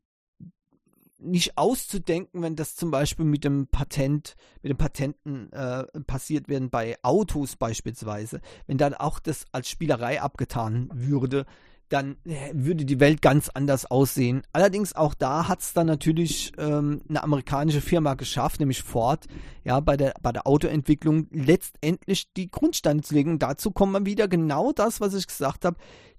nicht 1.24 1.58
auszudenken, 1.58 2.42
wenn 2.42 2.56
das 2.56 2.76
zum 2.76 2.92
Beispiel 2.92 3.26
mit 3.26 3.44
dem 3.44 3.68
Patent, 3.68 4.36
mit 4.62 4.72
den 4.72 4.78
Patenten 4.78 5.52
äh, 5.54 5.86
passiert 6.06 6.50
werden 6.50 6.70
bei 6.70 6.98
Autos 7.02 7.56
beispielsweise, 7.56 8.42
wenn 8.68 8.78
dann 8.78 8.94
auch 8.94 9.20
das 9.20 9.46
als 9.52 9.70
Spielerei 9.70 10.22
abgetan 10.22 10.90
würde, 10.94 11.46
dann 11.94 12.18
äh, 12.26 12.52
würde 12.54 12.86
die 12.86 13.00
Welt 13.00 13.22
ganz 13.22 13.50
anders 13.50 13.86
aussehen. 13.86 14.42
Allerdings 14.52 14.96
auch 14.96 15.14
da 15.14 15.48
hat 15.48 15.62
es 15.62 15.74
dann 15.74 15.88
natürlich 15.88 16.52
ähm, 16.58 17.02
eine 17.08 17.24
amerikanische 17.24 17.82
Firma 17.82 18.16
geschafft, 18.16 18.60
nämlich 18.60 18.82
Ford, 18.82 19.28
ja, 19.64 19.80
bei 19.80 19.96
der, 19.96 20.16
bei 20.22 20.32
der 20.32 20.48
Autoentwicklung 20.48 21.28
letztendlich 21.32 22.34
die 22.34 22.50
Grundsteine 22.50 23.02
zu 23.02 23.14
legen. 23.14 23.38
dazu 23.40 23.72
kommt 23.72 23.94
man 23.94 24.06
wieder 24.06 24.28
genau 24.28 24.72
das, 24.72 25.02
was 25.02 25.14
ich 25.14 25.28
gesagt 25.28 25.66
habe, 25.66 25.78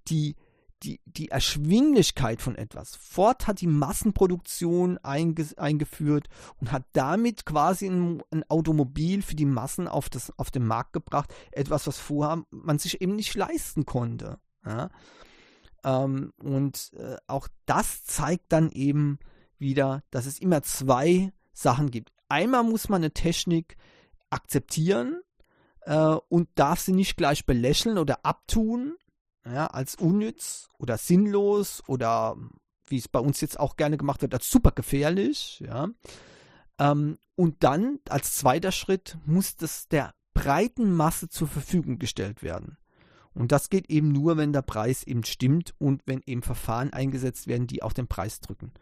die 0.09 0.37
die, 0.83 1.01
die 1.07 1.31
Erschwinglichkeit 1.31 2.43
von 2.43 2.57
etwas. 2.57 2.95
Ford 2.97 3.47
hat 3.47 3.63
die 3.63 3.67
Massenproduktion 3.67 4.99
einge, 4.99 5.47
eingeführt 5.57 6.29
und 6.61 6.73
hat 6.73 6.85
damit 6.93 7.47
quasi 7.47 7.87
ein, 7.87 8.23
ein, 8.31 8.45
Automobil 8.51 9.23
für 9.23 9.35
die 9.35 9.47
Massen 9.47 9.89
auf, 9.89 10.11
das, 10.11 10.39
auf 10.39 10.51
den 10.51 10.67
Markt 10.67 10.93
gebracht. 10.93 11.33
Etwas, 11.53 11.87
was 11.87 11.97
vorher 11.97 12.45
man 12.51 12.79
sich 12.79 13.01
eben 13.01 13.17
nicht 13.17 13.35
leisten 13.35 13.87
konnte. 13.87 14.39
Ja? 14.67 14.91
Ähm, 15.85 16.33
und 16.43 16.93
äh, 16.95 17.17
auch 17.27 17.49
das 17.67 18.05
zeigt 18.05 18.47
dann 18.53 18.71
eben 18.71 19.19
wieder, 19.59 20.03
dass 20.11 20.27
es 20.27 20.39
immer 20.39 20.63
zwei 20.63 21.33
Sachen 21.53 21.91
gibt. 21.91 22.13
Einmal 22.29 22.65
muss 22.65 22.89
man 22.89 23.03
eine 23.03 23.13
Technik 23.13 23.77
akzeptieren 24.31 25.21
äh, 25.83 26.17
und 26.29 26.49
darf 26.55 26.81
sie 26.81 26.93
nicht 26.93 27.17
gleich 27.17 27.47
belächeln 27.47 27.99
oder 27.99 28.25
abtun, 28.25 28.97
ja, 29.45 29.67
als 29.67 29.95
unnütz 29.95 30.69
oder 30.79 30.97
sinnlos 30.97 31.83
oder 31.87 32.37
wie 32.89 32.99
es 32.99 33.09
bei 33.09 33.19
uns 33.19 33.41
jetzt 33.41 33.61
auch 33.61 33.77
gerne 33.77 33.97
gemacht 33.97 34.23
wird, 34.23 34.35
als 34.35 34.51
super 34.51 34.73
gefährlich. 34.73 35.63
Ja. 35.65 35.89
Ähm, 36.79 37.19
und 37.37 37.63
dann 37.63 38.01
als 38.09 38.37
zweiter 38.37 38.73
Schritt 38.73 39.19
muss 39.27 39.57
das 39.57 39.89
der 39.89 40.15
breiten 40.33 40.93
Masse 40.93 41.29
zur 41.29 41.49
Verfügung 41.49 41.99
gestellt 41.99 42.43
werden. 42.43 42.79
Und 43.35 43.53
das 43.53 43.69
geht 43.69 43.91
eben 43.91 44.13
nur, 44.13 44.37
wenn 44.37 44.53
der 44.53 44.63
Preis 44.63 45.03
eben 45.03 45.25
stimmt 45.25 45.75
und 45.79 46.03
wenn 46.07 46.23
eben 46.27 46.43
Verfahren 46.43 46.93
eingesetzt 46.93 47.47
werden, 47.47 47.67
die 47.67 47.83
auch 47.83 47.93
den 47.93 48.07
Preis 48.07 48.41
drücken. 48.41 48.73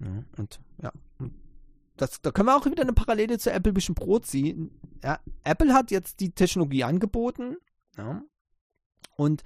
Ja, 0.00 0.24
und 0.36 0.60
ja, 0.82 0.92
das, 1.96 2.20
da 2.22 2.30
können 2.30 2.48
wir 2.48 2.56
auch 2.56 2.66
wieder 2.66 2.82
eine 2.82 2.92
Parallele 2.92 3.38
zu 3.38 3.52
Apple 3.52 3.74
Vision 3.74 3.94
Pro 3.94 4.18
ziehen. 4.18 4.70
Ja, 5.02 5.20
Apple 5.44 5.72
hat 5.72 5.90
jetzt 5.90 6.20
die 6.20 6.30
Technologie 6.30 6.84
angeboten 6.84 7.56
ja, 7.96 8.22
und 9.16 9.42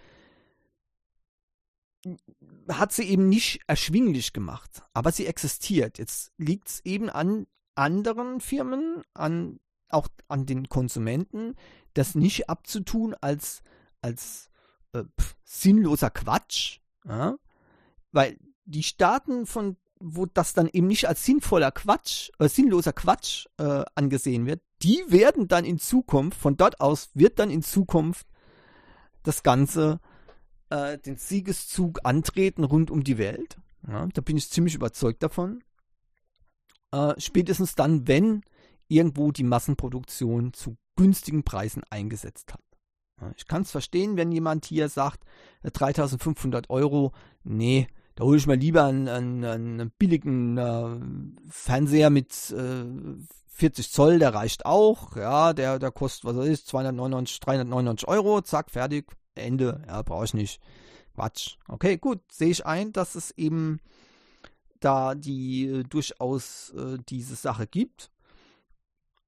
hat 2.68 2.92
sie 2.92 3.04
eben 3.04 3.28
nicht 3.28 3.60
erschwinglich 3.66 4.32
gemacht, 4.32 4.82
aber 4.92 5.12
sie 5.12 5.26
existiert. 5.26 5.98
Jetzt 5.98 6.32
liegt 6.38 6.68
es 6.68 6.80
eben 6.84 7.10
an 7.10 7.46
anderen 7.74 8.40
Firmen, 8.40 9.02
an, 9.14 9.60
auch 9.88 10.08
an 10.28 10.46
den 10.46 10.68
Konsumenten, 10.68 11.54
das 11.94 12.14
nicht 12.14 12.48
abzutun 12.48 13.14
als, 13.20 13.62
als 14.02 14.50
äh, 14.92 15.04
pf, 15.20 15.36
sinnloser 15.44 16.10
Quatsch. 16.10 16.80
Ja? 17.06 17.36
Weil 18.12 18.38
die 18.64 18.82
Staaten 18.82 19.46
von 19.46 19.76
wo 20.00 20.26
das 20.26 20.54
dann 20.54 20.68
eben 20.72 20.86
nicht 20.86 21.08
als 21.08 21.24
sinnvoller 21.24 21.72
Quatsch, 21.72 22.30
äh, 22.38 22.48
sinnloser 22.48 22.92
Quatsch 22.92 23.46
äh, 23.58 23.84
angesehen 23.94 24.46
wird, 24.46 24.62
die 24.82 25.02
werden 25.08 25.48
dann 25.48 25.64
in 25.64 25.78
Zukunft, 25.78 26.38
von 26.38 26.56
dort 26.56 26.80
aus 26.80 27.10
wird 27.14 27.38
dann 27.38 27.50
in 27.50 27.62
Zukunft 27.62 28.26
das 29.22 29.42
Ganze, 29.42 30.00
äh, 30.70 30.98
den 30.98 31.16
Siegeszug 31.16 32.00
antreten 32.04 32.64
rund 32.64 32.90
um 32.90 33.02
die 33.02 33.18
Welt. 33.18 33.58
Ja, 33.86 34.06
da 34.06 34.20
bin 34.20 34.36
ich 34.36 34.50
ziemlich 34.50 34.74
überzeugt 34.74 35.22
davon. 35.22 35.62
Äh, 36.92 37.14
spätestens 37.18 37.74
dann, 37.74 38.06
wenn 38.06 38.42
irgendwo 38.86 39.32
die 39.32 39.44
Massenproduktion 39.44 40.52
zu 40.52 40.76
günstigen 40.96 41.42
Preisen 41.44 41.82
eingesetzt 41.90 42.52
hat. 42.52 42.62
Ich 43.36 43.46
kann 43.46 43.62
es 43.62 43.70
verstehen, 43.70 44.16
wenn 44.16 44.32
jemand 44.32 44.64
hier 44.64 44.88
sagt, 44.88 45.24
3500 45.62 46.66
äh, 46.66 46.72
Euro, 46.72 47.12
nee, 47.44 47.88
da 48.14 48.24
hole 48.24 48.36
ich 48.36 48.46
mir 48.46 48.56
lieber 48.56 48.84
einen, 48.84 49.08
einen, 49.08 49.44
einen 49.44 49.90
billigen 49.90 50.58
äh, 50.58 51.00
Fernseher 51.48 52.10
mit 52.10 52.50
äh, 52.50 52.84
40 53.48 53.90
Zoll, 53.90 54.18
der 54.18 54.34
reicht 54.34 54.66
auch. 54.66 55.16
Ja, 55.16 55.52
der, 55.52 55.78
der 55.78 55.90
kostet, 55.90 56.24
was 56.24 56.36
weiß 56.36 56.48
ich, 56.48 56.66
299, 56.66 57.40
399 57.40 58.08
Euro, 58.08 58.40
zack, 58.42 58.70
fertig, 58.70 59.06
Ende. 59.34 59.82
Ja, 59.86 60.02
brauche 60.02 60.24
ich 60.24 60.34
nicht. 60.34 60.60
Quatsch. 61.14 61.56
Okay, 61.66 61.96
gut, 61.96 62.20
sehe 62.30 62.50
ich 62.50 62.64
ein, 62.64 62.92
dass 62.92 63.16
es 63.16 63.32
eben 63.32 63.80
da 64.78 65.16
die 65.16 65.66
äh, 65.66 65.82
durchaus 65.82 66.70
äh, 66.70 66.98
diese 67.08 67.34
Sache 67.34 67.66
gibt, 67.66 68.10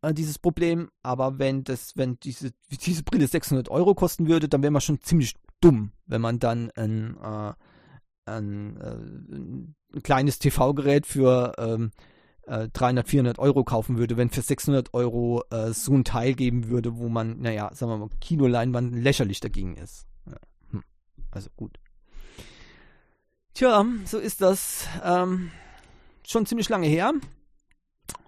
äh, 0.03 0.15
dieses 0.15 0.39
Problem. 0.39 0.91
Aber 1.03 1.39
wenn 1.39 1.65
das, 1.65 1.97
wenn 1.97 2.19
diese, 2.21 2.51
diese 2.71 3.03
Brille 3.03 3.27
600 3.27 3.69
Euro 3.69 3.95
kosten 3.95 4.29
würde, 4.29 4.49
dann 4.49 4.63
wäre 4.63 4.71
man 4.71 4.83
schon 4.83 5.01
ziemlich 5.01 5.35
dumm, 5.61 5.93
wenn 6.07 6.21
man 6.21 6.39
dann 6.39 6.71
ein 6.73 7.17
äh, 7.19 7.53
ein, 8.31 8.77
äh, 8.77 9.97
ein 9.97 10.03
kleines 10.03 10.39
TV-Gerät 10.39 11.07
für 11.07 11.55
ähm, 11.59 11.91
äh, 12.47 12.69
300, 12.69 13.09
400 13.09 13.39
Euro 13.39 13.65
kaufen 13.65 13.99
würde, 13.99 14.17
wenn 14.17 14.31
für 14.31 14.43
600 14.43 14.95
Euro 14.95 15.45
äh, 15.51 15.73
so 15.73 15.93
ein 15.95 16.05
Teil 16.05 16.35
geben 16.35 16.69
würde, 16.69 16.97
wo 16.97 17.09
man, 17.09 17.41
naja, 17.41 17.71
sagen 17.75 17.93
wir 17.93 17.99
mal, 17.99 18.09
Kinoleinwand 18.21 18.95
lächerlich 18.95 19.41
dagegen 19.41 19.77
ist. 19.77 20.07
Ja. 20.27 20.37
Hm. 20.71 20.85
Also 21.31 21.51
gut. 21.57 21.79
Tja, 23.55 23.85
so 24.05 24.19
ist 24.19 24.41
das 24.41 24.87
ähm, 25.05 25.51
schon 26.27 26.47
ziemlich 26.47 26.69
lange 26.69 26.87
her 26.87 27.13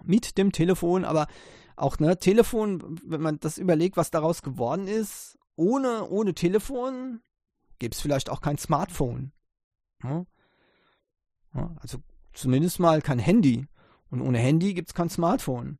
mit 0.03 0.37
dem 0.37 0.51
Telefon, 0.51 1.05
aber 1.05 1.27
auch 1.75 1.99
ne 1.99 2.17
Telefon, 2.17 2.99
wenn 3.05 3.21
man 3.21 3.39
das 3.39 3.57
überlegt, 3.57 3.97
was 3.97 4.11
daraus 4.11 4.41
geworden 4.41 4.87
ist, 4.87 5.37
ohne 5.55 6.07
ohne 6.09 6.33
Telefon 6.33 7.21
gäbe 7.79 7.93
es 7.93 8.01
vielleicht 8.01 8.29
auch 8.29 8.41
kein 8.41 8.57
Smartphone. 8.57 9.31
Ja? 10.03 10.25
Ja, 11.53 11.75
also 11.79 11.99
zumindest 12.33 12.79
mal 12.79 13.01
kein 13.01 13.19
Handy. 13.19 13.67
Und 14.09 14.21
ohne 14.21 14.39
Handy 14.39 14.73
gibt 14.73 14.89
es 14.89 14.93
kein 14.93 15.09
Smartphone. 15.09 15.79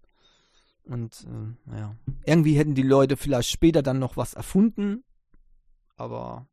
Und 0.86 1.26
äh, 1.28 1.70
naja, 1.70 1.96
irgendwie 2.26 2.58
hätten 2.58 2.76
die 2.76 2.82
Leute 2.82 3.16
vielleicht 3.16 3.50
später 3.50 3.82
dann 3.82 4.00
noch 4.00 4.18
was 4.18 4.34
erfunden, 4.34 5.04
aber 5.96 6.48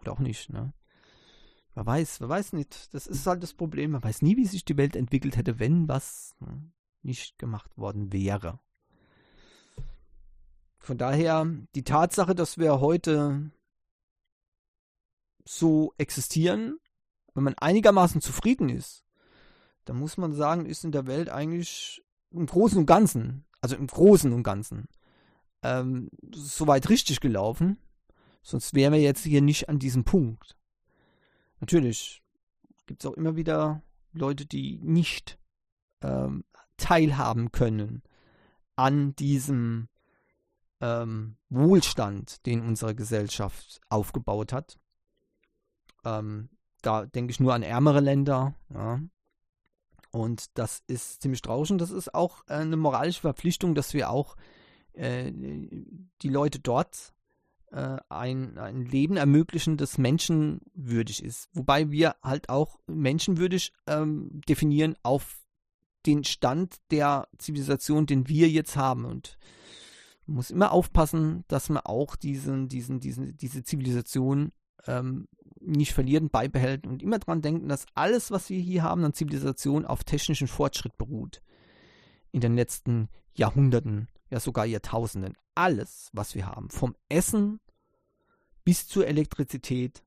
oder 0.00 0.12
auch 0.12 0.20
nicht, 0.20 0.50
ne? 0.50 0.72
Wer 1.74 1.86
weiß, 1.86 2.20
wer 2.20 2.28
weiß 2.28 2.54
nicht. 2.54 2.92
Das 2.92 3.06
ist 3.06 3.26
halt 3.26 3.42
das 3.42 3.54
Problem. 3.54 3.92
Man 3.92 4.02
weiß 4.02 4.22
nie, 4.22 4.36
wie 4.36 4.46
sich 4.46 4.64
die 4.64 4.76
Welt 4.76 4.96
entwickelt 4.96 5.36
hätte, 5.36 5.58
wenn 5.58 5.86
was 5.86 6.34
ne, 6.40 6.72
nicht 7.02 7.38
gemacht 7.38 7.76
worden 7.76 8.12
wäre. 8.12 8.58
Von 10.78 10.98
daher, 10.98 11.46
die 11.74 11.84
Tatsache, 11.84 12.34
dass 12.34 12.58
wir 12.58 12.80
heute 12.80 13.50
so 15.44 15.94
existieren, 15.98 16.78
wenn 17.34 17.44
man 17.44 17.54
einigermaßen 17.54 18.20
zufrieden 18.20 18.68
ist, 18.68 19.04
dann 19.84 19.96
muss 19.98 20.16
man 20.16 20.32
sagen, 20.32 20.66
ist 20.66 20.84
in 20.84 20.92
der 20.92 21.06
Welt 21.06 21.30
eigentlich 21.30 22.02
im 22.30 22.46
Großen 22.46 22.78
und 22.78 22.86
Ganzen, 22.86 23.44
also 23.60 23.76
im 23.76 23.86
Großen 23.86 24.32
und 24.32 24.42
Ganzen, 24.42 24.88
ähm, 25.62 26.10
soweit 26.34 26.88
richtig 26.88 27.20
gelaufen. 27.20 27.78
Sonst 28.42 28.74
wären 28.74 28.92
wir 28.92 29.00
jetzt 29.00 29.24
hier 29.24 29.42
nicht 29.42 29.68
an 29.68 29.78
diesem 29.78 30.04
Punkt. 30.04 30.56
Natürlich 31.60 32.22
gibt 32.86 33.02
es 33.02 33.10
auch 33.10 33.14
immer 33.14 33.36
wieder 33.36 33.82
Leute, 34.12 34.46
die 34.46 34.78
nicht 34.82 35.38
ähm, 36.02 36.44
teilhaben 36.76 37.52
können 37.52 38.02
an 38.76 39.14
diesem 39.16 39.88
ähm, 40.80 41.36
Wohlstand, 41.48 42.44
den 42.46 42.60
unsere 42.60 42.94
Gesellschaft 42.94 43.80
aufgebaut 43.88 44.52
hat. 44.52 44.78
Ähm, 46.04 46.50
da 46.82 47.06
denke 47.06 47.30
ich 47.32 47.40
nur 47.40 47.54
an 47.54 47.62
ärmere 47.62 48.00
Länder. 48.00 48.54
Ja. 48.72 49.00
Und 50.10 50.56
das 50.56 50.82
ist 50.86 51.22
ziemlich 51.22 51.42
traurig 51.42 51.70
und 51.70 51.78
das 51.78 51.90
ist 51.90 52.14
auch 52.14 52.42
äh, 52.46 52.54
eine 52.54 52.76
moralische 52.76 53.20
Verpflichtung, 53.20 53.74
dass 53.74 53.92
wir 53.92 54.10
auch 54.10 54.36
äh, 54.92 55.32
die 55.32 56.28
Leute 56.28 56.60
dort 56.60 57.12
äh, 57.72 57.98
ein, 58.08 58.56
ein 58.58 58.84
Leben 58.84 59.16
ermöglichen, 59.16 59.76
das 59.76 59.98
menschenwürdig 59.98 61.22
ist. 61.22 61.48
Wobei 61.52 61.90
wir 61.90 62.16
halt 62.22 62.48
auch 62.48 62.78
menschenwürdig 62.86 63.72
ähm, 63.86 64.40
definieren 64.48 64.96
auf 65.02 65.42
den 66.06 66.24
Stand 66.24 66.76
der 66.90 67.28
Zivilisation, 67.38 68.06
den 68.06 68.28
wir 68.28 68.48
jetzt 68.48 68.76
haben. 68.76 69.04
Und 69.04 69.36
man 70.28 70.36
muss 70.36 70.50
immer 70.50 70.72
aufpassen, 70.72 71.44
dass 71.48 71.70
man 71.70 71.82
auch 71.84 72.14
diesen, 72.14 72.68
diesen, 72.68 73.00
diesen, 73.00 73.36
diese 73.38 73.62
Zivilisation 73.62 74.52
ähm, 74.86 75.26
nicht 75.58 75.94
verlieren, 75.94 76.28
beibehält 76.28 76.86
und 76.86 77.02
immer 77.02 77.18
daran 77.18 77.40
denken, 77.40 77.68
dass 77.68 77.86
alles, 77.94 78.30
was 78.30 78.50
wir 78.50 78.60
hier 78.60 78.82
haben 78.82 79.04
an 79.04 79.14
Zivilisation, 79.14 79.86
auf 79.86 80.04
technischen 80.04 80.46
Fortschritt 80.46 80.98
beruht. 80.98 81.40
In 82.30 82.42
den 82.42 82.54
letzten 82.54 83.08
Jahrhunderten, 83.32 84.08
ja 84.28 84.38
sogar 84.38 84.66
Jahrtausenden. 84.66 85.34
Alles, 85.54 86.10
was 86.12 86.34
wir 86.34 86.46
haben, 86.46 86.68
vom 86.68 86.94
Essen 87.08 87.58
bis 88.64 88.86
zur 88.86 89.06
Elektrizität, 89.06 90.04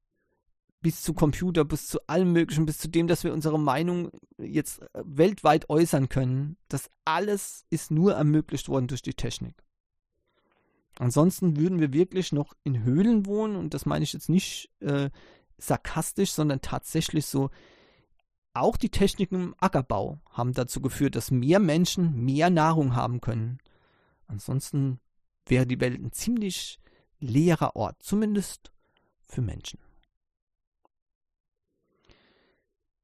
bis 0.81 1.01
zu 1.01 1.15
Computer, 1.15 1.65
bis 1.65 1.87
zu 1.87 1.99
allem 2.05 2.31
Möglichen, 2.31 2.67
bis 2.67 2.77
zu 2.77 2.89
dem, 2.89 3.07
dass 3.07 3.23
wir 3.23 3.33
unsere 3.33 3.59
Meinung 3.59 4.11
jetzt 4.37 4.83
äh, 4.83 5.01
weltweit 5.03 5.67
äußern 5.67 6.09
können, 6.09 6.57
das 6.67 6.91
alles 7.05 7.65
ist 7.71 7.89
nur 7.89 8.13
ermöglicht 8.13 8.69
worden 8.69 8.87
durch 8.87 9.01
die 9.01 9.15
Technik. 9.15 9.63
Ansonsten 11.01 11.57
würden 11.57 11.79
wir 11.79 11.93
wirklich 11.93 12.31
noch 12.31 12.53
in 12.63 12.83
Höhlen 12.83 13.25
wohnen 13.25 13.55
und 13.55 13.73
das 13.73 13.87
meine 13.87 14.03
ich 14.03 14.13
jetzt 14.13 14.29
nicht 14.29 14.69
äh, 14.81 15.09
sarkastisch, 15.57 16.31
sondern 16.31 16.61
tatsächlich 16.61 17.25
so. 17.25 17.49
Auch 18.53 18.77
die 18.77 18.89
Techniken 18.89 19.35
im 19.35 19.55
Ackerbau 19.57 20.21
haben 20.29 20.53
dazu 20.53 20.79
geführt, 20.79 21.15
dass 21.15 21.31
mehr 21.31 21.57
Menschen 21.57 22.23
mehr 22.23 22.51
Nahrung 22.51 22.95
haben 22.95 23.19
können. 23.19 23.57
Ansonsten 24.27 24.99
wäre 25.47 25.65
die 25.65 25.79
Welt 25.79 25.99
ein 25.99 26.11
ziemlich 26.11 26.79
leerer 27.19 27.75
Ort, 27.75 28.03
zumindest 28.03 28.71
für 29.23 29.41
Menschen. 29.41 29.79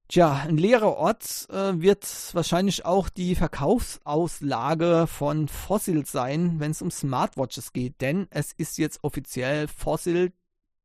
Tja, 0.09 0.43
ein 0.47 0.57
leerer 0.57 0.95
Ort 0.95 1.47
äh, 1.49 1.81
wird 1.81 2.05
wahrscheinlich 2.33 2.85
auch 2.85 3.09
die 3.09 3.35
Verkaufsauslage 3.35 5.05
von 5.05 5.49
Fossil 5.49 6.05
sein, 6.05 6.61
wenn 6.61 6.71
es 6.71 6.81
um 6.81 6.91
Smartwatches 6.91 7.73
geht, 7.73 7.99
denn 7.99 8.27
es 8.29 8.53
ist 8.53 8.77
jetzt 8.77 9.03
offiziell 9.03 9.67
Fossil 9.67 10.31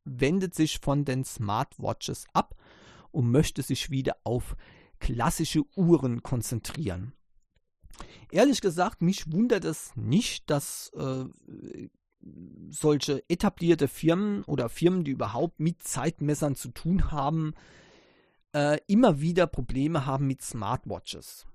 wendet 0.04 0.56
sich 0.56 0.80
von 0.80 1.04
den 1.04 1.24
Smartwatches 1.24 2.26
ab 2.32 2.56
und 3.12 3.30
möchte 3.30 3.62
sich 3.62 3.90
wieder 3.90 4.16
auf 4.24 4.56
klassische 4.98 5.62
Uhren 5.76 6.24
konzentrieren. 6.24 7.12
Ehrlich 8.32 8.60
gesagt, 8.60 9.02
mich 9.02 9.30
wundert 9.30 9.64
es 9.64 9.94
nicht, 9.94 10.50
dass 10.50 10.90
äh, 10.96 11.26
solche 12.70 13.22
etablierte 13.28 13.86
Firmen 13.86 14.42
oder 14.44 14.68
Firmen, 14.68 15.04
die 15.04 15.12
überhaupt 15.12 15.60
mit 15.60 15.82
Zeitmessern 15.84 16.56
zu 16.56 16.70
tun 16.70 17.12
haben, 17.12 17.54
äh, 18.54 18.78
immer 18.86 19.20
wieder 19.20 19.46
Probleme 19.46 20.06
haben 20.06 20.26
mit 20.26 20.42
Smartwatches. 20.42 21.46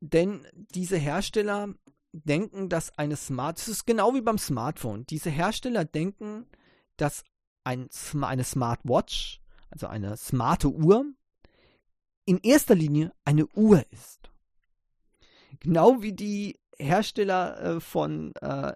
Denn 0.00 0.46
diese 0.54 0.96
Hersteller 0.96 1.74
denken, 2.12 2.68
dass 2.68 2.96
eine 2.98 3.16
Smart, 3.16 3.58
das 3.58 3.68
ist 3.68 3.86
genau 3.86 4.14
wie 4.14 4.20
beim 4.20 4.38
Smartphone, 4.38 5.06
diese 5.06 5.30
Hersteller 5.30 5.84
denken, 5.84 6.46
dass 6.96 7.24
ein, 7.64 7.88
eine 8.20 8.44
Smartwatch, 8.44 9.40
also 9.70 9.86
eine 9.86 10.16
smarte 10.16 10.68
Uhr, 10.68 11.06
in 12.26 12.38
erster 12.38 12.74
Linie 12.74 13.12
eine 13.24 13.46
Uhr 13.48 13.84
ist. 13.90 14.30
Genau 15.60 16.02
wie 16.02 16.12
die 16.12 16.60
Hersteller 16.78 17.60
äh, 17.60 17.80
von 17.80 18.34
äh, 18.36 18.72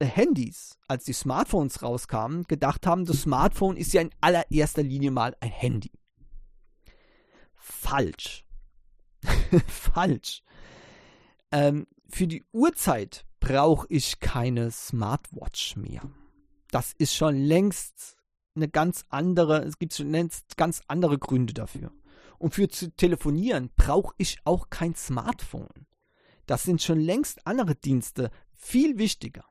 Handys, 0.00 0.78
als 0.88 1.04
die 1.04 1.12
Smartphones 1.12 1.82
rauskamen, 1.82 2.44
gedacht 2.44 2.86
haben, 2.86 3.04
das 3.04 3.22
Smartphone 3.22 3.76
ist 3.76 3.92
ja 3.92 4.00
in 4.02 4.10
allererster 4.20 4.82
Linie 4.82 5.10
mal 5.10 5.36
ein 5.40 5.50
Handy. 5.50 5.92
Falsch. 7.54 8.44
Falsch. 9.66 10.42
Ähm, 11.50 11.86
für 12.08 12.26
die 12.26 12.44
Uhrzeit 12.52 13.24
brauche 13.40 13.86
ich 13.88 14.20
keine 14.20 14.70
Smartwatch 14.70 15.76
mehr. 15.76 16.02
Das 16.70 16.92
ist 16.98 17.14
schon 17.14 17.36
längst 17.36 18.16
eine 18.54 18.68
ganz 18.68 19.04
andere, 19.08 19.62
es 19.64 19.78
gibt 19.78 19.94
schon 19.94 20.10
längst 20.10 20.56
ganz 20.56 20.82
andere 20.88 21.18
Gründe 21.18 21.54
dafür. 21.54 21.92
Und 22.38 22.54
für 22.54 22.68
zu 22.68 22.90
telefonieren 22.94 23.70
brauche 23.76 24.14
ich 24.18 24.38
auch 24.44 24.70
kein 24.70 24.94
Smartphone. 24.94 25.86
Das 26.46 26.62
sind 26.62 26.82
schon 26.82 27.00
längst 27.00 27.46
andere 27.46 27.74
Dienste 27.74 28.30
viel 28.54 28.98
wichtiger 28.98 29.44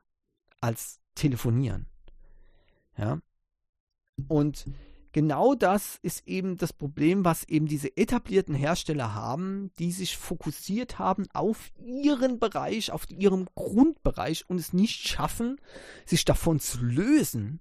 als 0.60 1.00
telefonieren. 1.14 1.86
Ja. 2.96 3.20
Und 4.28 4.66
genau 5.12 5.54
das 5.54 5.98
ist 6.02 6.26
eben 6.26 6.56
das 6.56 6.72
Problem, 6.72 7.24
was 7.24 7.44
eben 7.44 7.66
diese 7.66 7.96
etablierten 7.96 8.54
Hersteller 8.54 9.14
haben, 9.14 9.70
die 9.78 9.92
sich 9.92 10.16
fokussiert 10.16 10.98
haben 10.98 11.26
auf 11.32 11.70
ihren 11.78 12.38
Bereich, 12.38 12.90
auf 12.92 13.08
ihrem 13.10 13.46
Grundbereich 13.54 14.48
und 14.48 14.58
es 14.58 14.72
nicht 14.72 15.06
schaffen, 15.06 15.60
sich 16.04 16.24
davon 16.24 16.60
zu 16.60 16.82
lösen 16.82 17.60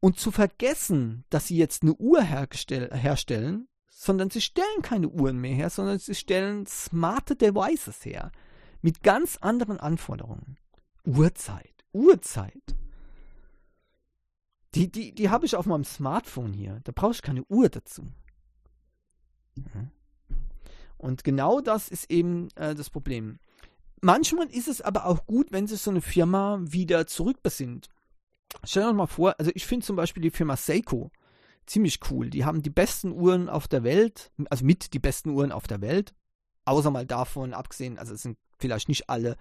und 0.00 0.18
zu 0.18 0.30
vergessen, 0.30 1.24
dass 1.30 1.46
sie 1.46 1.56
jetzt 1.56 1.82
eine 1.82 1.94
Uhr 1.94 2.22
herstellen, 2.22 3.68
sondern 3.88 4.30
sie 4.30 4.40
stellen 4.40 4.82
keine 4.82 5.08
Uhren 5.08 5.38
mehr 5.40 5.54
her, 5.54 5.70
sondern 5.70 5.98
sie 5.98 6.14
stellen 6.14 6.66
smarte 6.66 7.36
Devices 7.36 8.04
her 8.04 8.30
mit 8.82 9.02
ganz 9.02 9.38
anderen 9.38 9.80
Anforderungen. 9.80 10.58
Uhrzeit, 11.04 11.84
Uhrzeit. 11.92 12.76
Die, 14.74 14.90
die, 14.90 15.14
die 15.14 15.30
habe 15.30 15.46
ich 15.46 15.54
auf 15.54 15.66
meinem 15.66 15.84
Smartphone 15.84 16.52
hier. 16.52 16.80
Da 16.84 16.92
brauche 16.92 17.12
ich 17.12 17.22
keine 17.22 17.44
Uhr 17.44 17.68
dazu. 17.68 18.10
Und 20.96 21.22
genau 21.22 21.60
das 21.60 21.88
ist 21.88 22.10
eben 22.10 22.48
äh, 22.56 22.74
das 22.74 22.90
Problem. 22.90 23.38
Manchmal 24.00 24.48
ist 24.48 24.68
es 24.68 24.80
aber 24.80 25.06
auch 25.06 25.26
gut, 25.26 25.52
wenn 25.52 25.66
sich 25.66 25.80
so 25.80 25.90
eine 25.90 26.00
Firma 26.00 26.58
wieder 26.62 27.06
zurückbesinnt. 27.06 27.88
Stell 28.64 28.82
dir 28.82 28.92
mal 28.92 29.06
vor, 29.06 29.34
also 29.38 29.50
ich 29.54 29.66
finde 29.66 29.86
zum 29.86 29.96
Beispiel 29.96 30.22
die 30.22 30.30
Firma 30.30 30.56
Seiko 30.56 31.10
ziemlich 31.66 32.00
cool. 32.10 32.30
Die 32.30 32.44
haben 32.44 32.62
die 32.62 32.70
besten 32.70 33.12
Uhren 33.12 33.48
auf 33.48 33.68
der 33.68 33.84
Welt, 33.84 34.32
also 34.50 34.64
mit 34.64 34.92
die 34.92 34.98
besten 34.98 35.30
Uhren 35.30 35.52
auf 35.52 35.66
der 35.66 35.80
Welt. 35.80 36.14
Außer 36.64 36.90
mal 36.90 37.06
davon 37.06 37.54
abgesehen, 37.54 37.98
also 37.98 38.14
es 38.14 38.22
sind 38.22 38.38
vielleicht 38.58 38.88
nicht 38.88 39.08
alle, 39.10 39.36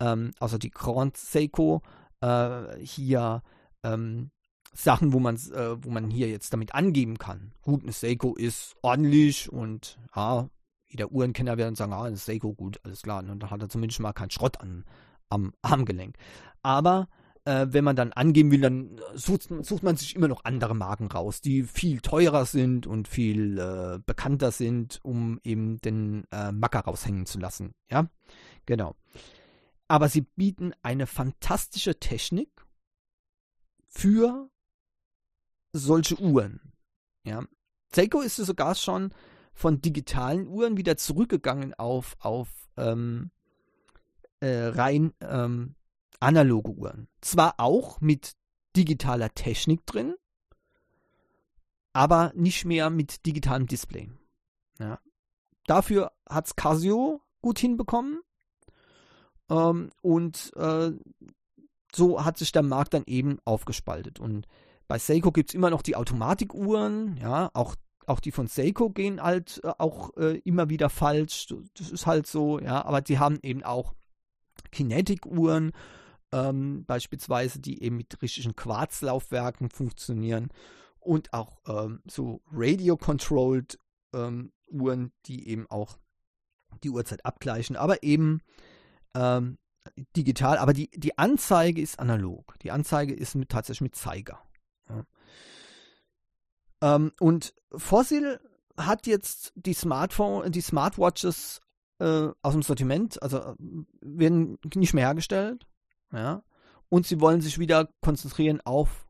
ähm, 0.00 0.32
außer 0.38 0.58
die 0.58 0.70
Grand 0.70 1.16
Seiko, 1.16 1.82
äh, 2.20 2.78
hier 2.80 3.42
ähm, 3.82 4.30
Sachen, 4.72 5.12
wo 5.12 5.20
man, 5.20 5.36
äh, 5.36 5.82
wo 5.82 5.90
man 5.90 6.10
hier 6.10 6.28
jetzt 6.28 6.52
damit 6.52 6.74
angeben 6.74 7.18
kann. 7.18 7.52
Gut, 7.62 7.82
eine 7.82 7.92
Seiko 7.92 8.34
ist 8.34 8.74
ordentlich 8.82 9.50
und 9.50 9.98
ja, 10.14 10.48
jeder 10.88 11.10
Uhrenkenner 11.10 11.56
wird 11.56 11.76
sagen, 11.76 11.92
ah, 11.92 12.04
eine 12.04 12.16
Seiko, 12.16 12.54
gut, 12.54 12.78
alles 12.84 13.02
klar. 13.02 13.20
Und 13.20 13.42
dann 13.42 13.50
hat 13.50 13.62
er 13.62 13.68
zumindest 13.68 14.00
mal 14.00 14.12
keinen 14.12 14.30
Schrott 14.30 14.60
an, 14.60 14.84
am 15.28 15.52
Armgelenk. 15.62 16.16
Aber 16.62 17.08
äh, 17.44 17.66
wenn 17.70 17.84
man 17.84 17.96
dann 17.96 18.12
angeben 18.12 18.50
will, 18.50 18.60
dann 18.60 19.00
sucht, 19.14 19.48
sucht, 19.62 19.82
man 19.82 19.96
sich 19.96 20.14
immer 20.14 20.28
noch 20.28 20.44
andere 20.44 20.74
Marken 20.74 21.06
raus, 21.06 21.40
die 21.40 21.62
viel 21.62 22.00
teurer 22.00 22.44
sind 22.44 22.86
und 22.86 23.08
viel 23.08 23.58
äh, 23.58 23.98
bekannter 24.04 24.50
sind, 24.50 25.00
um 25.02 25.40
eben 25.42 25.78
den 25.78 26.24
äh, 26.32 26.52
Macker 26.52 26.80
raushängen 26.80 27.26
zu 27.26 27.38
lassen. 27.38 27.72
Ja, 27.90 28.08
genau. 28.66 28.94
Aber 29.88 30.08
sie 30.08 30.22
bieten 30.22 30.72
eine 30.82 31.06
fantastische 31.06 31.98
Technik 31.98 32.50
für 33.88 34.50
solche 35.72 36.18
Uhren. 36.20 36.72
Ja. 37.24 37.44
Seiko 37.94 38.20
ist 38.20 38.36
sogar 38.36 38.74
schon 38.74 39.12
von 39.52 39.80
digitalen 39.80 40.48
Uhren 40.48 40.76
wieder 40.76 40.96
zurückgegangen 40.96 41.74
auf, 41.74 42.16
auf 42.20 42.48
ähm, 42.76 43.30
äh, 44.40 44.66
rein 44.66 45.12
ähm, 45.20 45.76
analoge 46.20 46.72
Uhren. 46.72 47.08
Zwar 47.20 47.54
auch 47.58 48.00
mit 48.00 48.36
digitaler 48.76 49.32
Technik 49.34 49.86
drin, 49.86 50.14
aber 51.92 52.32
nicht 52.34 52.64
mehr 52.64 52.90
mit 52.90 53.24
digitalem 53.24 53.66
Display. 53.66 54.10
Ja. 54.78 55.00
Dafür 55.66 56.12
hat 56.28 56.46
es 56.46 56.56
Casio 56.56 57.22
gut 57.40 57.58
hinbekommen. 57.58 58.20
Ähm, 59.50 59.90
und 60.02 60.52
äh, 60.56 60.92
so 61.94 62.24
hat 62.24 62.38
sich 62.38 62.52
der 62.52 62.62
Markt 62.62 62.94
dann 62.94 63.04
eben 63.06 63.38
aufgespaltet. 63.44 64.20
Und 64.20 64.46
bei 64.88 64.98
Seiko 64.98 65.32
gibt 65.32 65.50
es 65.50 65.54
immer 65.54 65.70
noch 65.70 65.82
die 65.82 65.96
Automatikuhren, 65.96 67.16
ja, 67.16 67.50
auch, 67.54 67.74
auch 68.06 68.20
die 68.20 68.32
von 68.32 68.46
Seiko 68.46 68.90
gehen 68.90 69.22
halt 69.22 69.60
äh, 69.64 69.72
auch 69.78 70.16
äh, 70.16 70.38
immer 70.44 70.68
wieder 70.68 70.90
falsch. 70.90 71.48
Das 71.76 71.90
ist 71.90 72.06
halt 72.06 72.26
so, 72.26 72.60
ja, 72.60 72.84
aber 72.84 73.00
die 73.00 73.18
haben 73.18 73.38
eben 73.42 73.62
auch 73.62 73.94
Kinetic-Uhren, 74.70 75.72
ähm, 76.32 76.84
beispielsweise, 76.86 77.60
die 77.60 77.82
eben 77.82 77.96
mit 77.96 78.20
richtigen 78.22 78.56
Quarzlaufwerken 78.56 79.70
funktionieren 79.70 80.48
und 81.00 81.32
auch 81.32 81.58
ähm, 81.68 82.02
so 82.06 82.42
radio-controlled 82.50 83.78
ähm, 84.12 84.52
Uhren, 84.68 85.12
die 85.26 85.48
eben 85.48 85.66
auch 85.68 85.98
die 86.82 86.90
Uhrzeit 86.90 87.24
abgleichen, 87.24 87.76
aber 87.76 88.02
eben 88.02 88.40
ähm, 89.16 89.58
digital, 90.16 90.58
aber 90.58 90.72
die, 90.72 90.90
die 90.90 91.16
Anzeige 91.18 91.80
ist 91.80 91.98
analog. 91.98 92.58
Die 92.60 92.70
Anzeige 92.70 93.14
ist 93.14 93.34
mit, 93.34 93.48
tatsächlich 93.48 93.82
mit 93.82 93.96
Zeiger. 93.96 94.40
Ja. 94.88 95.06
Ähm, 96.82 97.12
und 97.20 97.54
Fossil 97.74 98.40
hat 98.76 99.06
jetzt 99.06 99.52
die 99.54 99.72
Smartphone, 99.72 100.52
die 100.52 100.60
Smartwatches 100.60 101.60
äh, 101.98 102.28
aus 102.42 102.52
dem 102.52 102.62
Sortiment, 102.62 103.22
also 103.22 103.38
äh, 103.38 103.56
werden 104.00 104.58
nicht 104.74 104.94
mehr 104.94 105.06
hergestellt. 105.06 105.66
Ja. 106.12 106.42
Und 106.88 107.06
sie 107.06 107.20
wollen 107.20 107.40
sich 107.40 107.58
wieder 107.58 107.88
konzentrieren 108.00 108.60
auf, 108.60 109.08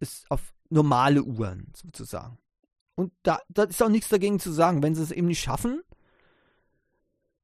ist, 0.00 0.28
auf 0.30 0.52
normale 0.68 1.22
Uhren 1.22 1.72
sozusagen. 1.76 2.38
Und 2.94 3.12
da, 3.22 3.40
da 3.48 3.64
ist 3.64 3.82
auch 3.82 3.88
nichts 3.88 4.08
dagegen 4.08 4.40
zu 4.40 4.52
sagen, 4.52 4.82
wenn 4.82 4.94
sie 4.94 5.02
es 5.02 5.12
eben 5.12 5.28
nicht 5.28 5.40
schaffen, 5.40 5.82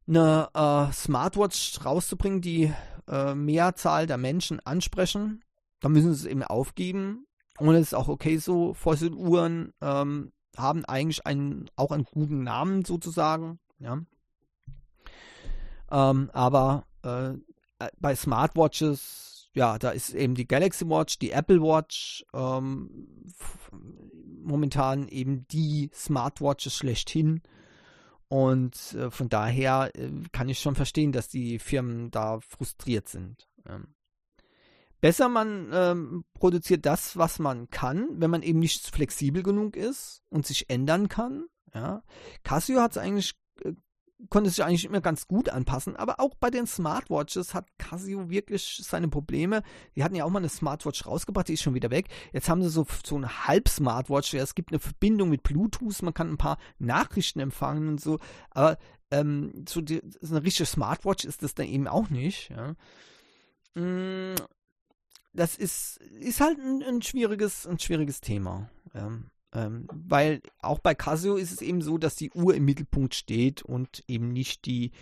eine 0.08 0.48
äh, 0.54 0.92
Smartwatch 0.92 1.84
rauszubringen, 1.84 2.40
die 2.40 2.72
äh, 3.08 3.34
Mehrzahl 3.34 4.06
der 4.06 4.16
Menschen 4.16 4.60
ansprechen, 4.60 5.44
dann 5.80 5.92
müssen 5.92 6.14
sie 6.14 6.26
es 6.26 6.30
eben 6.30 6.42
aufgeben 6.42 7.26
und 7.58 7.74
es 7.74 7.88
ist 7.88 7.94
auch 7.94 8.08
okay 8.08 8.38
so, 8.38 8.74
Fossiluhren 8.74 9.72
ähm, 9.80 10.32
haben 10.56 10.84
eigentlich 10.84 11.26
einen, 11.26 11.70
auch 11.76 11.92
einen 11.92 12.04
guten 12.04 12.42
Namen 12.42 12.84
sozusagen, 12.84 13.58
ja. 13.78 14.00
Ähm, 15.90 16.30
aber 16.32 16.86
äh, 17.02 17.34
bei 17.98 18.14
Smartwatches, 18.14 19.50
ja, 19.54 19.78
da 19.78 19.90
ist 19.90 20.14
eben 20.14 20.34
die 20.34 20.46
Galaxy 20.46 20.88
Watch, 20.88 21.18
die 21.18 21.30
Apple 21.30 21.62
Watch, 21.62 22.24
ähm, 22.34 23.06
momentan 24.42 25.08
eben 25.08 25.46
die 25.48 25.90
Smartwatches 25.94 26.74
schlechthin. 26.74 27.42
Und 28.28 28.94
äh, 28.94 29.10
von 29.10 29.28
daher 29.28 29.90
äh, 29.94 30.10
kann 30.32 30.48
ich 30.48 30.58
schon 30.58 30.74
verstehen, 30.74 31.12
dass 31.12 31.28
die 31.28 31.58
Firmen 31.58 32.10
da 32.10 32.40
frustriert 32.40 33.08
sind. 33.08 33.48
Ähm, 33.66 33.94
Besser 35.00 35.28
man 35.28 35.70
ähm, 35.72 36.24
produziert 36.34 36.84
das, 36.84 37.16
was 37.16 37.38
man 37.38 37.70
kann, 37.70 38.08
wenn 38.20 38.30
man 38.30 38.42
eben 38.42 38.58
nicht 38.58 38.84
flexibel 38.88 39.44
genug 39.44 39.76
ist 39.76 40.22
und 40.28 40.44
sich 40.44 40.68
ändern 40.70 41.08
kann. 41.08 41.46
Ja. 41.72 42.02
Casio 42.42 42.80
hat 42.80 42.92
es 42.92 42.98
eigentlich 42.98 43.34
äh, 43.62 43.74
konnte 44.30 44.50
sich 44.50 44.64
eigentlich 44.64 44.84
immer 44.84 45.00
ganz 45.00 45.28
gut 45.28 45.48
anpassen. 45.48 45.96
Aber 45.96 46.20
auch 46.20 46.34
bei 46.34 46.50
den 46.50 46.66
Smartwatches 46.66 47.54
hat 47.54 47.66
Casio 47.78 48.30
wirklich 48.30 48.80
seine 48.82 49.08
Probleme. 49.08 49.62
Die 49.96 50.02
hatten 50.02 50.14
ja 50.14 50.24
auch 50.24 50.30
mal 50.30 50.40
eine 50.40 50.48
Smartwatch 50.48 51.06
rausgebracht, 51.06 51.48
die 51.48 51.54
ist 51.54 51.62
schon 51.62 51.74
wieder 51.74 51.90
weg. 51.90 52.08
Jetzt 52.32 52.48
haben 52.48 52.62
sie 52.62 52.70
so, 52.70 52.86
so 53.04 53.16
eine 53.16 53.46
Halb-Smartwatch. 53.46 54.34
Ja, 54.34 54.42
es 54.42 54.54
gibt 54.54 54.72
eine 54.72 54.80
Verbindung 54.80 55.30
mit 55.30 55.42
Bluetooth, 55.42 56.02
man 56.02 56.14
kann 56.14 56.30
ein 56.30 56.38
paar 56.38 56.58
Nachrichten 56.78 57.40
empfangen 57.40 57.88
und 57.88 58.00
so. 58.00 58.18
Aber 58.50 58.76
ähm, 59.10 59.64
so, 59.68 59.80
die, 59.80 60.02
so 60.20 60.34
eine 60.34 60.44
richtige 60.44 60.66
Smartwatch 60.66 61.24
ist 61.24 61.42
das 61.42 61.54
dann 61.54 61.66
eben 61.66 61.86
auch 61.86 62.10
nicht. 62.10 62.50
Ja. 62.50 62.74
Mm, 63.74 64.34
das 65.32 65.56
ist, 65.56 65.98
ist 65.98 66.40
halt 66.40 66.58
ein, 66.58 66.82
ein, 66.82 67.02
schwieriges, 67.02 67.66
ein 67.66 67.78
schwieriges 67.78 68.20
Thema. 68.20 68.68
Ja. 68.94 69.10
Ähm, 69.54 69.88
weil 69.92 70.42
auch 70.60 70.78
bei 70.78 70.94
Casio 70.94 71.36
ist 71.36 71.52
es 71.52 71.62
eben 71.62 71.80
so, 71.80 71.96
dass 71.98 72.16
die 72.16 72.30
Uhr 72.32 72.54
im 72.54 72.64
Mittelpunkt 72.64 73.14
steht 73.14 73.62
und 73.62 74.04
eben 74.06 74.28
nicht 74.28 74.66
die, 74.66 74.92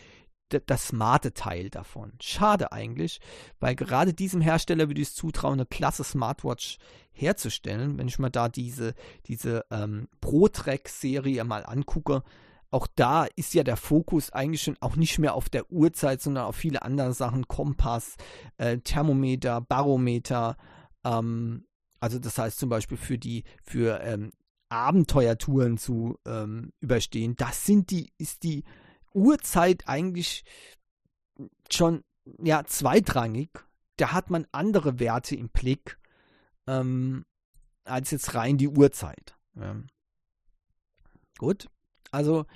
das 0.49 0.89
smarte 0.89 1.35
Teil 1.35 1.71
davon. 1.71 2.13
Schade 2.21 2.71
eigentlich, 2.71 3.21
weil 3.59 3.75
gerade 3.75 4.15
diesem 4.15 4.41
Hersteller 4.41 4.89
würde 4.89 5.01
ich 5.01 5.09
es 5.09 5.15
zutrauen, 5.15 5.55
eine 5.55 5.67
klasse 5.67 6.05
Smartwatch 6.05 6.79
herzustellen. 7.13 7.99
Wenn 7.99 8.09
ich 8.09 8.19
mal 8.19 8.31
da 8.31 8.49
diese, 8.49 8.95
diese 9.27 9.65
ähm, 9.71 10.09
Pro-Track-Serie 10.21 11.43
mal 11.45 11.67
angucke, 11.67 12.23
auch 12.71 12.87
da 12.95 13.27
ist 13.37 13.55
ja 13.55 13.65
der 13.65 13.77
Fokus 13.77 14.31
eigentlich 14.33 14.63
schon 14.63 14.77
auch 14.81 14.97
nicht 14.97 15.19
mehr 15.19 15.35
auf 15.35 15.49
der 15.49 15.71
Uhrzeit, 15.71 16.21
sondern 16.21 16.45
auf 16.45 16.57
viele 16.57 16.83
andere 16.83 17.15
Sachen, 17.15 17.49
Kompass, 17.49 18.17
äh, 18.59 18.79
Thermometer, 18.79 19.61
Barometer, 19.61 20.57
ähm, 21.05 21.66
also 22.01 22.19
das 22.19 22.39
heißt 22.39 22.59
zum 22.59 22.69
Beispiel 22.69 22.97
für 22.97 23.19
die, 23.19 23.45
für 23.63 24.01
ähm, 24.03 24.33
Abenteuertouren 24.69 25.79
zu 25.79 26.19
ähm, 26.27 26.73
überstehen, 26.81 27.37
das 27.37 27.65
sind 27.65 27.91
die, 27.91 28.13
ist 28.19 28.43
die 28.43 28.65
Uhrzeit 29.15 29.85
eigentlich 29.87 30.45
schon 31.71 32.05
ja 32.39 32.65
zweitrangig. 32.65 33.51
Da 33.97 34.13
hat 34.13 34.31
man 34.31 34.47
andere 34.53 34.99
Werte 34.99 35.37
im 35.37 35.49
Blick 35.49 35.99
ähm, 36.67 37.25
als 37.85 38.11
jetzt 38.11 38.35
rein 38.35 38.59
die 38.59 38.69
Uhrzeit. 38.69 39.37
Ja. 39.55 39.77
Gut, 41.39 41.69
also 42.11 42.47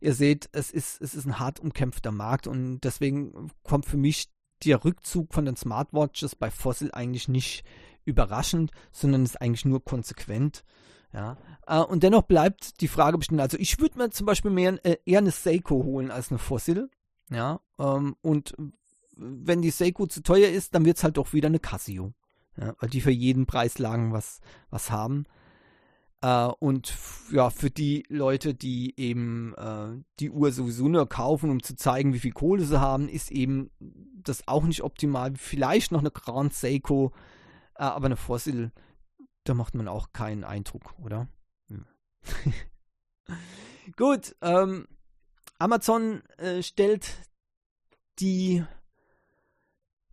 ihr 0.00 0.14
seht, 0.14 0.48
es 0.52 0.70
ist, 0.70 1.00
es 1.00 1.14
ist 1.14 1.26
ein 1.26 1.38
hart 1.38 1.60
umkämpfter 1.60 2.12
Markt 2.12 2.46
und 2.46 2.80
deswegen 2.80 3.50
kommt 3.62 3.86
für 3.86 3.96
mich 3.96 4.30
der 4.64 4.84
Rückzug 4.84 5.32
von 5.32 5.44
den 5.44 5.56
Smartwatches 5.56 6.36
bei 6.36 6.50
Fossil 6.50 6.90
eigentlich 6.92 7.28
nicht 7.28 7.64
überraschend, 8.04 8.70
sondern 8.90 9.24
ist 9.24 9.40
eigentlich 9.40 9.64
nur 9.64 9.84
konsequent. 9.84 10.64
Ja. 11.12 11.36
Äh, 11.66 11.80
und 11.80 12.02
dennoch 12.02 12.22
bleibt 12.22 12.80
die 12.80 12.88
Frage 12.88 13.18
bestimmt, 13.18 13.40
also 13.40 13.58
ich 13.58 13.78
würde 13.80 13.98
mir 13.98 14.10
zum 14.10 14.26
Beispiel 14.26 14.50
mehr, 14.50 14.84
äh, 14.84 14.96
eher 15.04 15.18
eine 15.18 15.30
Seiko 15.30 15.84
holen 15.84 16.10
als 16.10 16.30
eine 16.30 16.38
Fossil. 16.38 16.90
Ja. 17.30 17.60
Ähm, 17.78 18.16
und 18.22 18.54
wenn 19.16 19.62
die 19.62 19.70
Seiko 19.70 20.06
zu 20.06 20.22
teuer 20.22 20.48
ist, 20.48 20.74
dann 20.74 20.84
wird 20.84 20.96
es 20.96 21.04
halt 21.04 21.16
doch 21.16 21.32
wieder 21.32 21.48
eine 21.48 21.60
Casio. 21.60 22.12
Ja, 22.56 22.74
weil 22.80 22.90
die 22.90 23.00
für 23.00 23.10
jeden 23.10 23.46
Preislagen 23.46 24.12
was, 24.12 24.40
was 24.68 24.90
haben. 24.90 25.24
Äh, 26.20 26.46
und 26.58 26.94
ja, 27.30 27.50
für 27.50 27.70
die 27.70 28.04
Leute, 28.08 28.54
die 28.54 28.98
eben 28.98 29.54
äh, 29.56 30.02
die 30.20 30.30
Uhr 30.30 30.52
sowieso 30.52 30.88
nur 30.88 31.08
kaufen, 31.08 31.50
um 31.50 31.62
zu 31.62 31.76
zeigen, 31.76 32.14
wie 32.14 32.20
viel 32.20 32.32
Kohle 32.32 32.64
sie 32.64 32.80
haben, 32.80 33.08
ist 33.08 33.30
eben 33.30 33.70
das 34.22 34.46
auch 34.48 34.64
nicht 34.64 34.82
optimal. 34.82 35.32
Vielleicht 35.36 35.92
noch 35.92 36.00
eine 36.00 36.10
Grand 36.10 36.54
Seiko 36.54 37.12
aber 37.74 38.06
eine 38.06 38.16
Fossil, 38.16 38.72
da 39.44 39.54
macht 39.54 39.74
man 39.74 39.88
auch 39.88 40.12
keinen 40.12 40.44
Eindruck, 40.44 40.94
oder? 40.98 41.28
Hm. 41.68 41.86
Gut, 43.96 44.36
ähm, 44.40 44.86
Amazon 45.58 46.22
äh, 46.38 46.62
stellt 46.62 47.12
die 48.18 48.64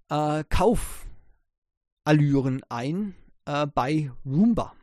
äh, 0.09 0.43
Kaufallüren 2.05 2.61
ein 2.69 3.15
äh, 3.45 3.67
bei 3.67 4.11
Roomba 4.25 4.73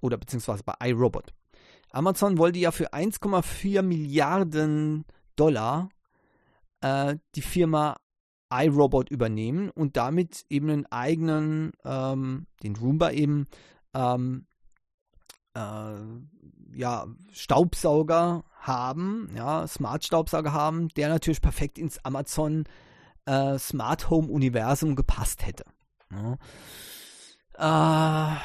oder 0.00 0.16
beziehungsweise 0.16 0.62
bei 0.64 0.74
iRobot. 0.88 1.32
Amazon 1.92 2.38
wollte 2.38 2.58
ja 2.58 2.70
für 2.70 2.92
1,4 2.92 3.82
Milliarden 3.82 5.04
Dollar 5.36 5.88
äh, 6.80 7.16
die 7.34 7.42
Firma 7.42 7.96
iRobot 8.52 9.10
übernehmen 9.10 9.70
und 9.70 9.96
damit 9.96 10.44
eben 10.48 10.70
einen 10.70 10.86
eigenen, 10.86 11.72
ähm, 11.84 12.46
den 12.62 12.76
Roomba 12.76 13.10
eben, 13.10 13.46
ähm, 13.94 14.46
äh, 15.54 15.94
ja, 16.72 17.06
Staubsauger 17.32 18.44
haben, 18.54 19.30
ja, 19.34 19.66
Smart-Staubsauger 19.66 20.52
haben, 20.52 20.88
der 20.90 21.08
natürlich 21.08 21.40
perfekt 21.40 21.78
ins 21.78 22.04
Amazon 22.04 22.64
äh, 23.26 23.58
Smart 23.58 24.10
Home 24.10 24.28
Universum 24.28 24.96
gepasst 24.96 25.46
hätte. 25.46 25.64
Ja. 26.10 26.38
Äh, 28.34 28.36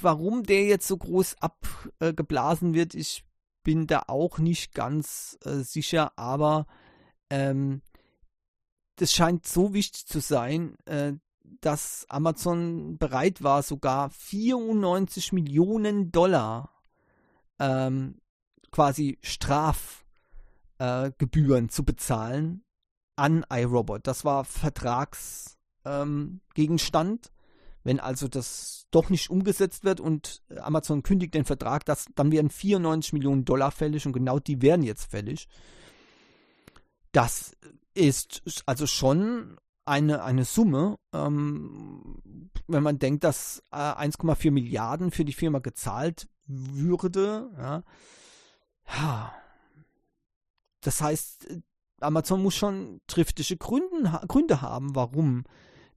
warum 0.00 0.42
der 0.42 0.64
jetzt 0.64 0.86
so 0.86 0.96
groß 0.96 1.36
abgeblasen 1.40 2.74
wird, 2.74 2.94
ich 2.94 3.24
bin 3.62 3.86
da 3.86 4.04
auch 4.06 4.38
nicht 4.38 4.74
ganz 4.74 5.38
äh, 5.44 5.58
sicher, 5.58 6.12
aber 6.16 6.66
ähm, 7.28 7.82
das 9.00 9.12
scheint 9.12 9.46
so 9.46 9.72
wichtig 9.72 10.06
zu 10.06 10.20
sein, 10.20 10.74
äh, 10.84 11.14
dass 11.60 12.04
Amazon 12.08 12.98
bereit 12.98 13.42
war, 13.42 13.62
sogar 13.62 14.10
94 14.10 15.32
Millionen 15.32 16.12
Dollar 16.12 16.70
ähm, 17.58 18.20
quasi 18.70 19.18
Strafgebühren 19.22 21.64
äh, 21.64 21.68
zu 21.68 21.84
bezahlen 21.84 22.62
an 23.16 23.44
iRobot. 23.50 24.06
Das 24.06 24.24
war 24.24 24.44
Vertragsgegenstand. 24.44 27.26
Ähm, 27.26 27.32
Wenn 27.82 27.98
also 28.00 28.28
das 28.28 28.86
doch 28.90 29.08
nicht 29.08 29.30
umgesetzt 29.30 29.84
wird 29.84 30.00
und 30.00 30.42
Amazon 30.60 31.02
kündigt 31.02 31.32
den 31.34 31.46
Vertrag, 31.46 31.86
das, 31.86 32.04
dann 32.14 32.32
werden 32.32 32.50
94 32.50 33.14
Millionen 33.14 33.46
Dollar 33.46 33.70
fällig 33.70 34.04
und 34.06 34.12
genau 34.12 34.38
die 34.38 34.60
werden 34.60 34.82
jetzt 34.82 35.10
fällig. 35.10 35.48
Das 37.12 37.56
ist 37.94 38.42
also 38.66 38.86
schon 38.86 39.58
eine, 39.84 40.22
eine 40.22 40.44
Summe, 40.44 40.98
ähm, 41.12 42.20
wenn 42.68 42.82
man 42.82 42.98
denkt, 42.98 43.24
dass 43.24 43.62
äh, 43.72 43.76
1,4 43.76 44.50
Milliarden 44.50 45.10
für 45.10 45.24
die 45.24 45.32
Firma 45.32 45.58
gezahlt 45.58 46.28
würde. 46.46 47.50
Ja. 47.58 49.34
Das 50.80 51.00
heißt, 51.00 51.46
Amazon 52.00 52.42
muss 52.42 52.54
schon 52.54 53.00
triftige 53.06 53.56
Gründen, 53.56 54.04
Gründe 54.26 54.62
haben, 54.62 54.94
warum 54.94 55.44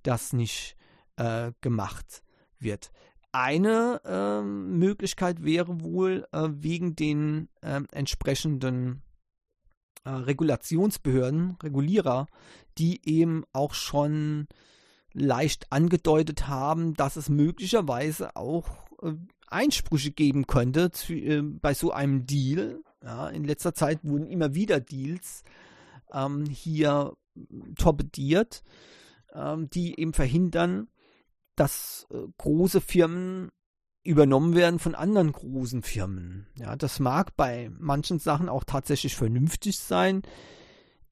das 0.04 0.34
nicht 0.34 0.76
äh, 1.16 1.52
gemacht 1.62 2.24
wird. 2.60 2.91
Eine 3.32 4.02
äh, 4.06 4.41
Möglichkeit 4.41 5.44
wäre 5.44 5.82
wohl 5.82 6.28
äh, 6.32 6.50
wegen 6.50 6.96
den 6.96 7.50
ähm, 7.64 7.88
entsprechenden 7.91 9.02
äh, 10.04 10.10
Regulationsbehörden, 10.10 11.58
Regulierer, 11.62 12.28
die 12.78 13.01
eben 13.06 13.43
auch 13.54 13.74
schon 13.74 14.47
leicht 15.14 15.72
angedeutet 15.72 16.47
haben, 16.47 16.93
dass 16.95 17.16
es 17.16 17.30
möglicherweise 17.30 18.36
auch 18.36 18.68
äh, 19.01 19.14
Einsprüche 19.47 20.12
geben 20.12 20.47
könnte 20.47 20.91
zu, 20.91 21.14
äh, 21.14 21.41
bei 21.41 21.74
so 21.74 21.91
einem 21.91 22.26
Deal. 22.26 22.82
Ja, 23.04 23.30
in 23.30 23.43
letzter 23.43 23.74
Zeit 23.74 23.99
wurden 24.04 24.28
immer 24.28 24.56
wieder 24.56 24.80
Deals 24.80 25.43
ähm, 26.14 26.45
hier 26.45 27.14
torpediert, 27.78 28.64
ähm, 29.34 29.70
die 29.70 29.99
eben 29.99 30.14
verhindern, 30.14 30.88
dass 31.56 32.08
äh, 32.12 32.18
große 32.38 32.82
Firmen 32.82 33.51
übernommen 34.04 34.56
werden 34.56 34.80
von 34.80 34.95
anderen 34.95 35.32
großen 35.32 35.82
Firmen. 35.82 36.47
Ja, 36.58 36.76
das 36.76 36.99
mag 36.99 37.36
bei 37.36 37.72
manchen 37.80 38.20
Sachen 38.20 38.49
auch 38.49 38.64
tatsächlich 38.66 39.16
vernünftig 39.16 39.80
sein. 39.80 40.24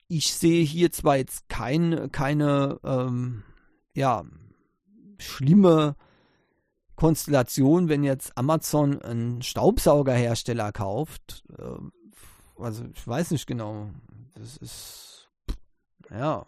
Ich 0.07 0.33
sehe 0.33 0.63
hier 0.63 0.91
zwar 0.91 1.17
jetzt 1.17 1.47
kein, 1.47 2.11
keine 2.11 2.79
ähm, 2.83 3.43
ja, 3.93 4.25
schlimme 5.19 5.95
Konstellation, 6.95 7.87
wenn 7.87 8.03
jetzt 8.03 8.37
Amazon 8.37 9.01
einen 9.01 9.41
Staubsaugerhersteller 9.41 10.71
kauft. 10.73 11.43
Äh, 11.57 12.61
also 12.61 12.83
ich 12.93 13.07
weiß 13.07 13.31
nicht 13.31 13.47
genau. 13.47 13.89
Das 14.35 14.57
ist 14.57 15.29
ja 16.09 16.45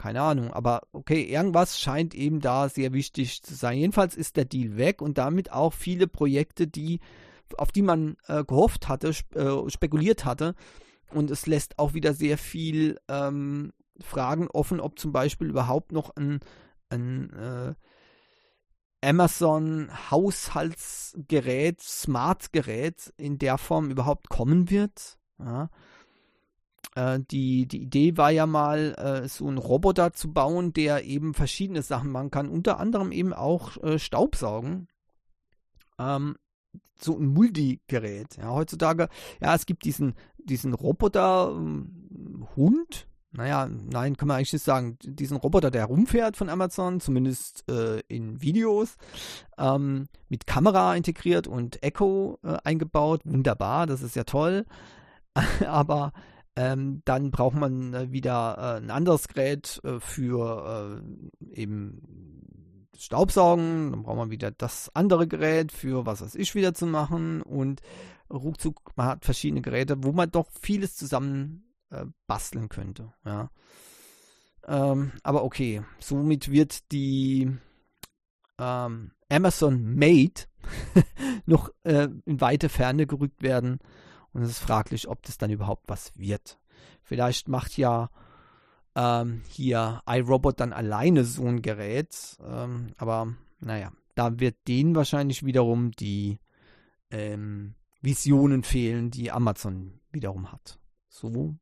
keine 0.00 0.22
Ahnung, 0.22 0.50
aber 0.50 0.80
okay, 0.92 1.20
irgendwas 1.22 1.78
scheint 1.78 2.14
eben 2.14 2.40
da 2.40 2.70
sehr 2.70 2.94
wichtig 2.94 3.42
zu 3.42 3.54
sein. 3.54 3.76
Jedenfalls 3.76 4.16
ist 4.16 4.38
der 4.38 4.46
Deal 4.46 4.78
weg 4.78 5.02
und 5.02 5.18
damit 5.18 5.52
auch 5.52 5.74
viele 5.74 6.06
Projekte, 6.06 6.66
die, 6.66 7.00
auf 7.58 7.70
die 7.70 7.82
man 7.82 8.16
äh, 8.26 8.42
gehofft 8.42 8.88
hatte, 8.88 9.12
sp 9.12 9.36
äh, 9.36 9.68
spekuliert 9.68 10.24
hatte. 10.24 10.54
Und 11.12 11.30
es 11.30 11.46
lässt 11.46 11.78
auch 11.78 11.92
wieder 11.92 12.14
sehr 12.14 12.38
viel 12.38 12.98
ähm, 13.08 13.74
Fragen 14.00 14.48
offen, 14.48 14.80
ob 14.80 14.98
zum 14.98 15.12
Beispiel 15.12 15.50
überhaupt 15.50 15.92
noch 15.92 16.16
ein, 16.16 16.40
ein 16.88 17.30
äh, 17.34 17.74
Amazon 19.06 19.90
Haushaltsgerät, 20.10 21.82
Smart 21.82 22.52
Gerät 22.52 23.12
in 23.18 23.36
der 23.36 23.58
Form 23.58 23.90
überhaupt 23.90 24.30
kommen 24.30 24.70
wird. 24.70 25.18
Ja. 25.38 25.68
Äh, 26.94 27.20
die, 27.30 27.66
die 27.66 27.82
Idee 27.82 28.16
war 28.16 28.30
ja 28.30 28.46
mal, 28.46 28.94
äh, 28.94 29.28
so 29.28 29.46
einen 29.46 29.58
Roboter 29.58 30.12
zu 30.12 30.32
bauen, 30.32 30.72
der 30.72 31.04
eben 31.04 31.34
verschiedene 31.34 31.82
Sachen 31.82 32.10
machen 32.10 32.30
kann, 32.30 32.48
unter 32.48 32.80
anderem 32.80 33.12
eben 33.12 33.32
auch 33.32 33.76
äh, 33.82 33.98
Staubsaugen. 33.98 34.88
Ähm, 35.98 36.36
so 36.98 37.16
ein 37.16 37.26
Multigerät. 37.26 38.36
Ja, 38.36 38.50
heutzutage, 38.50 39.08
ja, 39.40 39.54
es 39.54 39.66
gibt 39.66 39.84
diesen, 39.84 40.14
diesen 40.36 40.74
Roboter-Hund, 40.74 43.06
naja, 43.32 43.68
nein, 43.68 44.16
kann 44.16 44.28
man 44.28 44.38
eigentlich 44.38 44.52
nicht 44.52 44.64
sagen, 44.64 44.98
diesen 45.02 45.36
Roboter, 45.36 45.70
der 45.70 45.84
rumfährt 45.84 46.36
von 46.36 46.48
Amazon, 46.48 46.98
zumindest 47.00 47.62
äh, 47.70 48.00
in 48.08 48.42
Videos, 48.42 48.96
ähm, 49.56 50.08
mit 50.28 50.48
Kamera 50.48 50.96
integriert 50.96 51.46
und 51.46 51.80
Echo 51.82 52.38
äh, 52.42 52.56
eingebaut, 52.64 53.20
wunderbar, 53.24 53.86
das 53.86 54.02
ist 54.02 54.16
ja 54.16 54.24
toll. 54.24 54.66
Aber 55.66 56.12
ähm, 56.60 57.00
dann 57.06 57.30
braucht 57.30 57.56
man 57.56 57.94
äh, 57.94 58.12
wieder 58.12 58.56
äh, 58.58 58.84
ein 58.84 58.90
anderes 58.90 59.28
Gerät 59.28 59.80
äh, 59.82 59.98
für 59.98 61.00
äh, 61.00 61.58
eben 61.58 62.86
Staubsaugen, 62.98 63.92
dann 63.92 64.02
braucht 64.02 64.18
man 64.18 64.30
wieder 64.30 64.50
das 64.50 64.94
andere 64.94 65.26
Gerät 65.26 65.72
für 65.72 66.04
was 66.04 66.20
weiß 66.20 66.34
ich 66.34 66.54
wieder 66.54 66.74
zu 66.74 66.86
machen 66.86 67.40
und 67.40 67.80
ruckzuck, 68.30 68.92
man 68.94 69.06
hat 69.06 69.24
verschiedene 69.24 69.62
Geräte, 69.62 70.04
wo 70.04 70.12
man 70.12 70.30
doch 70.30 70.50
vieles 70.60 70.96
zusammen 70.96 71.64
äh, 71.88 72.04
basteln 72.26 72.68
könnte. 72.68 73.14
Ja. 73.24 73.50
Ähm, 74.66 75.12
aber 75.22 75.44
okay, 75.44 75.82
somit 75.98 76.50
wird 76.50 76.92
die 76.92 77.56
ähm, 78.58 79.12
Amazon 79.30 79.94
Made 79.94 80.42
noch 81.46 81.70
äh, 81.84 82.08
in 82.26 82.40
weite 82.42 82.68
Ferne 82.68 83.06
gerückt 83.06 83.42
werden. 83.42 83.78
Und 84.32 84.42
es 84.42 84.50
ist 84.50 84.58
fraglich, 84.60 85.08
ob 85.08 85.22
das 85.22 85.38
dann 85.38 85.50
überhaupt 85.50 85.88
was 85.88 86.16
wird. 86.16 86.58
Vielleicht 87.02 87.48
macht 87.48 87.76
ja 87.76 88.10
ähm, 88.94 89.42
hier 89.48 90.02
iRobot 90.06 90.60
dann 90.60 90.72
alleine 90.72 91.24
so 91.24 91.46
ein 91.46 91.62
Gerät. 91.62 92.36
Ähm, 92.44 92.92
aber 92.96 93.34
naja, 93.60 93.92
da 94.14 94.38
wird 94.38 94.56
denen 94.68 94.94
wahrscheinlich 94.94 95.44
wiederum 95.44 95.92
die 95.92 96.38
ähm, 97.10 97.74
Visionen 98.00 98.62
fehlen, 98.62 99.10
die 99.10 99.30
Amazon 99.30 100.00
wiederum 100.12 100.52
hat. 100.52 100.78
So 101.08 101.56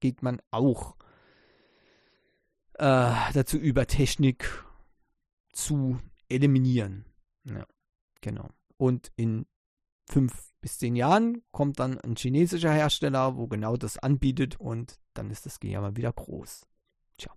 geht 0.00 0.22
man 0.22 0.40
auch 0.50 0.96
äh, 2.74 3.12
dazu 3.32 3.58
über, 3.58 3.86
Technik 3.86 4.64
zu 5.52 6.00
eliminieren. 6.28 7.04
Ja, 7.44 7.66
genau. 8.20 8.48
Und 8.76 9.12
in 9.16 9.46
fünf 10.08 10.51
bis 10.62 10.78
zehn 10.78 10.96
Jahren 10.96 11.42
kommt 11.50 11.78
dann 11.78 12.00
ein 12.00 12.16
chinesischer 12.16 12.72
Hersteller, 12.72 13.36
wo 13.36 13.48
genau 13.48 13.76
das 13.76 13.98
anbietet 13.98 14.58
und 14.58 14.98
dann 15.12 15.30
ist 15.30 15.44
das 15.44 15.60
Gejammer 15.60 15.96
wieder 15.96 16.12
groß. 16.12 16.66
Tja. 17.18 17.32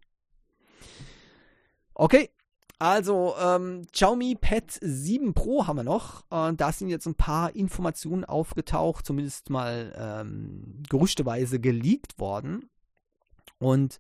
Okay, 1.94 2.30
also 2.78 3.36
ähm, 3.42 3.88
Xiaomi 3.92 4.36
Pad 4.36 4.78
7 4.80 5.34
Pro 5.34 5.66
haben 5.66 5.78
wir 5.78 5.84
noch. 5.84 6.24
Äh, 6.30 6.54
da 6.54 6.72
sind 6.72 6.90
jetzt 6.90 7.08
ein 7.08 7.16
paar 7.16 7.56
Informationen 7.56 8.26
aufgetaucht, 8.26 9.06
zumindest 9.06 9.50
mal 9.50 9.94
ähm, 9.98 10.84
gerüchteweise 10.88 11.60
geleakt 11.60 12.20
worden. 12.20 12.70
Und 13.58 14.00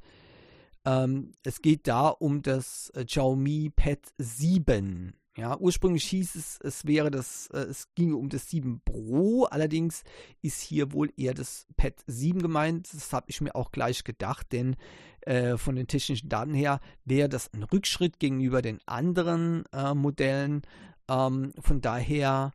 ähm, 0.85 1.31
es 1.43 1.61
geht 1.61 1.87
da 1.87 2.09
um 2.09 2.41
das 2.41 2.91
äh, 2.91 3.05
Xiaomi 3.05 3.71
Pad 3.75 3.99
7. 4.17 5.15
Ja, 5.37 5.57
ursprünglich 5.57 6.05
hieß 6.05 6.35
es, 6.35 6.59
es 6.61 6.85
wäre 6.85 7.11
das, 7.11 7.47
äh, 7.47 7.59
es 7.59 7.93
ginge 7.93 8.15
um 8.15 8.29
das 8.29 8.49
7 8.49 8.81
Pro, 8.85 9.43
allerdings 9.43 10.03
ist 10.41 10.61
hier 10.61 10.93
wohl 10.93 11.11
eher 11.17 11.33
das 11.33 11.67
Pad 11.75 11.95
7 12.07 12.41
gemeint. 12.41 12.93
Das 12.93 13.11
habe 13.11 13.25
ich 13.27 13.41
mir 13.41 13.53
auch 13.53 13.71
gleich 13.71 14.05
gedacht, 14.05 14.53
denn 14.53 14.77
äh, 15.21 15.57
von 15.57 15.75
den 15.75 15.87
technischen 15.87 16.29
Daten 16.29 16.53
her 16.53 16.79
wäre 17.03 17.27
das 17.27 17.51
ein 17.53 17.63
Rückschritt 17.63 18.19
gegenüber 18.19 18.61
den 18.61 18.79
anderen 18.85 19.65
äh, 19.73 19.93
Modellen. 19.93 20.61
Ähm, 21.09 21.51
von 21.59 21.81
daher 21.81 22.53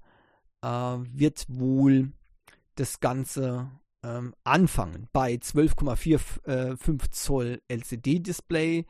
äh, 0.63 0.69
wird 0.69 1.45
wohl 1.49 2.13
das 2.77 3.01
Ganze 3.01 3.71
ähm, 4.03 4.35
anfangen 4.45 5.09
bei 5.13 5.35
12,45 5.35 7.05
äh, 7.05 7.11
Zoll 7.11 7.61
LCD-Display 7.69 8.87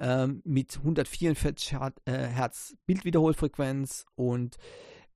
ähm, 0.00 0.42
mit 0.44 0.76
144 0.78 1.72
Hertz 2.06 2.72
äh, 2.72 2.76
Bildwiederholfrequenz 2.86 4.06
und 4.14 4.56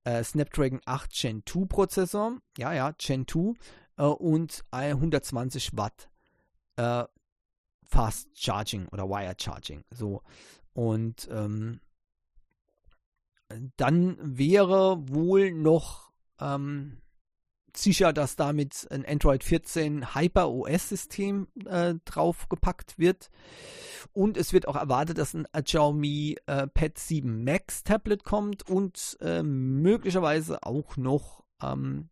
äh, 0.03 0.23
Snapdragon 0.23 0.81
8 0.85 1.11
Gen 1.11 1.43
2 1.45 1.65
Prozessor. 1.65 2.37
Ja, 2.57 2.73
ja, 2.73 2.91
Gen 2.97 3.27
2 3.27 3.53
äh, 3.97 4.03
und 4.03 4.63
120 4.71 5.77
Watt 5.77 6.09
äh, 6.79 7.03
Fast 7.83 8.29
Charging 8.33 8.87
oder 8.89 9.09
Wire 9.09 9.35
Charging. 9.37 9.83
So. 9.89 10.21
Und 10.73 11.27
ähm, 11.31 11.81
dann 13.77 14.17
wäre 14.21 15.09
wohl 15.09 15.51
noch 15.51 16.11
ähm, 16.39 17.01
sicher, 17.81 18.13
dass 18.13 18.35
damit 18.35 18.87
ein 18.91 19.05
Android 19.05 19.43
14 19.43 20.15
Hyper 20.15 20.49
OS 20.49 20.89
System 20.89 21.47
äh, 21.65 21.95
draufgepackt 22.05 22.99
wird. 22.99 23.29
Und 24.13 24.37
es 24.37 24.53
wird 24.53 24.67
auch 24.67 24.75
erwartet, 24.75 25.17
dass 25.17 25.33
ein 25.33 25.47
Xiaomi 25.51 26.37
äh, 26.45 26.67
Pad 26.67 26.97
7 26.97 27.43
Max 27.43 27.83
Tablet 27.83 28.23
kommt 28.23 28.69
und 28.69 29.17
äh, 29.21 29.43
möglicherweise 29.43 30.63
auch 30.63 30.97
noch 30.97 31.43
ähm, 31.61 32.09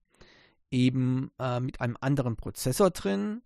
eben 0.71 1.31
äh, 1.39 1.59
mit 1.59 1.81
einem 1.81 1.97
anderen 1.99 2.35
Prozessor 2.35 2.91
drin. 2.91 3.41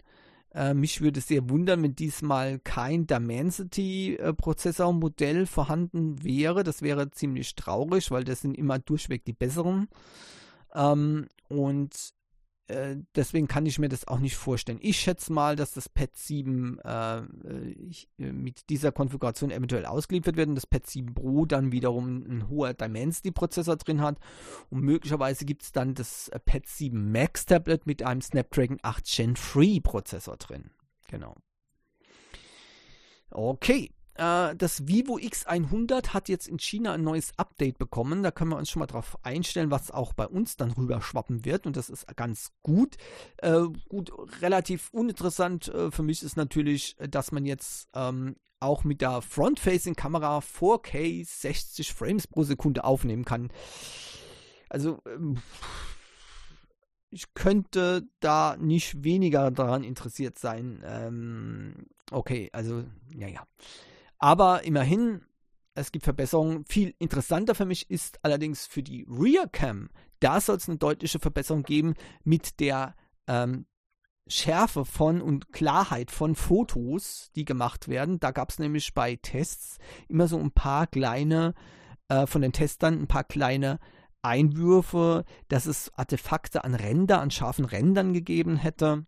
Äh, 0.53 0.73
mich 0.73 0.99
würde 1.01 1.21
sehr 1.21 1.49
wundern, 1.49 1.81
wenn 1.83 1.95
diesmal 1.95 2.59
kein 2.59 3.07
Dimensity-Prozessormodell 3.07 5.45
vorhanden 5.45 6.21
wäre. 6.23 6.63
Das 6.63 6.81
wäre 6.81 7.09
ziemlich 7.11 7.55
traurig, 7.55 8.11
weil 8.11 8.25
das 8.25 8.41
sind 8.41 8.57
immer 8.57 8.79
durchweg 8.79 9.23
die 9.23 9.31
besseren. 9.33 9.87
Ähm, 10.73 11.27
und 11.49 12.13
äh, 12.71 12.97
deswegen 13.15 13.47
kann 13.47 13.65
ich 13.65 13.79
mir 13.79 13.89
das 13.89 14.07
auch 14.07 14.19
nicht 14.19 14.37
vorstellen. 14.37 14.79
Ich 14.81 14.99
schätze 14.99 15.33
mal, 15.33 15.55
dass 15.55 15.73
das 15.73 15.89
Pad 15.89 16.15
7 16.15 16.79
äh, 16.79 17.21
ich, 17.71 18.07
äh, 18.17 18.31
mit 18.31 18.69
dieser 18.69 18.91
Konfiguration 18.91 19.51
eventuell 19.51 19.85
ausgeliefert 19.85 20.37
wird 20.37 20.47
und 20.47 20.55
das 20.55 20.67
Pad 20.67 20.87
7 20.87 21.13
Pro 21.13 21.45
dann 21.45 21.71
wiederum 21.71 22.23
ein 22.23 22.49
hoher 22.49 22.73
Dimensity-Prozessor 22.73 23.75
drin 23.75 24.01
hat. 24.01 24.17
Und 24.69 24.83
möglicherweise 24.83 25.45
gibt 25.45 25.63
es 25.63 25.71
dann 25.71 25.95
das 25.95 26.29
äh, 26.29 26.39
Pad 26.39 26.65
7 26.65 27.11
Max 27.11 27.45
Tablet 27.45 27.85
mit 27.85 28.03
einem 28.03 28.21
Snapdragon 28.21 28.79
8 28.81 29.05
Gen 29.05 29.33
3 29.33 29.79
Prozessor 29.81 30.37
drin. 30.37 30.71
Genau. 31.07 31.35
Okay, 33.31 33.85
äh, 33.85 34.00
das 34.21 34.87
Vivo 34.87 35.17
X100 35.17 36.09
hat 36.09 36.29
jetzt 36.29 36.47
in 36.47 36.59
China 36.59 36.93
ein 36.93 37.03
neues 37.03 37.31
Update 37.37 37.77
bekommen. 37.77 38.23
Da 38.23 38.31
können 38.31 38.51
wir 38.51 38.57
uns 38.57 38.69
schon 38.69 38.81
mal 38.81 38.87
drauf 38.87 39.17
einstellen, 39.23 39.71
was 39.71 39.91
auch 39.91 40.13
bei 40.13 40.27
uns 40.27 40.57
dann 40.57 40.71
rüber 40.71 41.01
schwappen 41.01 41.43
wird. 41.45 41.65
Und 41.65 41.75
das 41.75 41.89
ist 41.89 42.05
ganz 42.15 42.51
gut. 42.61 42.97
Äh, 43.37 43.63
gut, 43.89 44.11
relativ 44.41 44.89
uninteressant 44.91 45.69
äh, 45.69 45.91
für 45.91 46.03
mich 46.03 46.23
ist 46.23 46.37
natürlich, 46.37 46.95
dass 47.09 47.31
man 47.31 47.45
jetzt 47.45 47.89
ähm, 47.93 48.35
auch 48.59 48.83
mit 48.83 49.01
der 49.01 49.21
Front-Facing-Kamera 49.21 50.39
4K 50.39 51.25
60 51.25 51.93
Frames 51.93 52.27
pro 52.27 52.43
Sekunde 52.43 52.83
aufnehmen 52.83 53.25
kann. 53.25 53.51
Also, 54.69 55.01
ähm, 55.05 55.41
ich 57.09 57.33
könnte 57.33 58.07
da 58.19 58.55
nicht 58.57 59.03
weniger 59.03 59.51
daran 59.51 59.83
interessiert 59.83 60.39
sein. 60.39 60.81
Ähm, 60.85 61.87
okay, 62.11 62.49
also, 62.53 62.85
ja, 63.13 63.27
ja. 63.27 63.45
Aber 64.21 64.63
immerhin, 64.63 65.25
es 65.73 65.91
gibt 65.91 66.05
Verbesserungen. 66.05 66.63
Viel 66.65 66.93
interessanter 66.99 67.55
für 67.55 67.65
mich 67.65 67.89
ist 67.89 68.23
allerdings 68.23 68.67
für 68.67 68.83
die 68.83 69.05
Rear 69.09 69.47
Cam. 69.47 69.89
Da 70.19 70.39
soll 70.39 70.57
es 70.57 70.69
eine 70.69 70.77
deutliche 70.77 71.19
Verbesserung 71.19 71.63
geben 71.63 71.95
mit 72.23 72.59
der 72.59 72.95
ähm, 73.27 73.65
Schärfe 74.27 74.85
von 74.85 75.21
und 75.21 75.51
Klarheit 75.51 76.11
von 76.11 76.35
Fotos, 76.35 77.31
die 77.35 77.45
gemacht 77.45 77.87
werden. 77.87 78.19
Da 78.19 78.29
gab 78.29 78.51
es 78.51 78.59
nämlich 78.59 78.93
bei 78.93 79.15
Tests 79.15 79.79
immer 80.07 80.27
so 80.27 80.37
ein 80.37 80.51
paar 80.51 80.85
kleine, 80.85 81.55
äh, 82.07 82.27
von 82.27 82.43
den 82.43 82.53
Testern 82.53 82.99
ein 82.99 83.07
paar 83.07 83.23
kleine 83.23 83.79
Einwürfe, 84.21 85.25
dass 85.47 85.65
es 85.65 85.91
Artefakte 85.95 86.63
an 86.63 86.75
Ränder, 86.75 87.21
an 87.21 87.31
scharfen 87.31 87.65
Rändern 87.65 88.13
gegeben 88.13 88.57
hätte 88.57 89.07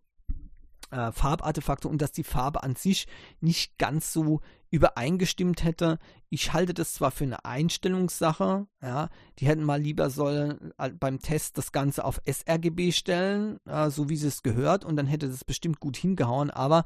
äh, 0.94 1.12
Farbartefakte 1.12 1.88
und 1.88 2.00
dass 2.00 2.12
die 2.12 2.24
Farbe 2.24 2.62
an 2.62 2.76
sich 2.76 3.06
nicht 3.40 3.78
ganz 3.78 4.12
so 4.12 4.40
übereingestimmt 4.70 5.64
hätte. 5.64 5.98
Ich 6.30 6.52
halte 6.52 6.74
das 6.74 6.94
zwar 6.94 7.10
für 7.10 7.24
eine 7.24 7.44
Einstellungssache, 7.44 8.66
ja, 8.82 9.08
die 9.38 9.46
hätten 9.46 9.64
mal 9.64 9.80
lieber 9.80 10.10
sollen 10.10 10.72
äh, 10.78 10.90
beim 10.90 11.18
Test 11.18 11.58
das 11.58 11.72
Ganze 11.72 12.04
auf 12.04 12.20
sRGB 12.26 12.92
stellen, 12.92 13.58
äh, 13.66 13.90
so 13.90 14.08
wie 14.08 14.14
es 14.14 14.42
gehört, 14.42 14.84
und 14.84 14.96
dann 14.96 15.06
hätte 15.06 15.28
das 15.28 15.44
bestimmt 15.44 15.80
gut 15.80 15.96
hingehauen, 15.96 16.50
aber 16.50 16.84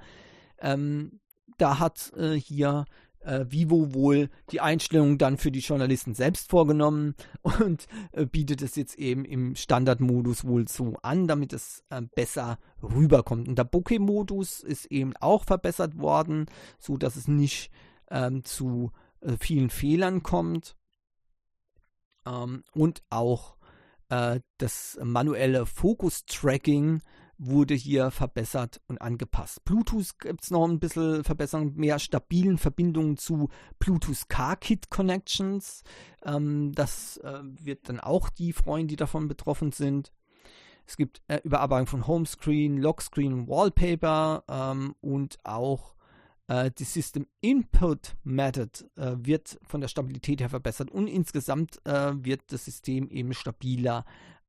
ähm, 0.59 1.21
da 1.59 1.79
hat 1.79 2.13
äh, 2.17 2.35
hier 2.35 2.85
äh, 3.21 3.45
Vivo 3.49 3.95
wohl 3.95 4.31
die 4.51 4.61
Einstellungen 4.61 5.19
dann 5.19 5.37
für 5.37 5.51
die 5.51 5.61
Journalisten 5.61 6.14
selbst 6.14 6.51
vorgenommen 6.51 7.14
und 7.43 7.87
äh, 8.12 8.27
bietet 8.27 8.62
es 8.62 8.77
jetzt 8.77 8.99
eben 8.99 9.25
im 9.25 9.57
Standardmodus 9.57 10.45
wohl 10.45 10.69
so 10.69 10.97
an, 11.03 11.27
damit 11.27 11.53
es 11.53 11.85
äh, 11.91 12.03
besser 12.03 12.59
rüberkommt. 12.83 13.49
Und 13.49 13.59
der 13.59 13.64
Bokeh-Modus 13.64 14.61
ist 14.61 14.87
eben 14.87 15.16
auch 15.16 15.45
verbessert 15.45 15.99
worden, 15.99 16.47
so 16.79 16.97
dass 16.97 17.16
es 17.16 17.29
nicht 17.29 17.71
ähm, 18.11 18.45
zu 18.45 18.93
äh, 19.21 19.37
vielen 19.39 19.71
Fehlern 19.71 20.23
kommt. 20.23 20.77
Ähm, 22.27 22.64
und 22.73 23.03
auch 23.11 23.57
äh, 24.09 24.41
das 24.59 24.99
manuelle 25.03 25.66
Fokus-Tracking 25.66 27.03
wurde 27.39 27.74
hier 27.74 28.11
verbessert 28.11 28.80
und 28.89 29.01
angepasst. 29.01 29.64
Bluetooth 29.64 30.18
gibt 30.18 30.43
es 30.43 30.51
noch 30.51 30.66
ein 30.66 30.80
bisschen 30.80 31.24
Verbesserung, 31.24 31.74
mehr 31.76 31.99
stabilen 31.99 32.59
Verbindungen 32.59 33.16
zu 33.16 33.49
Bluetooth 33.78 34.28
Car 34.28 34.57
Kit 34.57 34.91
Connections. 34.91 35.84
Ähm, 36.24 36.72
das 36.74 37.18
äh, 37.18 37.41
wird 37.43 37.89
dann 37.89 38.01
auch 38.01 38.28
die 38.28 38.53
freuen, 38.53 38.89
die 38.89 38.97
davon 38.97 39.28
betroffen 39.28 39.72
sind. 39.72 40.12
Es 40.84 40.97
gibt 40.97 41.22
äh, 41.28 41.41
Überarbeitung 41.45 41.86
von 41.86 42.07
Homescreen, 42.07 42.78
Lockscreen, 42.78 43.47
Wallpaper 43.47 44.43
ähm, 44.49 44.95
und 45.01 45.39
auch 45.45 45.95
äh, 46.49 46.70
die 46.70 46.84
System 46.84 47.26
Input 47.41 48.16
Method 48.24 48.84
äh, 48.97 49.14
wird 49.18 49.59
von 49.62 49.80
der 49.80 49.89
Stabilität 49.89 50.41
her 50.41 50.49
verbessert 50.49 50.91
und 50.91 51.07
insgesamt 51.07 51.78
äh, 51.84 52.12
wird 52.14 52.41
das 52.49 52.64
System 52.64 53.09
eben 53.11 53.32
stabiler 53.34 54.05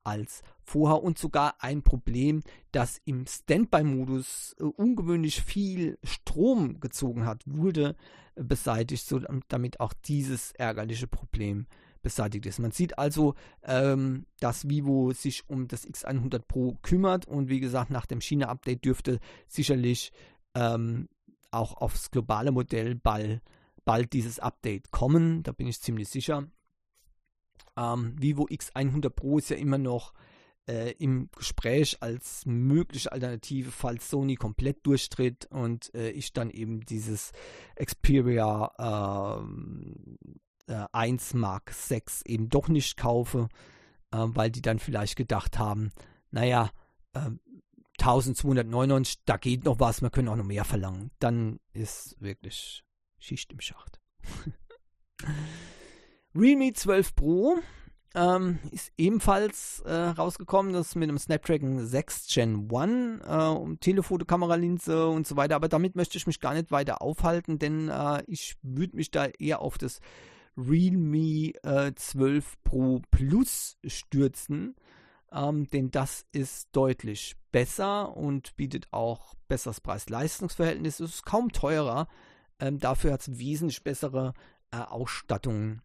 als 0.10 0.42
vorher 0.64 1.04
und 1.04 1.18
sogar 1.18 1.56
ein 1.60 1.84
Problem, 1.84 2.42
das 2.72 3.00
im 3.06 3.26
Standby-Modus 3.26 4.56
äh, 4.60 4.64
ungewöhnlich 4.64 5.42
viel 5.42 5.98
Strom 6.04 6.80
gezogen 6.80 7.26
hat, 7.26 7.44
wurde 7.46 7.96
äh, 8.36 8.44
beseitigt, 8.44 9.08
so 9.08 9.22
damit 9.48 9.80
auch 9.80 9.94
dieses 9.94 10.52
ärgerliche 10.54 11.08
Problem 11.08 11.68
beseitigt 12.02 12.46
ist. 12.46 12.60
Man 12.60 12.72
sieht 12.72 12.98
also, 12.98 13.36
ähm, 13.64 14.26
dass 14.40 14.68
Vivo 14.70 15.12
sich 15.12 15.50
um 15.50 15.68
das 15.68 15.88
X100 15.88 16.44
Pro 16.48 16.78
kümmert 16.82 17.28
und 17.28 17.50
wie 17.50 17.60
gesagt, 17.60 17.92
nach 17.92 18.06
dem 18.06 18.22
China-Update 18.22 18.86
dürfte 18.86 19.20
sicherlich 19.48 20.12
ähm, 20.56 21.10
auch 21.52 21.76
aufs 21.76 22.12
globale 22.12 22.52
Modell 22.52 22.96
bald, 22.96 23.42
bald 23.86 24.14
dieses 24.14 24.40
Update 24.40 24.92
kommen. 24.92 25.44
Da 25.44 25.52
bin 25.52 25.68
ich 25.68 25.82
ziemlich 25.82 26.10
sicher. 26.10 26.48
Ähm, 27.78 28.16
Vivo 28.20 28.46
X100 28.46 29.10
Pro 29.10 29.38
ist 29.38 29.50
ja 29.50 29.58
immer 29.58 29.78
noch 29.78 30.14
äh, 30.68 30.92
im 31.00 31.30
Gespräch 31.36 31.98
als 32.02 32.46
mögliche 32.46 33.12
Alternative, 33.12 33.72
falls 33.72 34.10
Sony 34.10 34.36
komplett 34.36 34.86
durchtritt 34.86 35.48
und 35.50 35.94
äh, 35.96 36.12
ich 36.12 36.34
dann 36.34 36.52
eben 36.52 36.82
dieses 36.82 37.32
Xperia 37.76 39.42
äh, 40.68 40.86
1 40.92 41.34
Mark 41.34 41.72
6 41.72 42.24
eben 42.26 42.50
doch 42.50 42.68
nicht 42.68 42.98
kaufe, 42.98 43.50
äh, 44.12 44.18
weil 44.20 44.52
die 44.52 44.62
dann 44.62 44.80
vielleicht 44.80 45.16
gedacht 45.16 45.58
haben, 45.58 45.92
naja, 46.32 46.70
1299, 47.14 49.16
ähm, 49.16 49.22
da 49.26 49.38
geht 49.38 49.66
noch 49.66 49.80
was, 49.80 50.04
wir 50.04 50.12
können 50.12 50.28
auch 50.28 50.36
noch 50.36 50.46
mehr 50.46 50.66
verlangen. 50.66 51.10
Dann 51.20 51.60
ist 51.74 52.22
wirklich 52.22 52.84
Schicht 53.18 53.52
im 53.52 53.62
Schacht. 53.62 54.00
Realme 56.40 56.72
12 56.72 57.16
Pro 57.16 57.58
ähm, 58.16 58.60
ist 58.72 58.94
ebenfalls 58.98 59.82
äh, 59.86 59.92
rausgekommen, 59.92 60.72
das 60.72 60.96
mit 60.96 61.10
einem 61.10 61.18
Snapdragon 61.18 61.86
6 61.86 62.28
Gen 62.34 62.70
1, 62.74 63.26
äh, 63.28 63.60
um 63.60 63.78
Telefotokameralinse 63.82 65.10
und 65.10 65.28
so 65.28 65.36
weiter. 65.36 65.58
Aber 65.58 65.68
damit 65.68 65.98
möchte 65.98 66.18
ich 66.18 66.28
mich 66.28 66.40
gar 66.40 66.54
nicht 66.54 66.72
weiter 66.72 67.02
aufhalten, 67.02 67.60
denn 67.60 67.90
äh, 67.90 68.24
ich 68.28 68.56
würde 68.62 68.96
mich 68.96 69.12
da 69.12 69.26
eher 69.26 69.60
auf 69.60 69.78
das 69.78 70.00
Realme 70.56 71.52
äh, 71.64 71.94
12 71.94 72.64
Pro 72.64 73.02
Plus 73.12 73.78
stürzen. 73.86 74.78
Ähm, 75.34 75.70
denn 75.72 75.92
das 75.92 76.26
ist 76.32 76.70
deutlich 76.72 77.36
besser 77.52 78.16
und 78.16 78.56
bietet 78.56 78.88
auch 78.92 79.36
besseres 79.50 79.82
Preis-Leistungs-Verhältnis. 79.82 81.02
Es 81.02 81.16
ist 81.16 81.26
kaum 81.26 81.52
teurer. 81.52 82.08
Ähm, 82.62 82.80
dafür 82.80 83.12
hat 83.12 83.22
es 83.22 83.38
wesentlich 83.38 83.84
bessere 83.84 84.34
äh, 84.72 84.78
Ausstattungen 84.78 85.82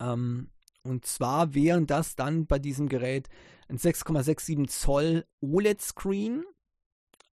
ähm, 0.00 0.50
und 0.82 1.06
zwar 1.06 1.54
wären 1.54 1.86
das 1.86 2.14
dann 2.14 2.46
bei 2.46 2.58
diesem 2.58 2.88
Gerät 2.88 3.28
ein 3.68 3.78
6,67 3.78 4.68
Zoll 4.68 5.24
OLED-Screen 5.40 6.44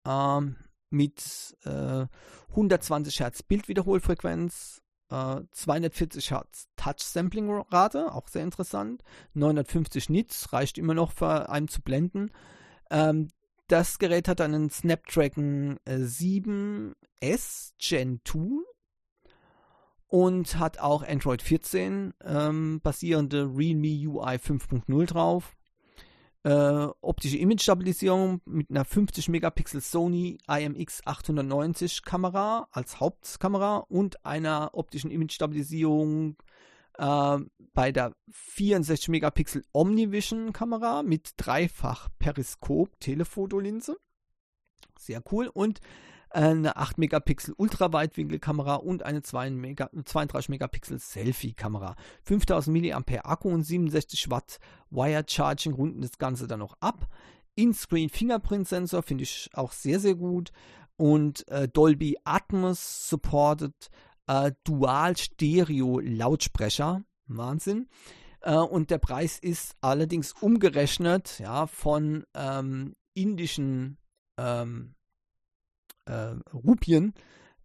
ähm, 0.07 0.55
mit 0.89 1.57
äh, 1.65 2.05
120 2.49 3.19
Hertz 3.19 3.43
Bildwiederholfrequenz, 3.43 4.81
äh, 5.09 5.41
240 5.51 6.31
Hertz 6.31 6.67
Touch-Sampling-Rate, 6.77 8.13
auch 8.13 8.27
sehr 8.27 8.43
interessant, 8.43 9.03
950 9.33 10.09
Nits, 10.09 10.53
reicht 10.53 10.77
immer 10.77 10.93
noch 10.93 11.11
für 11.11 11.49
einen 11.49 11.67
zu 11.67 11.81
blenden. 11.81 12.31
Ähm, 12.89 13.29
das 13.67 13.99
Gerät 13.99 14.27
hat 14.27 14.41
einen 14.41 14.69
Snapdragon 14.69 15.77
7S 15.87 16.93
äh, 17.21 17.37
Gen 17.79 18.21
2 18.25 18.70
und 20.11 20.59
hat 20.59 20.77
auch 20.77 21.07
Android 21.07 21.41
14 21.41 22.13
ähm, 22.25 22.81
basierende 22.83 23.49
Realme 23.55 23.87
UI 23.87 24.35
5.0 24.35 25.05
drauf. 25.05 25.55
Äh, 26.43 26.87
optische 26.99 27.37
Image-Stabilisierung 27.37 28.41
mit 28.43 28.69
einer 28.69 28.83
50 28.83 29.29
Megapixel 29.29 29.79
Sony 29.79 30.37
IMX 30.49 30.99
890 31.05 32.03
Kamera 32.03 32.67
als 32.71 32.99
Hauptkamera 32.99 33.77
und 33.77 34.25
einer 34.25 34.71
optischen 34.73 35.11
Image-Stabilisierung 35.11 36.35
äh, 36.97 37.37
bei 37.73 37.93
der 37.93 38.13
64 38.31 39.07
Megapixel 39.07 39.63
Omnivision 39.71 40.51
Kamera 40.51 41.03
mit 41.03 41.35
dreifach 41.37 42.09
Periskop 42.19 42.99
Telefotolinse. 42.99 43.97
Sehr 44.99 45.23
cool. 45.31 45.47
Und 45.47 45.79
eine 46.33 46.77
8 46.77 46.97
Megapixel 46.97 47.53
Ultraweitwinkelkamera 47.57 48.75
und 48.75 49.03
eine 49.03 49.21
32 49.21 50.49
Megapixel 50.49 50.99
Selfie-Kamera. 50.99 51.95
5000 52.23 52.93
mAh 52.93 53.19
Akku 53.23 53.49
und 53.49 53.63
67 53.63 54.29
Watt 54.29 54.59
Wire 54.89 55.23
Charging 55.27 55.73
runden 55.73 56.01
das 56.01 56.17
Ganze 56.17 56.47
dann 56.47 56.59
noch 56.59 56.77
ab. 56.79 57.07
In-Screen 57.55 58.09
Fingerprint 58.09 58.67
Sensor 58.67 59.03
finde 59.03 59.23
ich 59.23 59.49
auch 59.53 59.71
sehr, 59.71 59.99
sehr 59.99 60.15
gut. 60.15 60.51
Und 60.97 61.47
äh, 61.49 61.67
Dolby 61.67 62.17
Atmos 62.23 63.09
supported 63.09 63.89
äh, 64.27 64.51
Dual 64.63 65.17
Stereo 65.17 65.99
Lautsprecher. 65.99 67.03
Wahnsinn. 67.27 67.87
Äh, 68.41 68.55
und 68.55 68.89
der 68.89 68.97
Preis 68.97 69.39
ist 69.39 69.75
allerdings 69.81 70.33
umgerechnet 70.33 71.39
ja, 71.39 71.67
von 71.67 72.25
ähm, 72.33 72.95
indischen 73.13 73.97
ähm, 74.37 74.95
äh, 76.05 76.35
Rupien. 76.53 77.13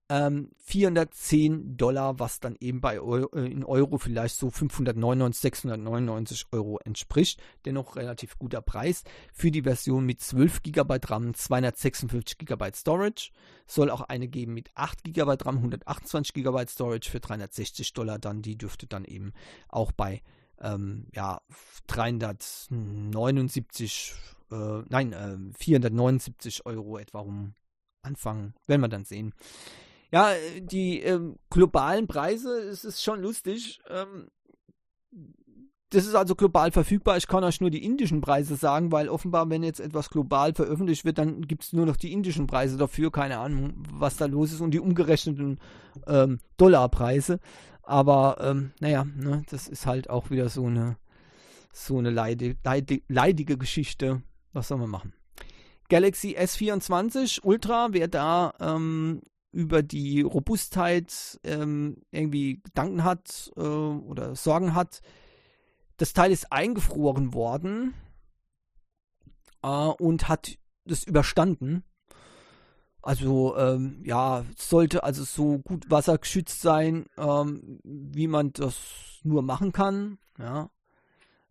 Ähm, 0.09 0.51
410 0.59 1.77
Dollar, 1.77 2.21
was 2.21 2.39
dann 2.39 2.55
eben 2.61 2.81
bei 2.81 3.01
Euro, 3.01 3.37
äh, 3.37 3.51
in 3.51 3.65
Euro 3.65 3.99
vielleicht 3.99 4.37
so 4.37 4.51
599, 4.51 5.41
699 5.41 6.47
Euro 6.53 6.79
entspricht. 6.85 7.43
Dennoch 7.65 7.97
relativ 7.97 8.39
guter 8.39 8.63
Preis 8.63 9.03
für 9.33 9.51
die 9.51 9.63
Version 9.63 10.07
mit 10.07 10.21
12 10.21 10.63
GB 10.63 10.99
RAM, 11.07 11.35
256 11.35 12.39
GB 12.39 12.71
Storage. 12.75 13.33
Soll 13.67 13.91
auch 13.91 14.03
eine 14.03 14.29
geben 14.29 14.55
mit 14.55 14.71
8 14.77 15.03
GB 15.03 15.39
RAM, 15.45 15.57
128 15.57 16.35
GB 16.35 16.67
Storage 16.69 17.11
für 17.11 17.19
360 17.19 17.93
Dollar. 17.93 18.21
Dann 18.21 18.43
die 18.43 18.57
dürfte 18.57 18.87
dann 18.87 19.05
eben 19.05 19.33
auch 19.69 19.91
bei 19.91 20.23
ähm, 20.61 21.09
ja, 21.15 21.41
379, 21.89 24.15
äh, 24.53 24.83
nein, 24.89 25.13
äh, 25.13 25.37
479 25.59 26.65
Euro 26.65 26.99
etwa 26.99 27.19
rum 27.19 27.55
anfangen. 28.07 28.55
Werden 28.67 28.81
wir 28.81 28.89
dann 28.89 29.05
sehen. 29.05 29.35
Ja, 30.13 30.31
die 30.61 31.01
ähm, 31.01 31.37
globalen 31.51 32.07
Preise, 32.07 32.59
es 32.61 32.85
ist 32.85 33.03
schon 33.03 33.21
lustig. 33.21 33.81
Ähm, 33.89 34.29
das 35.91 36.07
ist 36.07 36.15
also 36.15 36.35
global 36.35 36.73
verfügbar. 36.73 37.17
Ich 37.17 37.29
kann 37.29 37.45
euch 37.45 37.61
nur 37.61 37.71
die 37.71 37.85
indischen 37.85 38.21
Preise 38.21 38.57
sagen, 38.57 38.91
weil 38.91 39.09
offenbar, 39.09 39.49
wenn 39.51 39.63
jetzt 39.63 39.81
etwas 39.81 40.11
global 40.11 40.53
veröffentlicht 40.53 41.05
wird, 41.05 41.19
dann 41.19 41.43
gibt 41.43 41.65
es 41.65 41.73
nur 41.73 41.87
noch 41.87 41.97
die 41.97 42.13
indischen 42.13 42.47
Preise 42.47 42.77
dafür. 42.77 43.13
Keine 43.13 43.39
Ahnung, 43.39 43.75
was 43.93 44.17
da 44.17 44.27
los 44.27 44.53
ist 44.53 44.61
und 44.61 44.73
die 44.73 44.81
umgerechneten 44.81 45.61
ähm, 46.07 46.41
Dollarpreise. 46.57 47.39
Aber 47.83 48.39
ähm, 48.41 48.73
naja, 48.81 49.05
ne, 49.05 49.43
das 49.51 49.69
ist 49.69 49.87
halt 49.87 50.11
auch 50.11 50.31
wieder 50.31 50.49
so 50.49 50.67
eine 50.67 50.97
so 51.73 51.99
eine 51.99 52.11
leide, 52.11 52.57
leide, 52.65 53.03
leidige 53.09 53.59
Geschichte. 53.59 54.23
Was 54.53 54.69
soll 54.69 54.79
man 54.79 54.91
machen? 54.91 55.13
Galaxy 55.89 56.37
S24 56.37 57.41
Ultra, 57.43 57.89
wer 57.93 58.09
da 58.09 58.53
ähm, 58.61 59.23
über 59.53 59.83
die 59.83 60.23
Robustheit 60.23 61.41
ähm, 61.45 62.03
irgendwie 62.11 62.61
Gedanken 62.63 63.05
hat 63.05 63.51
äh, 63.57 63.61
oder 63.61 64.37
Sorgen 64.37 64.75
hat, 64.75 65.01
das 65.97 66.13
Teil 66.13 66.31
ist 66.31 66.53
eingefroren 66.53 67.33
worden 67.33 67.95
äh, 69.63 69.69
und 69.69 70.29
hat 70.29 70.59
das 70.85 71.05
überstanden. 71.05 71.85
Also 73.03 73.57
ähm, 73.57 74.03
ja, 74.05 74.45
sollte 74.59 75.05
also 75.05 75.23
so 75.23 75.59
gut 75.59 75.89
wassergeschützt 75.89 76.61
sein, 76.61 77.07
ähm, 77.17 77.79
wie 77.85 78.27
man 78.27 78.53
das 78.53 79.21
nur 79.23 79.43
machen 79.43 79.73
kann. 79.73 80.19
Ja, 80.39 80.71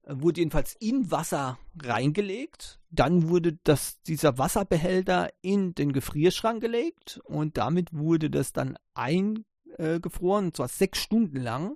wurde 0.08 0.42
jedenfalls 0.42 0.76
in 0.80 1.12
Wasser 1.12 1.58
reingelegt. 1.82 2.80
Dann 2.90 3.30
wurde 3.30 3.58
das, 3.64 4.02
dieser 4.04 4.38
Wasserbehälter 4.38 5.30
in 5.42 5.74
den 5.76 5.94
Gefrierschrank 5.94 6.62
gelegt 6.62 7.20
und 7.26 7.58
damit 7.58 7.94
wurde 7.94 8.30
das 8.30 8.54
dann 8.54 8.78
eingefroren, 8.94 10.46
und 10.46 10.56
zwar 10.56 10.68
sechs 10.68 11.00
Stunden 11.00 11.42
lang. 11.42 11.76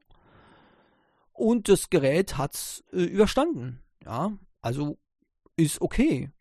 Und 1.33 1.69
das 1.69 1.89
Gerät 1.89 2.37
hat 2.37 2.55
es 2.55 2.83
äh, 2.91 3.03
überstanden. 3.03 3.79
Ja, 4.03 4.33
also 4.61 4.97
ist 5.55 5.81
okay. 5.81 6.31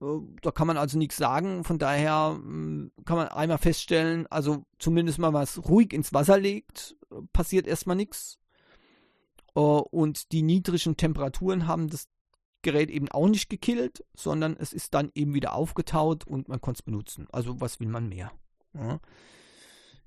Äh, 0.00 0.06
da 0.42 0.50
kann 0.50 0.66
man 0.66 0.76
also 0.76 0.98
nichts 0.98 1.16
sagen. 1.16 1.64
Von 1.64 1.78
daher 1.78 2.32
hm, 2.34 2.92
kann 3.04 3.16
man 3.16 3.28
einmal 3.28 3.58
feststellen, 3.58 4.26
also 4.26 4.64
zumindest 4.78 5.18
mal 5.18 5.32
was 5.32 5.68
ruhig 5.68 5.92
ins 5.92 6.12
Wasser 6.12 6.38
legt, 6.38 6.96
äh, 7.10 7.22
passiert 7.32 7.66
erstmal 7.66 7.96
nichts. 7.96 8.38
Äh, 9.54 9.60
und 9.60 10.32
die 10.32 10.42
niedrigen 10.42 10.96
Temperaturen 10.96 11.66
haben 11.66 11.88
das 11.88 12.08
Gerät 12.62 12.90
eben 12.90 13.10
auch 13.10 13.28
nicht 13.28 13.50
gekillt, 13.50 14.04
sondern 14.14 14.56
es 14.56 14.72
ist 14.72 14.94
dann 14.94 15.12
eben 15.14 15.34
wieder 15.34 15.54
aufgetaut 15.54 16.26
und 16.26 16.48
man 16.48 16.60
konnte 16.60 16.78
es 16.78 16.82
benutzen. 16.82 17.28
Also 17.30 17.60
was 17.60 17.78
will 17.78 17.88
man 17.88 18.08
mehr? 18.08 18.32
Ja. 18.72 19.00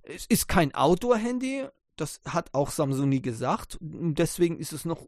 Es 0.01 0.25
ist 0.25 0.47
kein 0.47 0.73
Outdoor-Handy, 0.73 1.67
das 1.97 2.21
hat 2.25 2.53
auch 2.53 2.69
Samsung 2.69 3.09
nie 3.09 3.21
gesagt. 3.21 3.77
Deswegen 3.81 4.57
ist 4.57 4.71
es 4.71 4.85
noch 4.85 5.07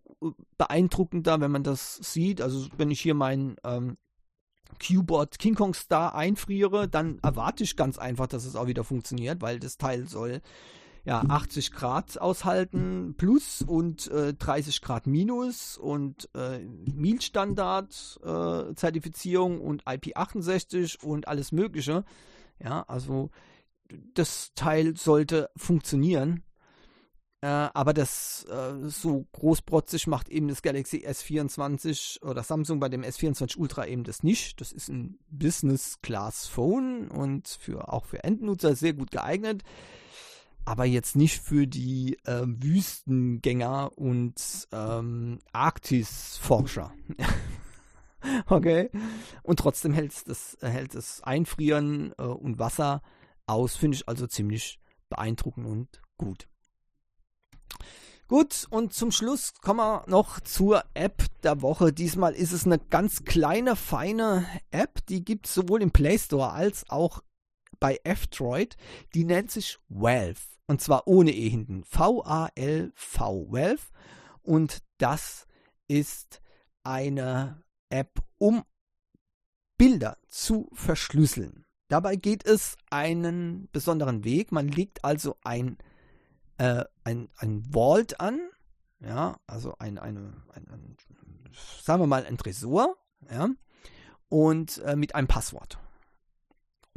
beeindruckender, 0.58 1.40
wenn 1.40 1.52
man 1.52 1.64
das 1.64 1.96
sieht. 1.96 2.42
Also 2.42 2.68
wenn 2.78 2.92
ich 2.92 3.00
hier 3.00 3.14
mein 3.14 3.56
ähm, 3.64 3.98
Q-Bot 4.86 5.40
King 5.40 5.56
Kong 5.56 5.74
Star 5.74 6.16
einfriere, 6.16 6.88
dann 6.88 7.20
erwarte 7.20 7.64
ich 7.64 7.76
ganz 7.76 7.98
einfach, 7.98 8.28
dass 8.28 8.46
es 8.46 8.56
auch 8.56 8.68
wieder 8.68 8.84
funktioniert, 8.84 9.42
weil 9.42 9.60
das 9.60 9.78
Teil 9.78 10.08
soll 10.08 10.42
ja 11.06 11.22
80 11.22 11.72
Grad 11.72 12.20
aushalten 12.20 13.16
plus 13.18 13.62
und 13.62 14.08
äh, 14.12 14.34
30 14.34 14.82
Grad 14.82 15.08
minus 15.08 15.78
und 15.78 16.30
äh, 16.36 16.60
MIL-Standard 16.60 18.20
äh, 18.24 18.74
Zertifizierung 18.76 19.62
und 19.62 19.84
IP68 19.86 21.04
und 21.04 21.28
alles 21.28 21.52
Mögliche. 21.52 22.04
Ja, 22.62 22.84
also 22.88 23.30
das 24.14 24.52
Teil 24.56 24.96
sollte 24.98 25.50
funktionieren. 25.56 26.44
Äh, 27.42 27.48
aber 27.48 27.94
das 27.94 28.46
äh, 28.50 28.90
so 28.90 29.26
großprotzig 29.32 30.08
macht 30.08 30.28
eben 30.28 30.50
das 30.50 30.62
Galaxy 30.62 31.08
S24 31.08 32.22
oder 32.22 32.44
Samsung 32.44 32.82
bei 32.82 32.90
dem 32.90 33.02
S24 33.02 33.58
Ultra 33.58 33.88
eben 33.88 34.04
das 34.04 34.24
nicht. 34.24 34.60
Das 34.60 34.74
ist 34.74 34.90
ein 34.90 35.18
Business-Class-Phone 35.30 37.08
und 37.08 37.48
für, 37.48 37.94
auch 37.94 38.06
für 38.06 38.26
Endnutzer 38.26 38.76
sehr 38.76 38.92
gut 38.92 39.12
geeignet. 39.12 39.64
Aber 40.66 40.86
jetzt 40.86 41.16
nicht 41.16 41.42
für 41.42 41.68
die 41.68 42.18
äh, 42.26 42.44
Wüstengänger 42.46 43.98
und 43.98 44.68
ähm, 44.72 45.40
Arktis-Forscher. 45.52 46.94
okay. 48.48 48.90
Und 49.44 49.60
trotzdem 49.60 49.94
hält 49.94 50.28
das, 50.28 50.58
hält 50.62 50.94
das 50.96 51.22
Einfrieren 51.24 52.14
äh, 52.18 52.24
und 52.24 52.60
Wasser 52.60 53.02
aus, 53.48 53.76
finde 53.76 53.96
ich 53.96 54.08
also 54.08 54.28
ziemlich 54.28 54.80
beeindruckend 55.10 55.66
und 55.66 56.02
gut. 56.18 56.48
Gut, 58.28 58.68
und 58.70 58.94
zum 58.94 59.12
Schluss 59.12 59.54
kommen 59.60 59.80
wir 59.80 60.04
noch 60.06 60.40
zur 60.40 60.84
App 60.94 61.24
der 61.42 61.64
Woche. 61.64 61.92
Diesmal 61.92 62.36
ist 62.36 62.52
es 62.52 62.64
eine 62.64 62.78
ganz 62.78 63.26
kleine, 63.26 63.76
feine 63.76 64.46
App, 64.70 65.04
die 65.08 65.26
gibt 65.26 65.48
es 65.48 65.56
sowohl 65.56 65.82
im 65.82 65.90
Play 65.90 66.20
Store 66.20 66.52
als 66.52 66.88
auch 66.90 67.24
bei 67.80 68.00
F-Droid. 68.04 68.78
Die 69.14 69.24
nennt 69.24 69.52
sich 69.52 69.80
Valve. 69.90 70.42
Und 70.68 70.82
zwar 70.82 71.08
ohne 71.08 71.32
E 71.32 71.50
hinten. 71.50 71.84
V-A-L-V, 71.84 73.52
Valve. 73.52 73.84
Und 74.42 74.84
das 74.98 75.48
ist 75.88 76.42
eine 76.84 77.64
App, 77.90 78.24
um 78.38 78.64
Bilder 79.78 80.18
zu 80.28 80.70
verschlüsseln. 80.74 81.66
Dabei 81.88 82.16
geht 82.18 82.46
es 82.46 82.78
einen 82.92 83.70
besonderen 83.72 84.24
Weg. 84.24 84.52
Man 84.52 84.68
legt 84.68 85.04
also 85.04 85.38
ein 85.44 85.78
äh, 86.60 86.84
ein, 87.04 87.30
ein 87.38 87.64
Vault 87.74 88.20
an, 88.20 88.40
ja, 89.00 89.38
also 89.48 89.76
ein, 89.80 89.98
eine, 89.98 90.34
ein, 90.54 90.68
ein, 90.70 90.98
sagen 91.82 92.04
wir 92.04 92.08
mal 92.08 92.26
ein 92.26 92.38
Tresor, 92.38 92.98
ja, 93.32 93.50
und 94.28 94.78
äh, 94.80 94.96
mit 94.96 95.16
einem 95.16 95.28
Passwort. 95.28 95.80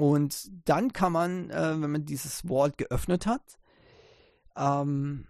Und 0.02 0.50
dann 0.64 0.92
kann 0.92 1.12
man, 1.12 1.50
äh, 1.50 1.80
wenn 1.80 1.92
man 1.92 2.04
dieses 2.04 2.40
Vault 2.40 2.76
geöffnet 2.76 3.24
hat, 3.24 3.56
ähm, 4.56 5.28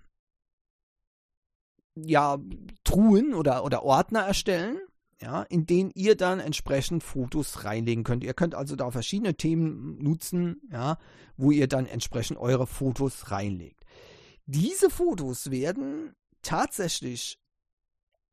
ja, 1.94 2.38
Truhen 2.82 3.34
oder, 3.34 3.66
oder 3.66 3.82
Ordner 3.82 4.20
erstellen, 4.20 4.78
ja, 5.20 5.42
in 5.42 5.66
denen 5.66 5.90
ihr 5.94 6.16
dann 6.16 6.40
entsprechend 6.40 7.04
Fotos 7.04 7.64
reinlegen 7.64 8.02
könnt. 8.02 8.24
Ihr 8.24 8.32
könnt 8.32 8.54
also 8.54 8.74
da 8.74 8.90
verschiedene 8.90 9.34
Themen 9.34 10.02
nutzen, 10.02 10.62
ja, 10.70 10.96
wo 11.36 11.50
ihr 11.50 11.68
dann 11.68 11.84
entsprechend 11.84 12.38
eure 12.38 12.66
Fotos 12.66 13.30
reinlegt. 13.30 13.84
Diese 14.46 14.88
Fotos 14.88 15.50
werden 15.50 16.14
tatsächlich 16.40 17.38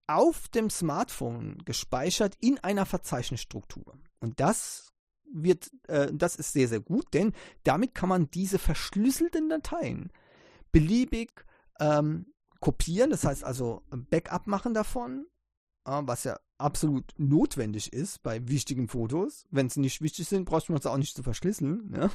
auf 0.07 0.47
dem 0.47 0.69
Smartphone 0.69 1.57
gespeichert 1.65 2.37
in 2.39 2.59
einer 2.59 2.85
Verzeichnisstruktur. 2.85 3.99
Und 4.21 4.39
das 4.39 4.93
wird, 5.33 5.71
äh, 5.87 6.11
das 6.13 6.35
ist 6.35 6.53
sehr, 6.53 6.67
sehr 6.67 6.79
gut, 6.79 7.13
denn 7.13 7.33
damit 7.63 7.95
kann 7.95 8.09
man 8.09 8.29
diese 8.31 8.59
verschlüsselten 8.59 9.49
Dateien 9.49 10.11
beliebig 10.71 11.45
ähm, 11.79 12.27
kopieren, 12.59 13.09
das 13.09 13.23
heißt 13.23 13.43
also 13.43 13.83
Backup 13.89 14.47
machen 14.47 14.73
davon, 14.73 15.25
äh, 15.85 16.01
was 16.03 16.23
ja 16.23 16.37
absolut 16.57 17.13
notwendig 17.17 17.93
ist 17.93 18.21
bei 18.21 18.47
wichtigen 18.47 18.87
Fotos. 18.89 19.45
Wenn 19.49 19.69
sie 19.69 19.79
nicht 19.79 20.01
wichtig 20.01 20.27
sind, 20.27 20.45
braucht 20.45 20.69
man 20.69 20.77
es 20.77 20.85
auch 20.85 20.97
nicht 20.97 21.15
zu 21.15 21.23
verschlüsseln. 21.23 21.93
Ja? 21.95 22.11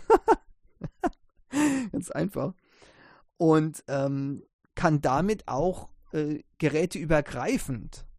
Ganz 1.93 2.11
einfach 2.11 2.55
und 3.37 3.85
ähm, 3.89 4.43
kann 4.75 5.01
damit 5.01 5.49
auch 5.49 5.89
äh, 6.13 6.43
geräteübergreifend 6.59 7.99
äh, 7.99 8.14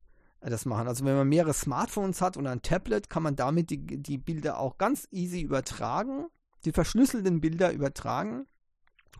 das 0.50 0.66
machen. 0.66 0.88
Also 0.88 1.06
wenn 1.06 1.16
man 1.16 1.28
mehrere 1.28 1.54
Smartphones 1.54 2.22
hat 2.22 2.38
und 2.38 2.48
ein 2.48 2.62
Tablet, 2.62 3.10
kann 3.10 3.24
man 3.24 3.36
damit 3.36 3.70
die, 3.70 3.80
die 3.80 4.18
Bilder 4.18 4.60
auch 4.60 4.78
ganz 4.78 5.08
easy 5.12 5.42
übertragen, 5.42 6.28
die 6.66 6.72
verschlüsselten 6.72 7.42
Bilder 7.42 7.72
übertragen 7.72 8.46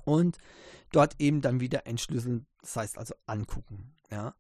und 0.04 0.38
dort 0.92 1.16
eben 1.20 1.42
dann 1.42 1.60
wieder 1.60 1.88
entschlüsseln, 1.88 2.46
das 2.62 2.76
heißt 2.76 2.98
also 2.98 3.16
angucken. 3.26 3.94
Ja. 4.12 4.36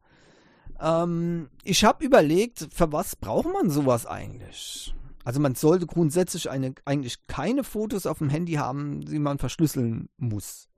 Ähm, 0.79 1.49
ich 1.63 1.83
habe 1.83 2.05
überlegt, 2.05 2.67
für 2.71 2.91
was 2.91 3.15
braucht 3.15 3.51
man 3.51 3.69
sowas 3.69 4.05
eigentlich? 4.05 4.93
Also 5.23 5.39
man 5.39 5.55
sollte 5.55 5.87
grundsätzlich 5.87 6.49
eine, 6.49 6.75
eigentlich 6.85 7.25
keine 7.27 7.63
Fotos 7.63 8.05
auf 8.05 8.19
dem 8.19 8.29
Handy 8.29 8.53
haben, 8.53 9.01
die 9.01 9.19
man 9.19 9.39
verschlüsseln 9.39 10.09
muss. 10.17 10.69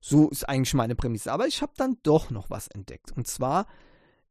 So 0.00 0.28
ist 0.30 0.48
eigentlich 0.48 0.74
meine 0.74 0.96
Prämisse. 0.96 1.30
Aber 1.30 1.46
ich 1.46 1.62
habe 1.62 1.72
dann 1.76 1.98
doch 2.02 2.30
noch 2.30 2.50
was 2.50 2.68
entdeckt. 2.68 3.12
Und 3.16 3.28
zwar, 3.28 3.66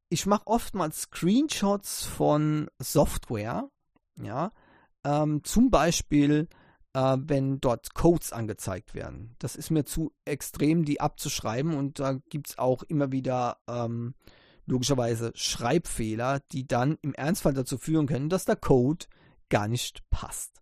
ich 0.10 0.26
mache 0.26 0.48
oftmals 0.48 1.04
Screenshots 1.04 2.06
von 2.06 2.68
Software. 2.80 3.70
Ja, 4.22 4.52
ähm, 5.06 5.44
zum 5.44 5.70
Beispiel, 5.70 6.50
äh, 6.94 7.18
wenn 7.20 7.60
dort 7.62 7.94
Codes 7.94 8.34
angezeigt 8.34 8.94
werden. 8.94 9.36
Das 9.40 9.56
ist 9.56 9.70
mir 9.70 9.86
zu 9.86 10.12
extrem, 10.26 10.84
die 10.84 11.00
abzuschreiben. 11.00 11.76
Und 11.76 12.00
da 12.00 12.14
gibt 12.30 12.50
es 12.50 12.58
auch 12.58 12.84
immer 12.84 13.12
wieder 13.12 13.58
ähm, 13.68 14.16
logischerweise 14.66 15.32
Schreibfehler, 15.36 16.42
die 16.52 16.68
dann 16.68 16.98
im 17.02 17.14
Ernstfall 17.14 17.54
dazu 17.54 17.78
führen 17.78 18.08
können, 18.08 18.30
dass 18.30 18.46
der 18.46 18.56
Code 18.58 19.06
gar 19.50 19.68
nicht 19.68 20.04
passt. 20.10 20.60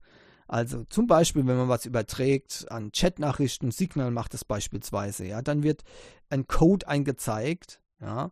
Also 0.47 0.85
zum 0.85 1.07
Beispiel, 1.07 1.45
wenn 1.45 1.57
man 1.57 1.67
was 1.67 1.85
überträgt 1.85 2.71
an 2.71 2.91
Chatnachrichten, 2.93 3.71
Signal 3.71 4.11
macht 4.11 4.33
es 4.33 4.45
beispielsweise, 4.45 5.25
ja, 5.25 5.41
dann 5.41 5.61
wird 5.61 5.83
ein 6.29 6.47
Code 6.47 6.87
eingezeigt, 6.87 7.81
ja, 7.99 8.31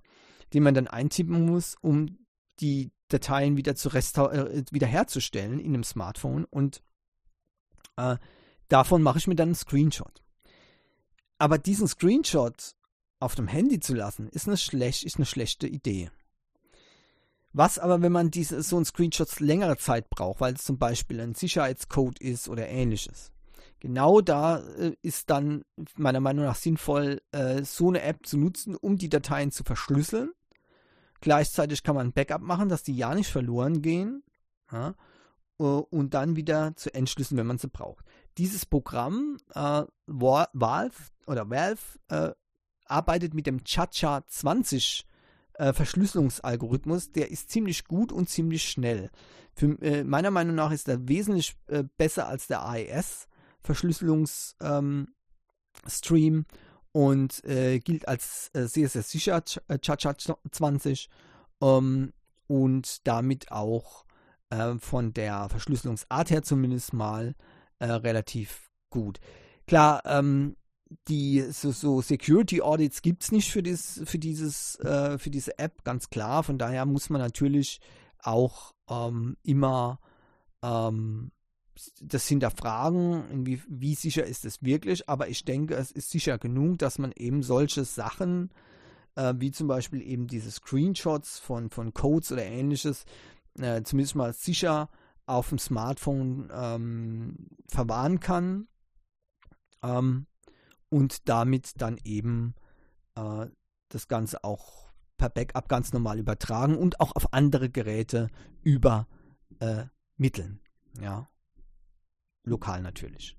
den 0.53 0.63
man 0.63 0.73
dann 0.73 0.88
eintippen 0.88 1.45
muss, 1.45 1.76
um 1.81 2.17
die 2.59 2.91
Dateien 3.09 3.57
wieder 3.57 3.76
zu 3.76 3.89
äh, 3.89 4.63
wiederherzustellen 4.72 5.59
in 5.59 5.73
einem 5.73 5.84
Smartphone 5.84 6.45
und 6.45 6.81
äh, 7.97 8.17
davon 8.67 9.01
mache 9.01 9.19
ich 9.19 9.27
mir 9.27 9.35
dann 9.35 9.49
einen 9.49 9.55
Screenshot. 9.55 10.23
Aber 11.38 11.57
diesen 11.57 11.88
Screenshot 11.88 12.76
auf 13.19 13.35
dem 13.35 13.47
Handy 13.47 13.80
zu 13.80 13.93
lassen, 13.93 14.30
ist 14.30 14.47
eine, 14.47 14.57
schlecht, 14.57 15.03
ist 15.03 15.17
eine 15.17 15.26
schlechte 15.26 15.67
Idee. 15.67 16.09
Was 17.53 17.80
aber, 17.80 18.01
wenn 18.01 18.11
man 18.11 18.31
diese, 18.31 18.61
so 18.61 18.76
einen 18.76 18.85
Screenshot 18.85 19.39
längere 19.39 19.77
Zeit 19.77 20.09
braucht, 20.09 20.41
weil 20.41 20.55
es 20.55 20.63
zum 20.63 20.77
Beispiel 20.77 21.22
ein 21.22 21.35
Sicherheitscode 21.35 22.19
ist 22.19 22.49
oder 22.49 22.67
ähnliches. 22.67 23.31
Genau 23.86 24.20
da 24.20 24.62
äh, 24.80 24.95
ist 25.03 25.30
dann 25.30 25.64
meiner 25.95 26.20
Meinung 26.20 26.45
nach 26.45 26.56
sinnvoll, 26.56 27.22
äh, 27.32 27.62
so 27.62 27.90
eine 27.90 28.02
App 28.02 28.26
zu 28.26 28.36
nutzen, 28.36 28.76
um 28.76 28.98
die 28.98 29.10
Dateien 29.10 29.52
zu 29.52 29.64
verschlüsseln. 29.64 30.32
Gleichzeitig 31.22 31.84
kann 31.84 31.94
man 31.94 32.07
ein 32.07 32.12
Backup 32.12 32.41
machen, 32.41 32.68
dass 32.68 32.82
die 32.82 32.95
ja 32.95 33.14
nicht 33.14 33.30
verloren 33.30 33.84
gehen. 33.84 34.24
Ja? 34.72 34.95
äh, 35.60 35.64
und 35.64 36.16
dann 36.16 36.36
wieder 36.36 36.76
zu 36.76 36.91
entschlüsseln, 36.95 37.38
wenn 37.38 37.45
man 37.45 37.60
sie 37.60 37.68
braucht. 37.68 38.03
Dieses 38.40 38.66
Programm 38.66 39.38
äh, 39.53 39.84
Valve 40.07 40.95
oder 41.28 41.48
Valve 41.48 41.99
äh, 42.07 42.32
arbeitet 42.86 43.36
mit 43.36 43.45
dem 43.45 43.64
Cha-Cha 43.64 44.26
20 44.28 45.06
äh, 45.53 45.74
Verschlüsselungsalgorithmus. 45.74 47.12
Der 47.12 47.30
ist 47.30 47.52
ziemlich 47.52 47.86
gut 47.86 48.12
und 48.12 48.32
ziemlich 48.32 48.64
schnell. 48.64 49.12
Für, 49.53 49.80
äh, 49.84 50.03
meiner 50.03 50.32
Meinung 50.32 50.56
nach 50.56 50.72
ist 50.72 50.88
er 50.88 51.07
wesentlich 51.07 51.56
äh, 51.68 51.84
besser 51.98 52.28
als 52.28 52.48
der 52.48 52.66
AES 52.66 53.28
Verschlüsselungsstream 53.66 55.08
ähm, 56.22 56.46
und 56.92 57.44
äh, 57.44 57.80
gilt 57.80 58.08
als 58.08 58.50
äh, 58.54 58.68
sehr, 58.68 58.88
sehr 58.90 59.04
sicher, 59.04 59.44
Cha-Cha 59.44 60.16
20 60.18 61.10
ähm, 61.62 62.14
und 62.48 63.08
damit 63.08 63.52
auch 63.52 64.06
äh, 64.50 64.76
von 64.76 65.14
der 65.14 65.50
Verschlüsselungsart 65.50 66.30
her 66.30 66.44
zumindest 66.44 66.94
mal 66.94 67.36
äh, 67.80 67.86
relativ 67.86 68.70
gut. 68.90 69.20
Klar, 69.68 70.04
ähm, 70.06 70.56
die 71.08 71.42
so, 71.50 71.72
so 71.72 72.02
Security 72.02 72.62
Audits 72.62 73.02
gibt 73.02 73.24
es 73.24 73.32
nicht 73.32 73.52
für, 73.52 73.64
dies, 73.64 74.02
für, 74.06 74.20
dieses, 74.20 74.80
äh, 74.80 75.18
für 75.18 75.30
diese 75.30 75.58
App, 75.58 75.84
ganz 75.84 76.10
klar. 76.10 76.44
Von 76.44 76.58
daher 76.58 76.86
muss 76.86 77.10
man 77.10 77.22
natürlich 77.22 77.82
auch 78.20 78.74
ähm, 78.90 79.36
immer 79.44 80.00
ähm, 80.62 81.32
das 82.02 82.27
hinterfragen, 82.27 83.45
wie, 83.45 83.61
wie 83.68 83.95
sicher 83.95 84.26
ist 84.26 84.45
es 84.45 84.64
wirklich. 84.64 85.10
Aber 85.10 85.27
ich 85.27 85.45
denke, 85.45 85.76
es 85.76 85.91
ist 85.91 86.10
sicher 86.10 86.38
genug, 86.38 86.80
dass 86.80 86.99
man 86.99 87.11
eben 87.11 87.43
solche 87.43 87.85
Sachen, 87.85 88.52
äh, 89.15 89.34
wie 89.38 89.52
zum 89.52 89.68
Beispiel 89.68 90.02
eben 90.02 90.27
diese 90.27 90.52
Screenshots 90.52 91.39
von, 91.39 91.69
von 91.69 91.93
Codes 91.93 92.31
oder 92.31 92.45
ähnliches, 92.45 93.06
äh, 93.60 93.81
zumindest 93.84 94.15
mal 94.15 94.34
sicher 94.34 94.89
auf 95.26 95.49
dem 95.49 95.60
Smartphone 95.60 96.49
ähm, 96.53 97.47
verwahren 97.68 98.19
kann. 98.19 98.68
Ähm, 99.84 100.27
und 100.89 101.27
damit 101.27 101.81
dann 101.81 101.99
eben 102.03 102.56
äh, 103.15 103.47
das 103.89 104.07
Ganze 104.07 104.43
auch 104.43 104.85
per 105.18 105.30
Backup 105.30 105.68
ganz 105.69 105.93
normal 105.93 106.19
übertragen 106.19 106.77
und 106.77 106.99
auch 106.99 107.15
auf 107.15 107.34
andere 107.34 107.69
Geräte 107.69 108.30
übermitteln. 108.64 110.60
Äh, 110.99 111.03
ja. 111.03 111.30
Lokal 112.45 112.81
natürlich. 112.81 113.38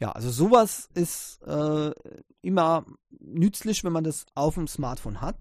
Ja, 0.00 0.12
also 0.12 0.30
sowas 0.30 0.88
ist 0.94 1.40
äh, 1.42 1.92
immer 2.42 2.84
nützlich, 3.20 3.84
wenn 3.84 3.92
man 3.92 4.04
das 4.04 4.26
auf 4.34 4.54
dem 4.54 4.66
Smartphone 4.66 5.20
hat. 5.20 5.36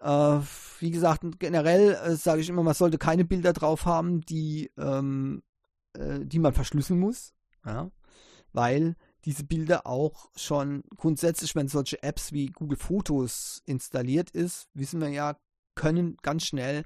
Äh, 0.00 0.40
wie 0.78 0.90
gesagt, 0.90 1.22
generell 1.38 1.94
äh, 1.94 2.16
sage 2.16 2.40
ich 2.40 2.48
immer, 2.48 2.62
man 2.62 2.74
sollte 2.74 2.96
keine 2.96 3.24
Bilder 3.24 3.52
drauf 3.52 3.84
haben, 3.84 4.22
die, 4.22 4.70
ähm, 4.78 5.42
äh, 5.94 6.20
die 6.20 6.38
man 6.38 6.54
verschlüsseln 6.54 6.98
muss. 6.98 7.34
Ja? 7.66 7.90
Weil 8.52 8.96
diese 9.24 9.44
Bilder 9.44 9.86
auch 9.86 10.30
schon 10.34 10.82
grundsätzlich, 10.96 11.54
wenn 11.54 11.68
solche 11.68 12.02
Apps 12.02 12.32
wie 12.32 12.46
Google 12.46 12.78
Fotos 12.78 13.62
installiert 13.66 14.30
ist, 14.30 14.68
wissen 14.72 15.00
wir 15.00 15.08
ja, 15.08 15.36
können 15.74 16.16
ganz 16.22 16.44
schnell 16.44 16.84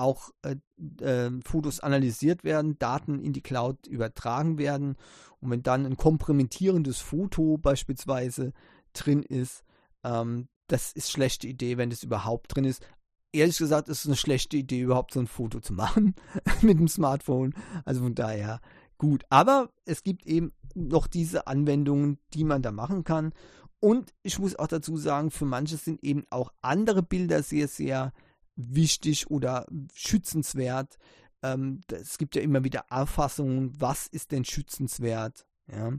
auch 0.00 0.30
äh, 0.42 0.56
äh, 1.02 1.30
Fotos 1.44 1.80
analysiert 1.80 2.44
werden, 2.44 2.78
Daten 2.78 3.20
in 3.20 3.32
die 3.32 3.42
Cloud 3.42 3.86
übertragen 3.86 4.58
werden. 4.58 4.96
Und 5.40 5.50
wenn 5.50 5.62
dann 5.62 5.86
ein 5.86 5.96
kompromittierendes 5.96 6.98
Foto 6.98 7.58
beispielsweise 7.58 8.52
drin 8.92 9.22
ist, 9.22 9.64
ähm, 10.04 10.48
das 10.66 10.92
ist 10.92 11.10
schlechte 11.10 11.46
Idee, 11.46 11.78
wenn 11.78 11.90
das 11.90 12.02
überhaupt 12.02 12.54
drin 12.54 12.64
ist. 12.64 12.86
Ehrlich 13.32 13.58
gesagt 13.58 13.88
ist 13.88 14.00
es 14.00 14.06
eine 14.06 14.16
schlechte 14.16 14.56
Idee, 14.56 14.80
überhaupt 14.80 15.12
so 15.12 15.20
ein 15.20 15.26
Foto 15.26 15.60
zu 15.60 15.72
machen 15.72 16.14
mit 16.62 16.78
dem 16.78 16.88
Smartphone. 16.88 17.54
Also 17.84 18.02
von 18.02 18.14
daher 18.14 18.60
gut. 18.98 19.24
Aber 19.30 19.70
es 19.84 20.02
gibt 20.02 20.26
eben 20.26 20.52
noch 20.74 21.06
diese 21.06 21.46
Anwendungen, 21.46 22.18
die 22.34 22.44
man 22.44 22.62
da 22.62 22.72
machen 22.72 23.04
kann. 23.04 23.32
Und 23.80 24.12
ich 24.22 24.38
muss 24.38 24.56
auch 24.56 24.66
dazu 24.66 24.96
sagen, 24.96 25.30
für 25.30 25.44
manche 25.44 25.76
sind 25.76 26.02
eben 26.02 26.24
auch 26.30 26.52
andere 26.62 27.02
Bilder 27.02 27.42
sehr, 27.42 27.68
sehr 27.68 28.12
wichtig 28.58 29.30
oder 29.30 29.66
schützenswert. 29.94 30.98
Ähm, 31.42 31.80
es 31.90 32.18
gibt 32.18 32.34
ja 32.34 32.42
immer 32.42 32.64
wieder 32.64 32.84
Erfassungen, 32.90 33.72
was 33.80 34.08
ist 34.08 34.32
denn 34.32 34.44
schützenswert. 34.44 35.46
Ja? 35.70 35.92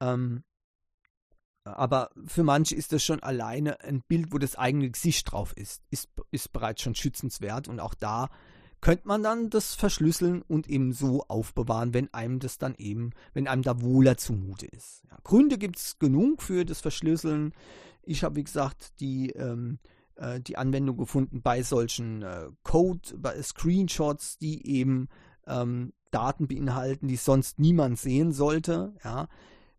Ähm, 0.00 0.44
aber 1.64 2.10
für 2.26 2.44
manche 2.44 2.74
ist 2.74 2.92
das 2.92 3.04
schon 3.04 3.22
alleine 3.22 3.80
ein 3.80 4.02
Bild, 4.02 4.32
wo 4.32 4.38
das 4.38 4.56
eigene 4.56 4.90
Gesicht 4.90 5.32
drauf 5.32 5.52
ist, 5.56 5.82
ist, 5.90 6.08
ist 6.30 6.52
bereits 6.52 6.82
schon 6.82 6.94
schützenswert. 6.94 7.68
Und 7.68 7.80
auch 7.80 7.94
da 7.94 8.28
könnte 8.80 9.08
man 9.08 9.22
dann 9.22 9.50
das 9.50 9.74
verschlüsseln 9.74 10.42
und 10.42 10.68
eben 10.68 10.92
so 10.92 11.24
aufbewahren, 11.28 11.94
wenn 11.94 12.12
einem 12.14 12.38
das 12.38 12.58
dann 12.58 12.74
eben, 12.76 13.10
wenn 13.32 13.48
einem 13.48 13.62
da 13.62 13.80
wohler 13.80 14.16
zumute 14.16 14.66
ist. 14.66 15.02
Ja, 15.10 15.18
Gründe 15.24 15.58
gibt 15.58 15.78
es 15.78 15.98
genug 15.98 16.42
für 16.42 16.64
das 16.64 16.80
Verschlüsseln. 16.80 17.52
Ich 18.02 18.22
habe, 18.22 18.36
wie 18.36 18.44
gesagt, 18.44 19.00
die, 19.00 19.30
ähm, 19.30 19.78
äh, 20.18 20.40
die 20.40 20.56
Anwendung 20.56 20.96
gefunden 20.96 21.42
bei 21.42 21.62
solchen 21.62 22.22
äh, 22.22 22.48
Code, 22.62 23.16
bei 23.16 23.40
Screenshots, 23.42 24.38
die 24.38 24.66
eben 24.66 25.08
ähm, 25.46 25.92
Daten 26.10 26.46
beinhalten, 26.48 27.08
die 27.08 27.16
sonst 27.16 27.58
niemand 27.58 27.98
sehen 27.98 28.32
sollte. 28.32 28.94
Ja, 29.02 29.28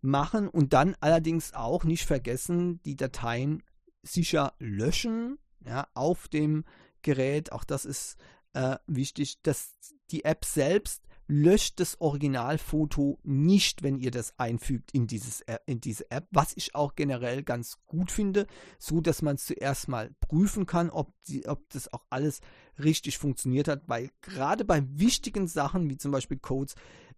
machen 0.02 0.48
und 0.48 0.74
dann 0.74 0.96
allerdings 1.00 1.54
auch 1.54 1.84
nicht 1.84 2.06
vergessen, 2.06 2.82
die 2.84 2.96
Dateien 2.96 3.64
sicher 4.02 4.54
löschen 4.60 5.38
ja, 5.66 5.88
auf 5.94 6.28
dem 6.28 6.64
Gerät. 7.02 7.52
Auch 7.52 7.64
das 7.64 7.86
ist 7.86 8.18
äh, 8.54 8.78
wichtig, 8.88 9.42
dass 9.42 9.76
die 10.12 10.26
App 10.26 10.46
selbst 10.46 11.04
löscht 11.30 11.80
das 11.80 12.02
Originalfoto 12.02 13.20
nicht, 13.24 13.84
wenn 13.84 14.00
ihr 14.00 14.10
das 14.10 14.34
einfügt 14.40 14.92
in, 14.94 15.06
dieses, 15.06 15.44
in 15.68 15.80
diese 15.80 16.10
App, 16.10 16.28
was 16.32 16.54
ich 16.58 16.74
auch 16.74 16.96
generell 16.96 17.44
ganz 17.44 17.78
gut 17.86 18.12
finde, 18.12 18.48
so 18.80 19.00
dass 19.00 19.22
man 19.22 19.36
es 19.36 19.46
zuerst 19.46 19.88
mal 19.88 20.10
prüfen 20.22 20.66
kann, 20.66 20.90
ob, 20.90 21.14
die, 21.28 21.48
ob 21.48 21.70
das 21.70 21.94
auch 21.94 22.04
alles 22.10 22.42
richtig 22.84 23.20
funktioniert 23.20 23.68
hat, 23.68 23.84
weil 23.86 24.10
gerade 24.22 24.66
bei 24.66 24.84
wichtigen 24.90 25.48
Sachen, 25.48 25.88
wie 25.88 25.98
zum 25.98 26.12
Beispiel 26.12 26.40
Codes, 26.40 26.74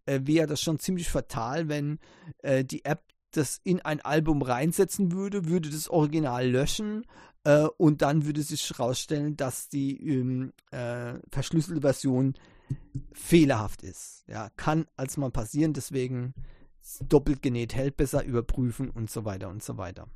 äh, 0.06 0.20
wäre 0.24 0.46
das 0.46 0.62
schon 0.62 0.78
ziemlich 0.78 1.10
fatal, 1.10 1.70
wenn 1.70 1.98
äh, 2.40 2.66
die 2.66 2.84
App 2.84 3.06
das 3.32 3.62
in 3.64 3.80
ein 3.80 4.02
Album 4.02 4.42
reinsetzen 4.42 5.14
würde, 5.14 5.46
würde 5.46 5.70
das 5.70 5.88
Original 5.88 6.50
löschen 6.50 7.06
äh, 7.46 7.64
und 7.78 8.02
dann 8.02 8.26
würde 8.26 8.42
sich 8.42 8.70
herausstellen, 8.70 9.38
dass 9.38 9.70
die 9.70 10.06
ähm, 10.06 10.52
äh, 10.72 11.14
verschlüsselte 11.30 11.80
Version 11.80 12.34
fehlerhaft 13.14 13.84
ist. 13.84 14.24
Ja, 14.28 14.50
kann 14.58 14.86
als 14.96 15.18
mal 15.18 15.32
passieren, 15.32 15.74
deswegen 15.74 16.34
doppelt 17.02 17.42
genäht 17.42 17.76
hält 17.76 17.98
besser 17.98 18.24
überprüfen 18.24 18.90
und 18.90 19.10
so 19.10 19.26
weiter 19.26 19.50
und 19.50 19.64
so 19.64 19.78
weiter. 19.78 20.08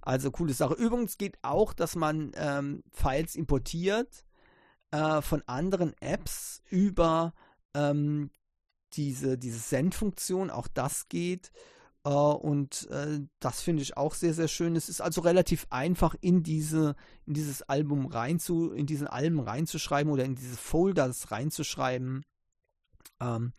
Also 0.00 0.30
coole 0.30 0.52
Sache. 0.52 0.74
Übrigens 0.74 1.16
geht 1.16 1.38
auch, 1.42 1.72
dass 1.72 1.96
man 1.96 2.32
ähm, 2.36 2.82
Files 2.92 3.36
importiert 3.36 4.24
äh, 4.90 5.22
von 5.22 5.42
anderen 5.46 5.94
Apps 6.00 6.62
über 6.68 7.32
ähm, 7.74 8.30
diese, 8.92 9.38
diese 9.38 9.58
Send-Funktion. 9.58 10.50
Auch 10.50 10.68
das 10.68 11.08
geht. 11.08 11.52
Uh, 12.06 12.32
und 12.32 12.86
uh, 12.90 13.26
das 13.40 13.62
finde 13.62 13.82
ich 13.82 13.96
auch 13.96 14.12
sehr, 14.12 14.34
sehr 14.34 14.48
schön. 14.48 14.76
Es 14.76 14.90
ist 14.90 15.00
also 15.00 15.22
relativ 15.22 15.66
einfach, 15.70 16.14
in 16.20 16.42
diese, 16.42 16.96
in 17.24 17.32
dieses 17.32 17.62
Album 17.62 18.04
rein 18.04 18.38
in 18.76 18.86
diesen 18.86 19.06
Alben 19.06 19.40
reinzuschreiben 19.40 20.12
oder 20.12 20.24
in 20.24 20.34
diese 20.34 20.56
Folders 20.56 21.30
reinzuschreiben. 21.30 22.22
Ähm, 23.20 23.52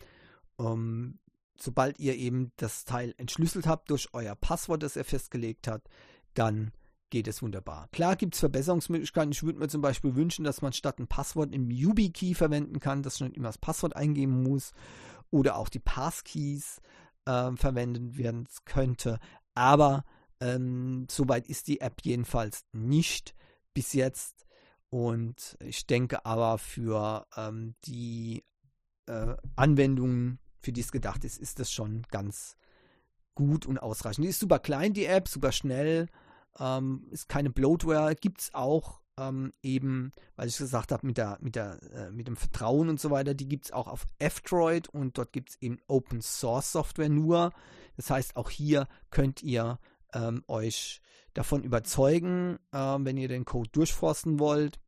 um, 0.57 1.17
sobald 1.57 1.99
ihr 1.99 2.15
eben 2.15 2.51
das 2.57 2.85
Teil 2.85 3.15
entschlüsselt 3.17 3.65
habt 3.65 3.89
durch 3.89 4.09
euer 4.13 4.35
Passwort, 4.35 4.84
das 4.84 4.95
er 4.95 5.05
festgelegt 5.05 5.67
hat, 5.67 5.81
dann 6.35 6.72
geht 7.09 7.27
es 7.27 7.41
wunderbar. 7.41 7.88
Klar 7.91 8.15
gibt 8.15 8.35
es 8.35 8.39
Verbesserungsmöglichkeiten. 8.41 9.31
Ich 9.31 9.43
würde 9.43 9.59
mir 9.59 9.69
zum 9.69 9.81
Beispiel 9.81 10.15
wünschen, 10.15 10.43
dass 10.43 10.61
man 10.61 10.73
statt 10.73 10.99
ein 10.99 11.07
Passwort 11.07 11.53
im 11.53 11.72
YubiKey 11.72 12.35
verwenden 12.35 12.80
kann, 12.80 13.03
dass 13.03 13.22
man 13.22 13.31
immer 13.34 13.49
das 13.49 13.57
Passwort 13.57 13.95
eingeben 13.95 14.43
muss 14.43 14.73
oder 15.31 15.57
auch 15.57 15.69
die 15.69 15.80
Passkeys 15.80 16.81
äh, 17.26 17.52
verwendet 17.56 18.18
werden 18.18 18.47
könnte. 18.65 19.19
Aber 19.53 20.03
ähm, 20.39 21.07
soweit 21.10 21.47
ist 21.47 21.68
die 21.68 21.81
App 21.81 22.02
jedenfalls 22.03 22.65
nicht 22.72 23.35
bis 23.73 23.93
jetzt. 23.93 24.45
Und 24.89 25.57
ich 25.60 25.88
denke 25.88 26.26
aber 26.26 26.57
für 26.57 27.26
ähm, 27.35 27.76
die 27.85 28.43
äh, 29.07 29.35
Anwendungen, 29.56 30.39
für 30.61 30.72
die 30.72 30.81
es 30.81 30.91
gedacht 30.91 31.23
ist, 31.26 31.38
ist 31.38 31.60
das 31.60 31.72
schon 31.72 32.03
ganz 32.10 32.56
gut 33.35 33.65
und 33.65 33.77
ausreichend. 33.77 34.26
Die 34.26 34.30
ist 34.30 34.39
super 34.39 34.60
klein, 34.60 34.93
die 34.93 35.06
App, 35.06 35.27
super 35.27 35.52
schnell, 35.52 36.07
ähm, 36.60 37.07
ist 37.11 37.27
keine 37.27 37.49
Bloatware, 37.49 38.15
gibt 38.15 38.41
es 38.41 38.53
auch 38.53 39.02
ähm, 39.17 39.53
eben, 39.61 40.11
weil 40.35 40.47
ich 40.47 40.57
gesagt 40.57 40.91
habe, 40.91 41.05
mit, 41.05 41.17
der, 41.17 41.37
mit, 41.41 41.55
der, 41.55 41.81
äh, 41.93 42.11
mit 42.11 42.27
dem 42.27 42.35
Vertrauen 42.35 42.89
und 42.89 42.99
so 42.99 43.11
weiter, 43.11 43.33
die 43.33 43.47
gibt 43.47 43.65
es 43.65 43.71
auch 43.71 43.87
auf 43.87 44.07
F-Droid 44.19 44.89
und 44.89 45.17
dort 45.17 45.31
gibt 45.31 45.51
es 45.51 45.61
eben 45.61 45.79
Open 45.87 46.21
Source 46.21 46.71
Software 46.71 47.09
nur. 47.09 47.51
Das 47.95 48.09
heißt, 48.09 48.35
auch 48.35 48.49
hier 48.49 48.87
könnt 49.09 49.41
ihr 49.43 49.79
ähm, 50.13 50.43
euch 50.47 51.01
davon 51.33 51.63
überzeugen, 51.63 52.57
äh, 52.71 52.77
wenn 52.77 53.17
ihr 53.17 53.27
den 53.27 53.45
Code 53.45 53.69
durchforsten 53.71 54.39
wollt 54.39 54.79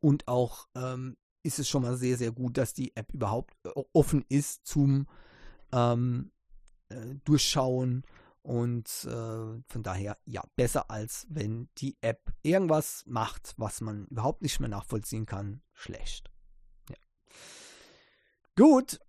und 0.00 0.28
auch 0.28 0.68
ähm, 0.74 1.16
ist 1.42 1.58
es 1.58 1.68
schon 1.68 1.82
mal 1.82 1.96
sehr, 1.96 2.16
sehr 2.16 2.32
gut, 2.32 2.56
dass 2.56 2.72
die 2.72 2.96
App 2.96 3.12
überhaupt 3.12 3.54
äh, 3.64 3.70
offen 3.92 4.24
ist 4.28 4.66
zum 4.66 5.06
ähm, 5.72 6.30
äh, 6.88 7.14
Durchschauen. 7.24 8.04
Und 8.44 8.88
äh, 9.04 9.62
von 9.66 9.82
daher, 9.82 10.18
ja, 10.26 10.44
besser 10.54 10.90
als 10.90 11.26
wenn 11.30 11.70
die 11.78 11.96
App 12.02 12.30
irgendwas 12.42 13.02
macht, 13.06 13.54
was 13.56 13.80
man 13.80 14.06
überhaupt 14.08 14.42
nicht 14.42 14.60
mehr 14.60 14.68
nachvollziehen 14.68 15.24
kann. 15.24 15.62
Schlecht. 15.72 16.30
Ja. 16.90 16.96
Gut, 18.54 19.00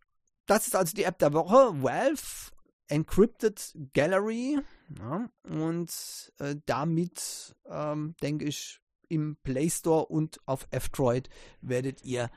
das 0.45 0.67
ist 0.67 0.75
also 0.77 0.95
die 0.95 1.03
App 1.03 1.19
der 1.19 1.33
Woche. 1.33 1.83
Valve 1.83 2.53
Encrypted 2.87 3.75
Gallery. 3.93 4.61
Ja, 4.97 5.29
und 5.43 6.33
äh, 6.39 6.55
damit, 6.65 7.57
ähm, 7.67 8.15
denke 8.21 8.45
ich, 8.45 8.79
im 9.09 9.35
Play 9.43 9.69
Store 9.69 10.05
und 10.05 10.39
auf 10.45 10.65
F-Droid 10.71 11.27
werdet 11.59 12.03
ihr 12.03 12.31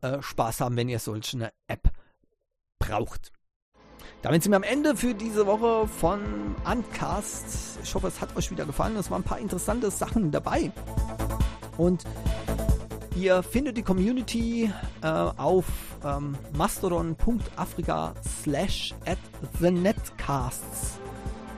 äh, 0.00 0.22
Spaß 0.22 0.62
haben, 0.62 0.76
wenn 0.76 0.88
ihr 0.88 0.98
solch 0.98 1.34
eine 1.34 1.52
App 1.66 1.92
braucht. 2.78 3.32
Damit 4.22 4.42
sind 4.42 4.50
wir 4.52 4.56
am 4.56 4.64
Ende 4.64 4.96
für 4.96 5.14
diese 5.14 5.46
Woche 5.46 5.86
von 5.86 6.20
Uncast. 6.64 7.78
Ich 7.82 7.94
hoffe, 7.94 8.08
es 8.08 8.20
hat 8.20 8.36
euch 8.36 8.50
wieder 8.50 8.64
gefallen. 8.64 8.96
Es 8.96 9.10
waren 9.10 9.22
ein 9.22 9.24
paar 9.24 9.38
interessante 9.38 9.90
Sachen 9.92 10.32
dabei. 10.32 10.72
Und 11.76 12.04
ihr 13.14 13.44
findet 13.44 13.76
die 13.76 13.82
Community 13.82 14.72
äh, 15.02 15.06
auf 15.06 15.66
ähm, 16.04 16.36
mastodon.afrika 16.56 18.14
slash 18.42 18.92
at 19.06 19.18
the 19.60 19.70
netcasts. 19.70 20.98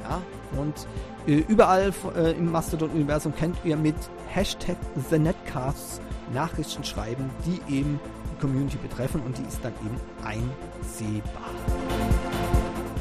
Ja, 0.03 0.21
und 0.59 0.87
äh, 1.27 1.45
überall 1.49 1.93
äh, 2.15 2.33
im 2.33 2.51
Mastodon-Universum 2.51 3.35
könnt 3.37 3.57
ihr 3.65 3.77
mit 3.77 3.97
Hashtag 4.29 4.77
TheNetcasts 5.09 6.01
Nachrichten 6.35 6.85
schreiben, 6.85 7.31
die 7.47 7.75
eben 7.75 8.01
die 8.33 8.41
Community 8.41 8.77
betreffen 8.77 9.23
und 9.23 9.39
die 9.39 9.43
ist 9.43 9.61
dann 9.63 9.73
eben 9.85 9.97
einsehbar. 10.25 11.51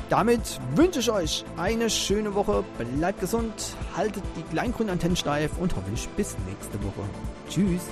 Damit 0.09 0.59
wünsche 0.73 1.01
ich 1.01 1.11
euch 1.11 1.45
eine 1.55 1.87
schöne 1.87 2.33
Woche, 2.33 2.63
bleibt 2.97 3.19
gesund, 3.19 3.53
haltet 3.95 4.23
die 4.35 4.41
Kleingrünantennen 4.41 5.15
steif 5.15 5.51
und 5.59 5.75
hoffe 5.75 5.91
ich 5.93 6.09
bis 6.09 6.35
nächste 6.47 6.83
Woche. 6.83 7.07
Tschüss. 7.47 7.83